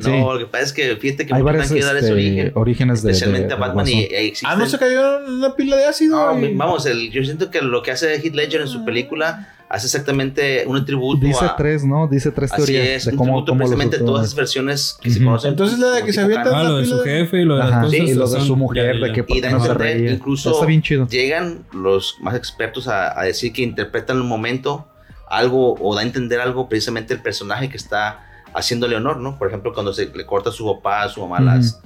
[0.00, 0.10] Sí.
[0.20, 2.52] lo que pasa es que fíjate que hay varios han querido dar ese este, origen.
[2.54, 3.10] orígenes de.
[3.10, 6.32] Especialmente de- a Batman y, existen- Ah, no se cayó una pila de ácido.
[6.36, 9.48] No, y- vamos, el, yo siento que lo que hace Heath Ledger en su película
[9.68, 11.56] hace exactamente un tributo Dice a...
[11.56, 12.06] tres, ¿no?
[12.06, 14.26] Dice tres Así teorías es, de un cómo, tributo cómo los precisamente a otros- todas
[14.26, 15.24] esas versiones que se Ujú.
[15.26, 15.50] conocen.
[15.50, 16.56] Entonces la de que se avienta-.
[16.56, 17.98] Ah, lo de su jefe y lo de Ajá, las cosas.
[17.98, 19.74] sí, y lo de su mujer, ya, ya, de que por Y qué no se
[19.74, 20.10] reía.
[20.12, 21.08] incluso Está bien chido.
[21.08, 24.86] llegan los más expertos a, a decir que interpretan un momento
[25.30, 29.38] algo o da a entender algo precisamente el personaje que está haciéndole honor, ¿no?
[29.38, 31.80] Por ejemplo, cuando se le corta a su papá, a su mamá, las,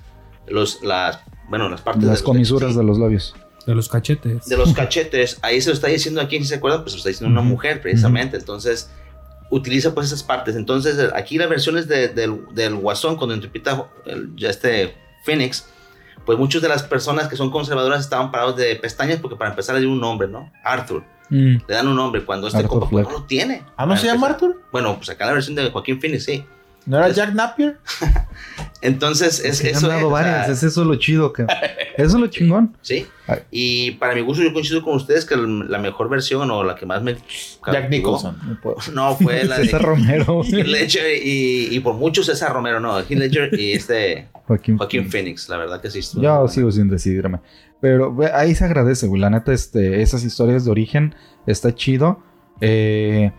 [0.48, 3.34] los, las, bueno, las partes Las de los- comisuras de los labios.
[3.66, 4.44] De los cachetes.
[4.46, 6.96] de los cachetes, ahí se lo está diciendo a quién si se acuerdan, pues se
[6.96, 8.90] lo está diciendo una mujer precisamente, entonces
[9.50, 14.34] utiliza pues esas partes, entonces aquí las versiones de- del, del Guasón cuando interpreta el-
[14.36, 15.66] ya este Phoenix,
[16.26, 19.74] pues muchas de las personas que son conservadoras estaban parados de pestañas porque para empezar
[19.76, 20.50] le dio un nombre, ¿no?
[20.64, 21.56] Arthur, Mm.
[21.66, 23.06] le dan un nombre cuando este Arthur pues, Fleck.
[23.06, 23.62] no lo tiene.
[23.76, 24.28] Ah, ¿no se llama.
[24.28, 24.60] Arthur?
[24.70, 26.44] Bueno, pues acá la versión de Joaquín Phoenix, sí.
[26.86, 27.78] ¿No era Jack Napier?
[28.82, 31.32] Entonces, es, Es que eso han dado es, o sea, varias, es eso lo chido.
[31.32, 31.44] Que...
[31.96, 32.76] Eso es lo chingón.
[32.82, 33.06] Sí.
[33.26, 33.38] Ay.
[33.50, 36.84] Y para mi gusto, yo coincido con ustedes que la mejor versión o la que
[36.84, 37.16] más me.
[37.72, 38.60] Jack Nicholson.
[38.92, 40.42] No fue la de César Romero.
[40.44, 42.98] Heath Ledger y, y por mucho César Romero, no.
[42.98, 44.76] Heath Ledger y este Joaquín.
[44.76, 46.00] Joaquín Phoenix, la verdad que sí.
[46.20, 47.38] Yo sigo sin decidirme.
[47.84, 49.20] Pero ahí se agradece, güey.
[49.20, 51.14] La neta, este, esas historias de origen
[51.46, 52.18] está chido.
[52.62, 53.30] Eh,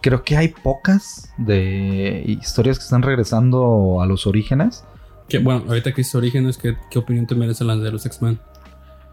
[0.00, 4.84] creo que hay pocas de historias que están regresando a los orígenes.
[5.42, 8.38] Bueno, ahorita que hice Orígenes, ¿qué, ¿qué opinión te merecen las de los X-Men?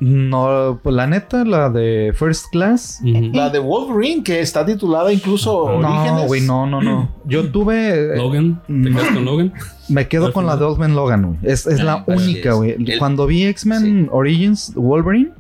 [0.02, 3.02] No, pues la neta, la de First Class.
[3.04, 3.32] Ujú.
[3.34, 6.12] La de Wolverine, que está titulada incluso Orígenes.
[6.14, 7.10] No, güey, no, no, no.
[7.26, 8.14] Yo tuve.
[8.14, 8.90] eh, Logan, ¿te no.
[8.98, 9.54] quedas con Logan?
[9.90, 10.60] Me quedo con la final.
[10.68, 11.38] de Osman Logan, güey.
[11.44, 12.98] Es, es la así única, güey.
[13.00, 15.32] Cuando vi X-Men Origins Wolverine,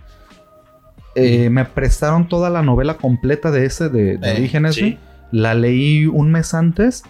[1.16, 4.82] eh, me prestaron toda la novela completa de ese de, de Eh, Orígenes, sí.
[4.82, 4.98] güey.
[5.32, 7.04] La leí un mes antes.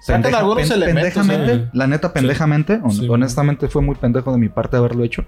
[0.00, 1.68] Sacan algunos elementos, pendejamente, ¿eh?
[1.72, 2.80] la neta, pendejamente.
[2.82, 3.08] hon- Sí.
[3.08, 5.24] honestamente, fue muy pendejo de mi parte haberlo hecho.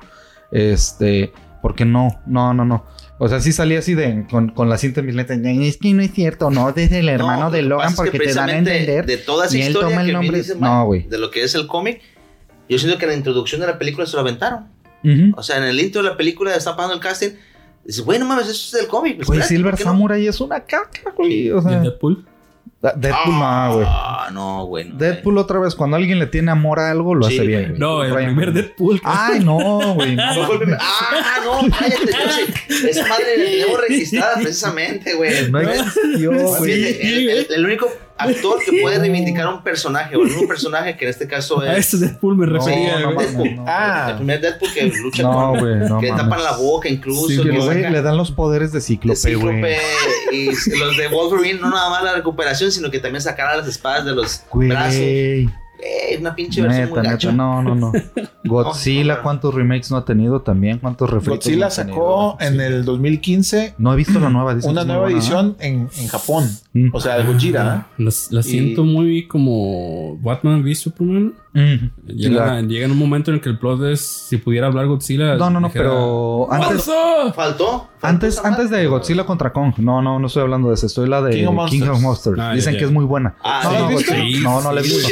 [0.52, 2.84] Este, porque no, no, no, no.
[3.18, 5.38] O sea, sí salí así de con, con la cinta en mis letras.
[5.44, 8.18] Es que no es cierto, no, desde el hermano No, de Logan, es que porque
[8.18, 9.06] te dan a entender.
[9.06, 11.02] De toda esa y él historia toma el que nombre- dice No, güey.
[11.08, 12.00] de lo que es el cómic,
[12.68, 14.66] yo siento que en la introducción de la película se lo aventaron.
[15.04, 15.34] Ujú.
[15.36, 17.30] O sea, en el intro de la película está pasando el casting.
[17.84, 19.24] Dices, güey, no mames, eso es del cómic.
[19.24, 19.90] Güey, Silver ¿por qué no?
[19.90, 21.50] Samurai es una caca, güey.
[21.50, 22.24] O ¿Y sea, Deadpool?
[22.96, 23.86] Deadpool no, güey.
[23.88, 24.84] Ah, no, güey.
[24.88, 27.60] no, Deadpool otra vez, cuando alguien le tiene amor a algo, lo Sí, hace bien.
[27.60, 27.68] güey.
[27.70, 27.80] güey.
[27.80, 28.52] No, el Ryan primer.
[28.52, 29.00] Deadpool.
[29.04, 30.16] Ay, no, güey.
[30.16, 30.58] no güey.
[30.80, 32.12] Ah, no, cállate.
[32.82, 32.88] Yo.
[32.88, 35.50] Esa madre la tenemos registrada precisamente, güey.
[35.50, 36.72] No existió, güey.
[36.74, 37.88] Fíjate, el, el- el único
[38.22, 41.76] actor que puede reivindicar un personaje, o el único personaje que en este caso A
[41.76, 42.98] es ese Deadpool me refería.
[43.00, 43.26] no güey.
[43.28, 43.44] mames, no.
[43.44, 45.58] el Ah, primer Deadpool que lucha No, con.
[45.60, 46.24] güey, no que mames.
[46.24, 47.28] tapan la boca incluso.
[47.28, 49.16] Sí, Que, que güey, saca- le dan los poderes de Cíclope.
[49.16, 49.78] Cíclope
[50.32, 53.66] y los de Wolverine, no nada más la recuperación, sino que también sacar a las
[53.68, 54.94] espadas de los brazos.
[55.84, 57.32] Eh, una pinche versión Neta, muy neta, gacha.
[57.32, 57.92] no, no, no.
[58.44, 59.20] Godzilla.
[59.22, 60.78] ¿cuántos remakes no ha tenido también?
[60.78, 62.62] ¿Cuántos refritos Godzilla no ha sacó tenido?
[62.66, 64.56] en el 2015 No he visto la nueva.
[64.58, 66.48] que una nueva edición en, en Japón.
[66.72, 66.90] Mm.
[66.92, 67.88] O sea, de Gojira.
[67.98, 71.34] La, la siento Y- muy como Batman v Superman.
[71.54, 72.12] Mm.
[72.14, 74.86] Llega, La- llega en un momento en el que el plot es si pudiera hablar
[74.86, 75.34] Godzilla.
[75.36, 76.48] No, no, no, dijera, pero.
[77.34, 77.88] ¿Faltó?
[78.02, 78.86] Antes, ¿Faltó esa antes de?
[78.88, 79.74] Godzilla contra Kong.
[79.78, 80.86] No, no, no estoy hablando de eso.
[80.86, 82.38] Estoy la de King of King of Monsters.
[82.38, 82.78] Ah, Dicen ya.
[82.80, 83.34] que es muy buena.
[83.42, 84.12] Ah, ¿No sí, no, visto?
[84.12, 85.08] Godzilla- no, no la he visto.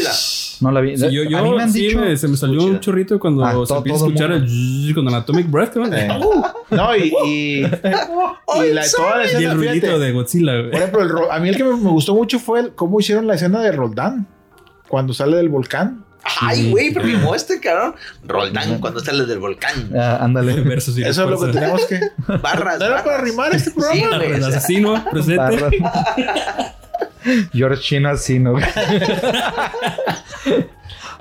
[0.61, 0.97] No la vi.
[0.99, 2.17] Sí, yo, yo a mí me han sí, dicho.
[2.17, 5.15] se me salió un chorrito cuando Ah, se empieza a el escuchar el con el
[5.15, 5.77] Atomic Breath.
[5.93, 6.09] Eh.
[6.71, 10.53] No, y, y, y la, toda la Y escena, el ruidito fíjate, de Godzilla.
[10.53, 10.71] güey.
[10.71, 13.01] Por ejemplo, el ro- a mí el que me, me gustó mucho fue el- cómo
[13.01, 14.29] hicieron la escena de Roldán
[14.89, 16.05] cuando sale del volcán.
[16.41, 17.95] Ay, güey, pero rimó este cabrón.
[18.27, 19.91] Roldán cuando sale del volcán.
[19.97, 20.61] Ah, ándale.
[20.63, 22.01] Versus Eso es lo que tenemos que.
[22.43, 22.79] Barras.
[22.79, 23.25] ¿No era para barras.
[23.31, 24.17] rimar este Sí, programa?
[24.19, 25.37] güey, El asesino presente.
[25.39, 25.71] Barra.
[27.53, 28.55] George China sí, ¿no?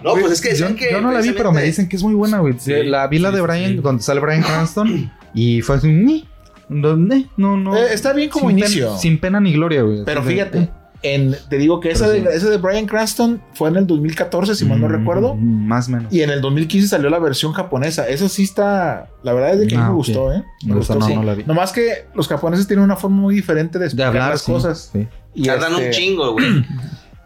[0.04, 0.92] Pues es que yo, decían que.
[0.92, 2.56] yo no la vi, pero me dicen que es muy buena, güey.
[2.60, 3.78] Sí, la vi la sí, de sí, Brian, sí.
[3.78, 5.12] donde sale Brian Cranston.
[5.34, 6.28] y fue así, "Ni".
[6.70, 7.76] no, no.
[7.76, 8.88] Eh, está bien como sin inicio.
[8.88, 10.04] Pena, sin pena ni gloria, güey.
[10.06, 10.70] Pero fíjate, eh,
[11.02, 12.28] en, te digo que esa de, sí.
[12.32, 15.36] esa de Brian Cranston fue en el 2014, si mal no mm, recuerdo.
[15.36, 16.14] Más o menos.
[16.14, 18.08] Y en el 2015 salió la versión japonesa.
[18.08, 19.10] Esa sí está.
[19.24, 20.44] La verdad es de que a mí Ah, me gustó, ¿eh?
[20.66, 21.16] Me gustó, no, sí.
[21.16, 21.44] no la vi.
[21.46, 24.52] Nomás que los japoneses tienen una forma muy diferente de De explicar hablar las sí,
[24.52, 24.90] cosas.
[24.92, 25.08] sí.
[25.34, 26.46] Y Tardan este, un chingo, güey.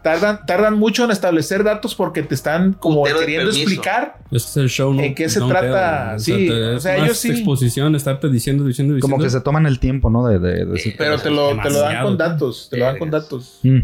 [0.04, 4.18] Tardan, tardan mucho en establecer datos porque te están como Putero de queriendo explicar.
[4.30, 4.92] Ese es el show.
[4.92, 5.00] ¿no?
[5.00, 6.10] ¿En qué se trata?
[6.10, 6.20] tell.
[6.20, 7.30] Sí, te- o sea, ellos sí.
[7.30, 9.14] exposición, estarte diciendo, diciendo, diciendo.
[9.16, 10.26] Como que se toman el tiempo, ¿no?
[10.26, 10.94] De, de, decir.
[10.98, 12.68] Pero te lo, te lo dan con datos.
[12.70, 13.60] Te lo dan con datos.
[13.62, 13.78] Mm.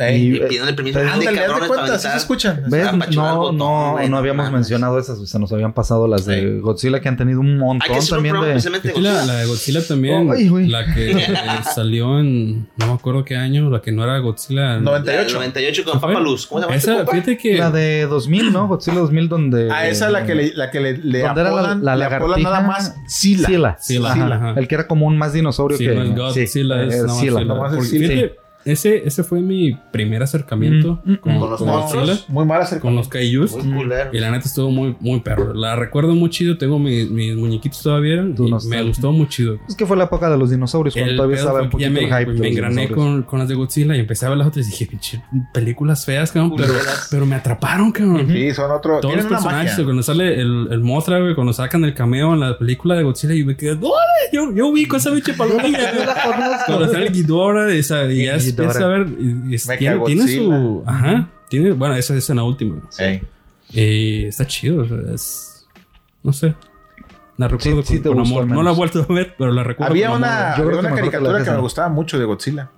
[0.00, 0.98] Ey, Y- Y pidiéndole permiso.
[0.98, 2.62] Pero Ah, de cabrones cuenta, así se escuchan.
[2.68, 2.88] ¿Ves?
[2.90, 4.52] Ah, el No, botón, no, no habíamos mames.
[4.60, 6.58] mencionado esas, se nos habían pasado las de Sí.
[6.60, 8.70] Godzilla que han tenido un montón Hay que hacer un también programa de.
[8.70, 9.24] la, Godzilla.
[9.26, 10.30] la de Godzilla también.
[10.34, 10.66] Ay, güey.
[10.68, 11.16] la que eh,
[11.74, 12.68] salió en.
[12.76, 13.68] No me acuerdo qué año.
[13.70, 14.78] La que no era Godzilla.
[14.78, 14.82] 90.
[15.12, 15.34] La del 98.
[15.36, 16.00] 98 con.
[16.00, 16.46] Papa Luz.
[16.46, 16.76] ¿Cómo se llama?
[16.76, 17.12] este Esa, compa?
[17.12, 17.58] fíjate que.
[17.58, 18.68] La de 2000, ¿no?
[18.68, 19.70] Godzilla 2000 donde...
[19.70, 22.04] A esa la que le, la que le, le ¿Dónde era la- apodan, la le
[22.04, 22.50] apodan lagartija?
[22.50, 23.76] nada más Sila.
[23.80, 24.54] Sila.
[24.56, 25.94] El que era como un más dinosaurio Sí, que...
[25.94, 27.44] Godzilla, sí, es eh, Sila.
[28.64, 31.40] Ese, ese fue mi primer acercamiento Mm, mm, con, mm.
[31.40, 32.06] Con los con monstruos.
[32.08, 33.00] Godzilla, Muy mal con acercamiento.
[33.00, 33.56] los Kaijus.
[34.12, 35.54] Y la neta estuvo muy, muy perro.
[35.54, 36.58] La recuerdo muy chido.
[36.58, 38.16] Tengo mis, mis muñequitos todavía.
[38.16, 39.58] Y me gustó muy chido.
[39.68, 42.00] Es que fue la época de los dinosaurios, cuando El todavía estaba un poquito me,
[42.00, 44.66] el hype me engrané con, con las de Godzilla y empecé a ver las otras
[44.66, 45.22] y dije, pinche,
[45.52, 46.54] películas feas, cabrón.
[46.56, 46.74] Pero,
[47.10, 48.26] pero me atraparon, cabrón.
[48.28, 49.00] Sí, son otro.
[49.00, 49.84] Todos los personajes, magia.
[49.84, 53.34] cuando sale el, el Mothra, güey, cuando sacan el cameo en la película de Godzilla,
[53.34, 53.78] y me quedé.
[54.32, 55.92] Yo, yo ubico esa pinche palomilla.
[55.94, 56.06] güey.
[56.66, 59.06] Cuando sale el Ghidorah, esa, y ya Empieza a ver,
[59.78, 62.80] tiene, tiene su, ajá, tiene, bueno, esa es en la última.
[62.98, 63.22] Ey.
[63.70, 65.66] Y está chido, o sea, es,
[66.22, 66.54] no sé.
[67.36, 68.54] La recuerdo sí con, te con gustó amor.
[68.54, 70.56] No la he vuelto a ver, pero la recuerdo Había con una.
[70.56, 72.70] Yo había una que caricatura que, me gustaba mucho de Godzilla.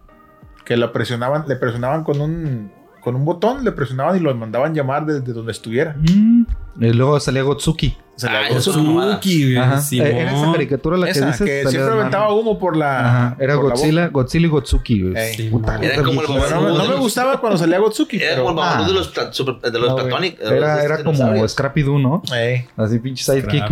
[0.64, 2.70] Que la presionaban, le presionaban con un,
[3.00, 5.96] con un botón, le presionaban y lo mandaban llamar desde donde estuviera.
[5.98, 6.46] Mm.
[6.80, 7.96] Y luego salía Gotsuki.
[8.14, 9.06] Se le Ah, hago eso su- es una mamada.
[9.16, 9.80] Gozuki, güey, Ajá.
[9.80, 10.06] Simón.
[10.06, 11.46] Eh, Era esa caricatura la que esa, dices.
[11.46, 13.00] que siempre aventaba humo por la.
[13.08, 13.36] Ajá.
[13.40, 15.02] Era por la Godzilla, Godzilla y Gotsuki.
[15.02, 15.14] güey.
[15.16, 15.48] Ey.
[15.50, 16.26] Puta, Era como el.
[16.28, 18.18] No, me- no me gustaba cuando salía Gotsuki.
[18.22, 18.86] Era como el Pero, babalú Ah.
[18.86, 19.96] de los, super- de los No.
[19.96, 20.40] Platonic.
[20.40, 21.48] Era, los era como.
[21.48, 22.22] Scrappy Doo, ¿no?
[22.36, 23.64] ey, Así pinche sidekick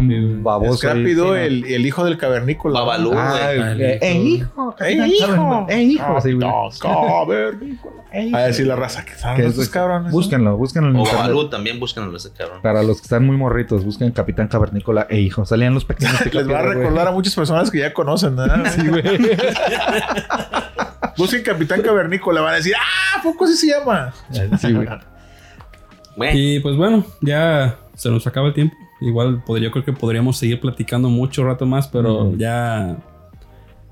[0.43, 0.79] baboso.
[0.79, 2.81] Scrappy Doo, sí, el, el hijo del cavernícola.
[2.81, 4.05] Babalú, Ah, eh, hijo.
[4.07, 4.77] ¡Eh, hijo!
[4.81, 5.67] ¡Ey, hijo!
[5.69, 6.05] ¡Eh, hijo!
[6.07, 7.95] Ah, cavernícola.
[8.35, 9.05] A decir la raza.
[9.05, 10.11] que Que cabrones?
[10.13, 11.05] Búsquenlo, búsquenlo en O.
[11.05, 12.61] Babalú también buscan ese cabrón.
[12.63, 15.45] Para los que están muy morritos, busquen Capitán Cavernícola e hijo.
[15.45, 18.65] Salían los pequeños Les va a recordar a muchas personas que ya conocen, ¿verdad?
[18.75, 19.03] Sí, güey.
[21.17, 23.19] Busquen Capitán Cavernícola, van a decir, ¡ah!
[23.19, 24.15] ¿a poco así se llama?
[24.59, 24.89] Sí, güey.
[26.33, 28.77] Y pues bueno, ya se nos acaba el tiempo.
[29.01, 32.97] Igual podría, yo creo que podríamos seguir platicando mucho rato más, pero ya,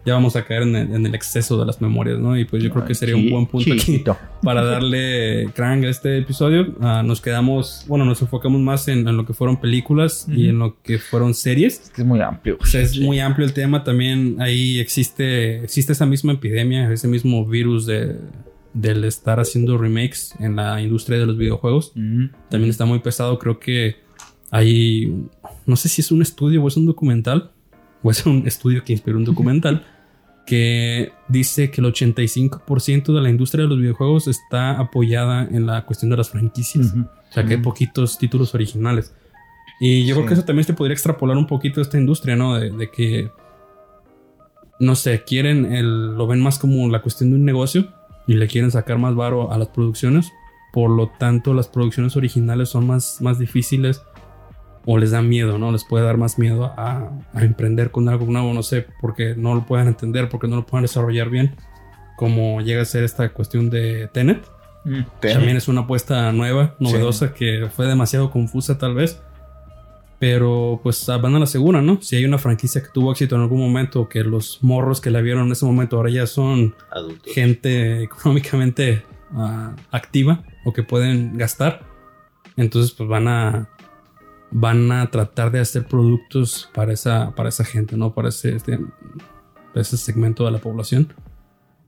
[0.09, 2.39] ya vamos a caer en el, en el exceso de las memorias, ¿no?
[2.39, 4.03] Y pues yo creo que sería un buen punto aquí
[4.43, 6.75] para darle crank a este episodio.
[6.81, 10.59] Ah, nos quedamos, bueno, nos enfocamos más en, en lo que fueron películas y en
[10.59, 11.81] lo que fueron series.
[11.85, 12.57] Es que es muy amplio.
[12.61, 13.85] O sea, es muy amplio el tema.
[13.85, 18.17] También ahí existe, existe esa misma epidemia, ese mismo virus de,
[18.73, 21.93] del estar haciendo remakes en la industria de los videojuegos.
[21.95, 22.27] Mm.
[22.49, 23.39] También está muy pesado.
[23.39, 23.97] Creo que
[24.51, 25.13] hay,
[25.67, 27.53] no sé si es un estudio o es un documental,
[28.03, 29.85] o es un estudio que inspiró un documental,
[30.49, 35.85] que dice que el 85% de la industria de los videojuegos está apoyada en la
[35.85, 36.95] cuestión de las franquicias.
[36.95, 39.15] O sea, que hay poquitos títulos originales.
[39.79, 42.55] Y yo creo que eso también se podría extrapolar un poquito a esta industria, ¿no?
[42.55, 43.31] De, de que,
[44.81, 47.93] no sé, quieren, el, lo ven más como la cuestión de un negocio
[48.27, 50.33] y le quieren sacar más varo a las producciones.
[50.73, 54.01] Por lo tanto, las producciones originales son más, más difíciles
[54.91, 55.71] o les da miedo, ¿no?
[55.71, 59.55] Les puede dar más miedo a, a emprender con algo nuevo, no sé, porque no
[59.55, 61.57] lo puedan entender, porque no lo puedan desarrollar bien.
[62.17, 64.47] Como llega a ser esta cuestión de Tenet,
[65.21, 65.35] Ten.
[65.35, 69.21] También es una apuesta nueva, novedosa, que fue demasiado confusa tal vez.
[70.19, 72.01] Pero pues van a la segura, ¿no?
[72.01, 75.21] Si hay una franquicia que tuvo éxito en algún momento, que los morros que la
[75.21, 77.33] vieron en ese momento ahora ya son Adultos.
[77.35, 81.83] gente económicamente ah, activa o que pueden gastar.
[82.57, 83.69] Entonces, pues van a
[84.51, 88.15] van a tratar de hacer productos para esa para esa gente, ¿no?
[88.15, 91.13] Para ese, este- para ese segmento de la población.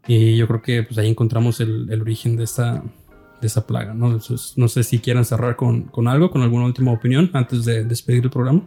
[0.07, 2.82] Y yo creo que pues ahí encontramos el, el origen de esta
[3.41, 4.07] de esa plaga, ¿no?
[4.07, 7.85] Entonces, no sé si quieran cerrar con, con algo, con alguna última opinión antes de
[7.85, 8.62] despedir el programa.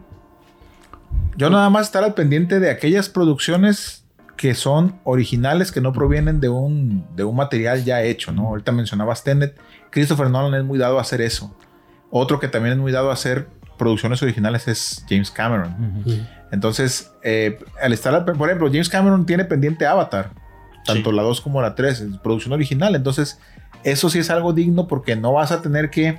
[1.36, 4.04] Yo nada más estar al pendiente de aquellas producciones
[4.36, 8.48] que son originales, que no provienen de un, de un material ya hecho, ¿no?
[8.48, 9.56] Ahorita mencionabas Tenet.
[9.90, 11.54] Christopher Nolan es muy dado a hacer eso.
[12.10, 13.48] Otro que también es muy dado a hacer
[13.78, 16.02] producciones originales es James Cameron.
[16.50, 20.30] Entonces, eh, al estar, por ejemplo, James Cameron tiene pendiente Avatar,
[20.84, 21.16] tanto Sí.
[21.16, 22.94] la 2 como la 3, es producción original.
[22.94, 23.40] Entonces,
[23.82, 26.18] eso sí es algo digno porque no vas a tener que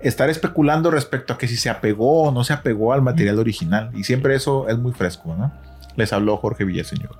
[0.00, 3.90] estar especulando respecto a que si se apegó o no se apegó al material original.
[3.94, 5.52] Y siempre eso es muy fresco, ¿no?
[5.96, 7.16] Les habló Jorge Villaseñor.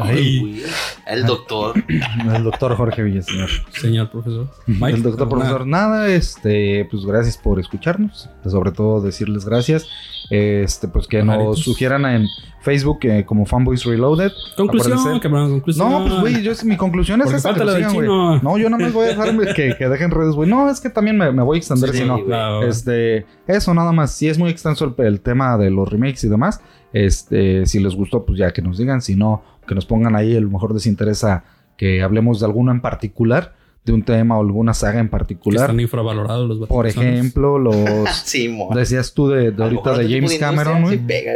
[0.00, 0.62] Ay, Uy,
[1.06, 1.74] El doctor.
[1.88, 3.48] el doctor Jorge Villaseñor.
[3.72, 4.48] Señor profesor.
[4.66, 8.28] Mike, el doctor ¿alguna- profesor, nada, este, pues gracias por escucharnos.
[8.44, 9.86] Sobre todo decirles gracias.
[10.30, 12.26] Este, pues que nos sugieran en
[12.62, 14.32] Facebook eh, como Fanboys Reloaded.
[14.56, 15.90] Conclusión, cabrón, conclusión.
[15.90, 17.52] No, pues güey, yo mi conclusión es esa.
[17.52, 18.06] que sigan, güey.
[18.08, 20.48] No, yo nada más voy a dejar que, que dejen redes, güey.
[20.48, 22.24] No, es que también me, me voy a extender Sí, si no.
[22.24, 22.62] Claro.
[22.66, 24.12] Este, eso nada más.
[24.12, 26.60] Si es muy extenso el, el tema de los remakes y demás.
[26.94, 29.02] Este, si les gustó, pues ya que nos digan.
[29.02, 30.34] Si no, que nos pongan ahí.
[30.36, 31.44] A lo mejor les interesa
[31.76, 33.52] que hablemos de alguno en particular,
[33.84, 35.62] de un tema o alguna saga en que particular.
[35.64, 37.76] están infravalorados los Por ejemplo, los
[38.24, 41.32] Sí, decías tú de, de ahorita de James Cameron, pega,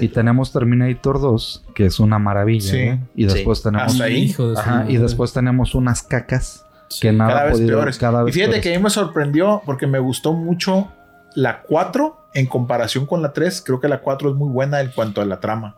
[0.00, 2.70] Y tenemos Terminator 2, que es una maravilla.
[2.70, 2.86] Sí.
[2.90, 3.08] ¿no?
[3.16, 4.24] Y después tenemos Hasta ahí.
[4.24, 6.64] Hijo de su Ajá, y después tenemos unas cacas
[7.00, 7.98] que nada Cada vez podido peores.
[7.98, 8.62] cada y fíjate peores.
[8.62, 10.88] que a mí me sorprendió porque me gustó mucho
[11.34, 13.62] la 4 en comparación con la 3.
[13.64, 15.76] Creo que la 4 es muy buena en cuanto a la trama.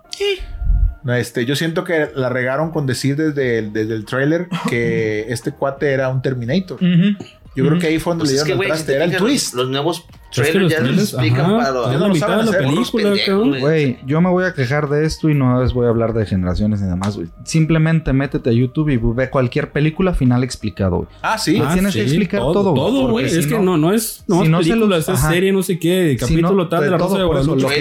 [1.02, 5.27] No, Este, yo siento que la regaron con decir desde el, desde el trailer que
[5.32, 6.77] este cuate era un Terminator.
[6.77, 7.16] Ujú.
[7.56, 8.93] Yo creo que ahí fue donde Pues le es dieron que, el si traste.
[8.93, 9.55] te Era el twist.
[9.55, 10.05] Los nuevos Es
[10.36, 11.86] que trailers los ya trailers, les explican ajá, para los.
[11.90, 13.98] ya no la mitad saben de la hacer, película, güey.
[14.06, 16.81] Yo me voy a quejar de esto y no les voy a hablar de generaciones
[16.81, 17.28] ni demás, güey.
[17.44, 21.09] Simplemente métete a YouTube y ve cualquier película final explicado, güey.
[21.22, 21.60] Ah, sí.
[21.60, 23.28] Ah, tienes que explicar todo, Todo, porque güey.
[23.31, 25.52] si Es que no- no, es, no si es no se película, los- es serie,
[25.52, 26.10] no sé qué.
[26.12, 27.62] Si Capítulo no, tal de la Rosa de Guadalupe.
[27.62, 27.72] los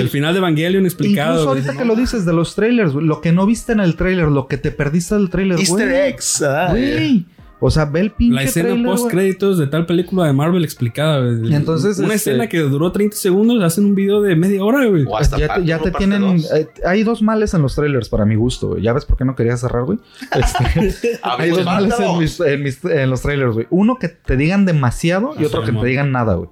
[0.00, 1.30] El final de Evangelion explicado.
[1.34, 3.96] Incluso ahorita que lo dices de los trailers, güey, lo que no viste en el
[3.96, 6.00] trailer, lo que te perdiste del trailer, Easter güey.
[6.08, 6.42] eggs.
[6.42, 7.26] ah, Güey.
[7.60, 9.14] O sea, ve el pinche La escena trailer, post güey.
[9.16, 11.18] créditos de tal película de Marvel explicada.
[11.24, 11.52] güey.
[11.54, 15.04] Entonces, una este- escena que duró 30 segundos, hacen un video de media hora, güey.
[15.08, 16.20] O hasta ya parte te, ya tienen.
[16.22, 16.52] dos.
[16.52, 18.82] eh, hay dos males en los trailers para mi gusto, güey.
[18.82, 19.98] ¿Ya ves por qué no quería cerrar, güey?
[20.34, 23.66] Este, hay dos males parte en, mis- en mis- en los trailers, güey.
[23.70, 26.48] Uno que te digan demasiado y Ah, otro que te digan nada, güey.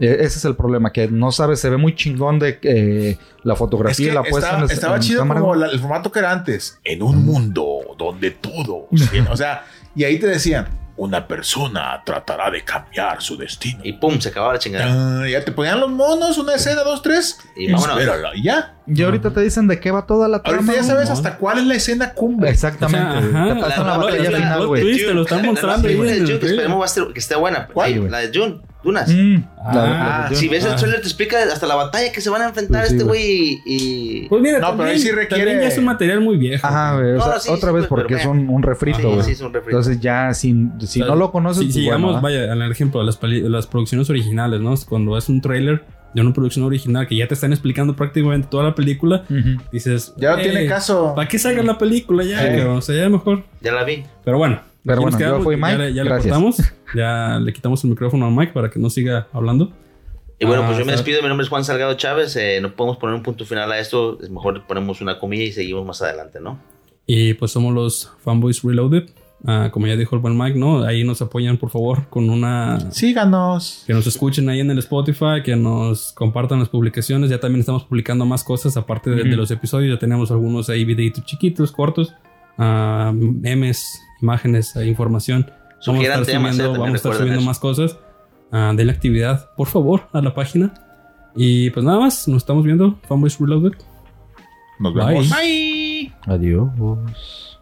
[0.00, 3.52] Eh, Ese es el problema, que no sabes, se ve muy chingón de eh, la
[3.52, 5.78] Es fotografía que y la puesta estaba, en, estaba en chido cámara, como la- el
[5.78, 6.80] formato que era antes.
[6.82, 8.88] En un mundo donde todo.
[9.30, 9.62] o sea,
[9.94, 10.66] y ahí te decían:
[10.96, 13.80] una persona tratará de cambiar su destino.
[13.82, 15.22] Y pum, se acababa la chingada.
[15.22, 17.38] Ah, ya te ponían los monos, una escena, dos, tres.
[17.56, 17.98] Y vámonos.
[17.98, 18.74] Espérala, y ya.
[18.86, 20.58] Y ahorita te dicen de qué va toda la trama.
[20.58, 22.50] Ahorita ya sabes hasta cuál es la escena cumbre.
[22.50, 23.16] Exactamente.
[23.18, 24.96] O sea, ajá, te pasan la, la- batalla la- final, güey.
[24.98, 27.68] te lo están La- la- mostrando la de June, que esperemos que esté buena.
[27.74, 29.08] La de June, Dunas.
[29.08, 29.36] Mm,
[29.66, 30.76] Ah, la- la- Si ves el Ah.
[30.76, 33.62] trailer te explica hasta la batalla que se van a enfrentar Pues sí, este güey.
[33.64, 34.28] y...
[34.28, 36.66] Pues mira, No, pero también, ahí sí requiere- también ya es un material muy viejo.
[36.66, 37.12] Ajá, güey.
[37.12, 39.04] o No, sea, sí, otra sí, vez pues, porque pero es un, un refrito, Sí,
[39.04, 39.22] güey.
[39.22, 39.78] sí, es un refrito.
[39.78, 42.70] Entonces ya si, si O sea, no lo conoces, Si, pues, si bueno, vaya, al
[42.70, 44.74] ejemplo las, las producciones originales, ¿no?
[44.88, 45.82] Cuando es un trailer
[46.14, 49.60] de una producción original que ya te están explicando prácticamente toda la película, Ujú.
[49.72, 51.12] dices, Ya no "Ey, tiene caso.
[51.16, 52.68] ¿Para qué salga la película ya?
[52.70, 53.42] O sea, ya mejor.
[53.62, 54.04] Ya la vi.
[54.24, 54.60] Pero bueno.
[54.84, 56.32] Pero bueno, yo fui ya Mike, le- Ya, le gracias.
[56.34, 56.56] cortamos.
[56.94, 59.72] Ya le quitamos el micrófono a Mike para que no siga hablando.
[60.38, 61.02] Y bueno, Ah, pues yo me está.
[61.02, 61.22] despido.
[61.22, 62.36] Mi nombre es Juan Salgado Chávez.
[62.36, 64.18] eh, no podemos poner un punto final a esto.
[64.22, 66.58] Es mejor ponemos una comilla y seguimos más adelante, ¿no?
[67.06, 69.04] Y pues somos los Fanboys Reloaded.
[69.46, 70.84] Ah, como ya dijo el buen Mike, ¿no?
[70.84, 73.84] Ahí nos apoyan, por favor, con una Síganos.
[73.86, 77.28] que nos escuchen ahí en el Spotify, que nos compartan las publicaciones.
[77.30, 79.94] Ya también estamos publicando más cosas aparte de, los episodios.
[79.94, 82.14] Ya tenemos algunos ahí videitos chiquitos, cortos,
[82.58, 85.50] ah, memes, imágenes, eh, información.
[85.86, 87.46] Vamos a estar temas, subiendo, vamos a estar subiendo eso.
[87.46, 87.98] más cosas.
[88.50, 90.72] Ah, de la actividad, por favor, a la página.
[91.34, 92.98] Y pues nada más, nos estamos viendo.
[93.08, 93.72] Fanboys Reloaded.
[94.78, 95.06] Nos Bye.
[95.06, 95.30] vemos.
[95.30, 96.12] Bye.
[96.26, 97.53] Adiós.